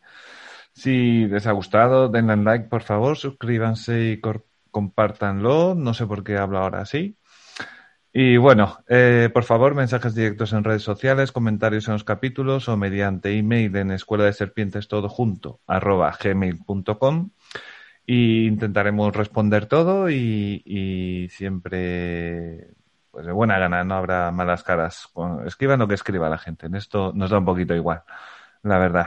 Si 0.72 1.26
les 1.26 1.46
ha 1.46 1.52
gustado, 1.52 2.08
denle 2.08 2.36
like, 2.36 2.68
por 2.68 2.82
favor, 2.82 3.16
suscríbanse 3.16 4.10
y 4.10 4.20
compártanlo. 4.70 5.74
No 5.76 5.94
sé 5.94 6.06
por 6.06 6.24
qué 6.24 6.36
hablo 6.36 6.58
ahora 6.58 6.80
así. 6.80 7.16
Y 8.18 8.38
bueno, 8.38 8.78
eh, 8.88 9.28
por 9.32 9.44
favor, 9.44 9.74
mensajes 9.74 10.14
directos 10.14 10.54
en 10.54 10.64
redes 10.64 10.82
sociales, 10.82 11.32
comentarios 11.32 11.86
en 11.86 11.92
los 11.92 12.04
capítulos 12.04 12.66
o 12.68 12.76
mediante 12.78 13.36
email 13.36 13.76
en 13.76 13.90
escuela 13.90 14.24
de 14.24 14.32
serpientes 14.32 14.88
todo 14.88 15.10
junto 15.10 15.60
arroba 15.66 16.16
gmail.com 16.18 17.30
y 18.06 18.46
intentaremos 18.46 19.14
responder 19.14 19.66
todo 19.66 20.08
y, 20.08 21.28
siempre 21.30 22.68
pues 23.16 23.24
de 23.24 23.32
buena 23.32 23.58
gana, 23.58 23.82
no 23.82 23.94
habrá 23.94 24.30
malas 24.30 24.62
caras. 24.62 25.08
Escriban 25.46 25.78
lo 25.78 25.88
que 25.88 25.94
escriba 25.94 26.28
la 26.28 26.36
gente, 26.36 26.66
en 26.66 26.74
esto 26.74 27.12
nos 27.14 27.30
da 27.30 27.38
un 27.38 27.46
poquito 27.46 27.74
igual, 27.74 28.02
la 28.62 28.76
verdad. 28.76 29.06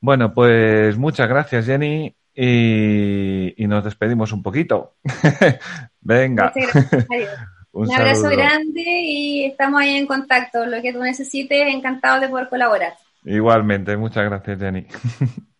Bueno, 0.00 0.32
pues 0.32 0.96
muchas 0.96 1.28
gracias 1.28 1.66
Jenny 1.66 2.16
y, 2.34 3.62
y 3.62 3.66
nos 3.66 3.84
despedimos 3.84 4.32
un 4.32 4.42
poquito. 4.42 4.94
Venga. 6.00 6.54
Un, 7.72 7.92
abrazo 7.92 8.30
grande 8.30 8.82
y 8.82 9.44
estamos 9.44 9.82
ahí 9.82 9.94
en 9.94 10.06
contacto. 10.06 10.64
Lo 10.64 10.80
que 10.80 10.94
tú 10.94 11.00
necesites, 11.00 11.66
encantado 11.66 12.20
de 12.20 12.30
poder 12.30 12.48
colaborar. 12.48 12.94
Igualmente, 13.26 13.94
muchas 13.98 14.24
gracias, 14.24 14.58
Jenny. 14.58 14.86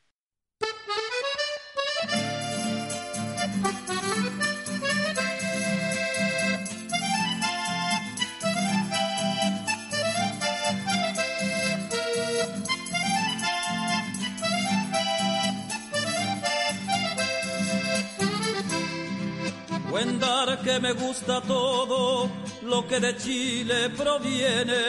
me 20.84 20.92
gusta 20.92 21.40
todo 21.40 22.28
lo 22.62 22.86
que 22.86 23.00
de 23.00 23.16
Chile 23.16 23.88
proviene. 23.96 24.82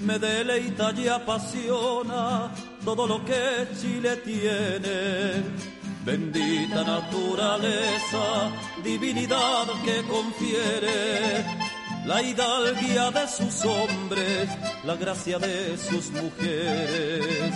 Me 0.00 0.18
deleita 0.18 0.92
y 0.96 1.06
apasiona 1.06 2.50
todo 2.84 3.06
lo 3.06 3.24
que 3.24 3.68
Chile 3.80 4.16
tiene. 4.16 5.44
Bendita 6.04 6.82
naturaleza, 6.82 8.24
divinidad 8.82 9.66
que 9.84 10.02
confiere 10.08 11.44
la 12.04 12.20
hidalguía 12.20 13.12
de 13.12 13.28
sus 13.28 13.64
hombres, 13.64 14.48
la 14.82 14.96
gracia 14.96 15.38
de 15.38 15.78
sus 15.78 16.10
mujeres. 16.10 17.54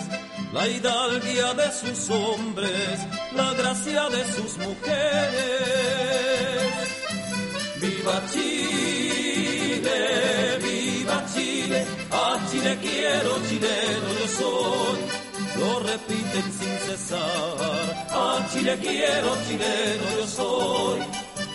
La 0.52 0.68
hidalguía 0.68 1.52
de 1.54 1.72
sus 1.72 2.10
hombres, 2.10 2.96
la 3.34 3.54
gracia 3.54 4.08
de 4.08 4.24
sus 4.34 4.56
mujeres. 4.58 6.53
Viva 7.84 8.16
Chile, 8.32 10.00
viva 10.58 11.22
Chile, 11.34 11.86
a 12.08 12.40
Chile 12.50 12.78
quiero, 12.78 13.38
chileno 13.46 14.08
yo 14.20 14.26
soy. 14.26 15.00
Lo 15.58 15.80
repiten 15.80 16.50
sin 16.58 16.78
cesar, 16.86 18.06
a 18.08 18.46
Chile 18.50 18.78
quiero, 18.78 19.36
chileno 19.46 20.16
yo 20.16 20.26
soy. 20.26 21.00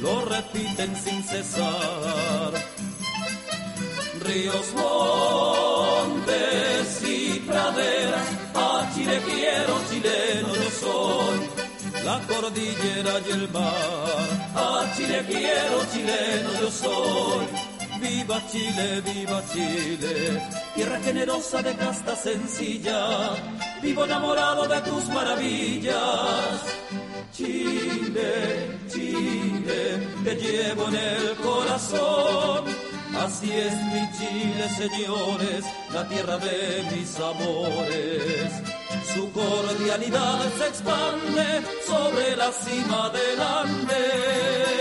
Lo 0.01 0.23
repiten 0.25 0.95
sin 0.95 1.23
cesar. 1.23 2.53
Ríos, 4.21 4.71
montes 4.75 6.21
y 7.07 7.39
praderas, 7.39 8.27
a 8.53 8.87
Chile 8.93 9.19
quiero, 9.25 9.81
chileno 9.89 10.55
yo 10.55 10.68
la 12.03 12.19
cordillera 12.27 13.13
y 13.27 13.31
el 13.31 13.49
mar. 13.49 14.27
A 14.55 14.93
Chile 14.95 15.23
quiero, 15.27 15.85
chileno 15.91 16.49
yo 16.61 16.71
soy. 16.71 17.45
Viva 18.01 18.41
Chile, 18.49 19.01
viva 19.01 19.43
Chile, 19.51 20.41
tierra 20.73 20.99
generosa 21.01 21.61
de 21.61 21.75
casta 21.75 22.15
sencilla, 22.15 23.31
vivo 23.81 24.05
enamorado 24.05 24.67
de 24.69 24.79
tus 24.81 25.09
maravillas. 25.09 26.63
Chile, 27.33 28.79
Chile, 28.87 30.07
te 30.23 30.35
llevo 30.35 30.87
en 30.87 30.95
el 30.95 31.35
corazón. 31.43 32.63
Así 33.19 33.51
es 33.51 33.73
mi 33.91 34.09
Chile, 34.17 34.69
señores, 34.77 35.65
la 35.93 36.07
tierra 36.07 36.37
de 36.37 36.87
mis 36.91 37.19
amores. 37.19 38.78
Su 39.13 39.31
cordialidad 39.31 40.39
se 40.57 40.67
expande 40.67 41.63
sobre 41.87 42.35
la 42.35 42.51
cima 42.51 43.09
del 43.09 43.41
Andes. 43.41 44.78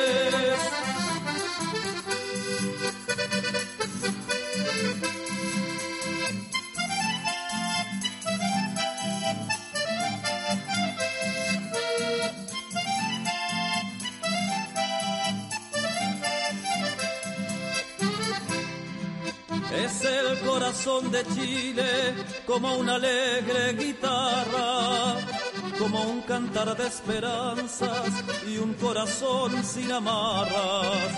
Es 19.85 20.03
el 20.03 20.39
corazón 20.41 21.11
de 21.13 21.25
Chile 21.35 22.15
como 22.47 22.75
una 22.77 22.97
alegre 22.97 23.75
guitarra, 23.75 25.15
como 25.79 26.03
un 26.03 26.21
cantar 26.23 26.77
de 26.77 26.87
esperanzas 26.87 28.11
y 28.47 28.59
un 28.59 28.75
corazón 28.75 29.63
sin 29.63 29.93
amarras. 29.93 31.13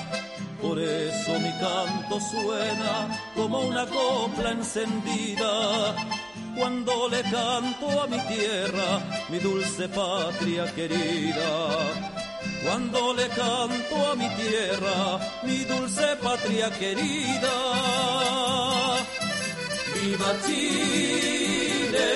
Por 0.60 0.78
eso 0.78 1.40
mi 1.40 1.52
canto 1.58 2.20
suena 2.20 3.18
como 3.34 3.60
una 3.60 3.86
copla 3.86 4.50
encendida. 4.50 5.96
Cuando 6.54 7.08
le 7.08 7.22
canto 7.22 8.02
a 8.02 8.06
mi 8.06 8.18
tierra, 8.26 9.00
mi 9.30 9.38
dulce 9.38 9.88
patria 9.88 10.70
querida 10.74 12.10
cuando 12.62 13.14
le 13.14 13.28
canto 13.28 14.10
a 14.10 14.14
mi 14.14 14.28
tierra, 14.36 15.18
mi 15.44 15.64
dulce 15.64 16.16
patria 16.22 16.70
querida. 16.70 18.49
Viva 20.00 20.34
Chile, 20.46 22.06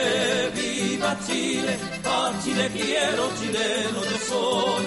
viva 0.54 1.16
Chile, 1.26 1.78
a 2.04 2.32
Chile 2.42 2.70
quiero, 2.72 3.30
chileno 3.38 4.04
yo 4.04 4.18
soy. 4.18 4.86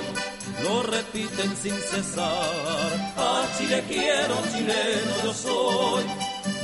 Lo 0.64 0.82
repiten 0.82 1.56
sin 1.56 1.78
cesar, 1.80 3.14
a 3.16 3.48
Chile 3.58 3.84
quiero, 3.88 4.42
chileno 4.52 5.24
yo 5.24 5.34
soy. 5.34 6.06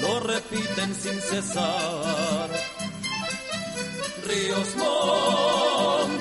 Lo 0.02 0.20
repiten 0.22 0.96
sin 0.96 1.22
cesar 1.22 2.50
ríos, 4.26 4.76
montes 4.76 6.14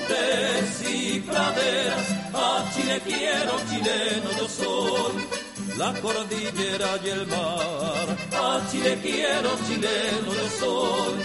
y 0.89 1.19
praderas, 1.21 2.07
a 2.33 2.69
Chile 2.73 3.01
quiero, 3.05 3.59
chileno 3.69 4.31
yo 4.37 4.47
soy. 4.47 5.42
La 5.77 5.93
cordillera 6.01 6.99
y 7.03 7.09
el 7.09 7.27
mar, 7.27 8.17
a 8.31 8.61
Chile 8.69 8.99
quiero, 9.01 9.49
chileno 9.67 10.33
yo 10.33 10.49
soy. 10.59 11.15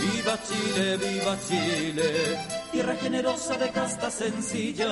Viva 0.00 0.38
Chile, 0.48 0.96
viva 0.96 1.36
Chile, 1.46 2.38
tierra 2.72 2.96
generosa 2.96 3.56
de 3.56 3.70
casta 3.70 4.10
sencilla, 4.10 4.88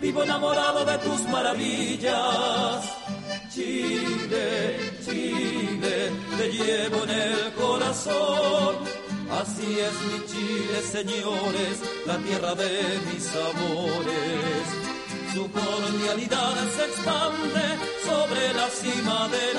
vivo 0.00 0.22
enamorado 0.22 0.84
de 0.84 0.98
tus 0.98 1.22
maravillas. 1.28 2.84
Chile, 3.50 4.92
Chile, 5.04 6.10
te 6.36 6.52
llevo 6.52 7.04
en 7.04 7.10
el 7.10 7.52
corazón 7.54 8.98
Así 9.30 9.78
es 9.78 9.92
mi 10.06 10.26
Chile, 10.26 10.82
señores, 10.82 11.80
la 12.06 12.16
tierra 12.18 12.54
de 12.54 13.00
mis 13.12 13.28
amores. 13.36 14.87
Su 15.32 15.50
cordialidad 15.52 16.54
se 16.74 16.84
expande 16.84 17.78
sobre 18.04 18.54
la 18.54 18.68
cima 18.68 19.28
del. 19.28 19.58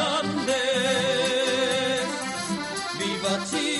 ¡Viva 2.97 3.45
Chile! 3.49 3.79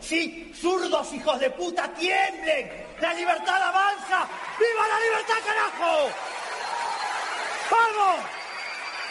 Sí, 0.00 0.52
zurdos 0.54 1.12
hijos 1.14 1.40
de 1.40 1.50
puta, 1.50 1.92
tiemblen. 1.94 2.86
La 3.00 3.14
libertad 3.14 3.62
avanza. 3.62 4.28
¡Viva 4.58 4.88
la 4.88 5.00
libertad, 5.00 5.40
carajo! 5.44 6.10
¡Vamos! 7.70 8.35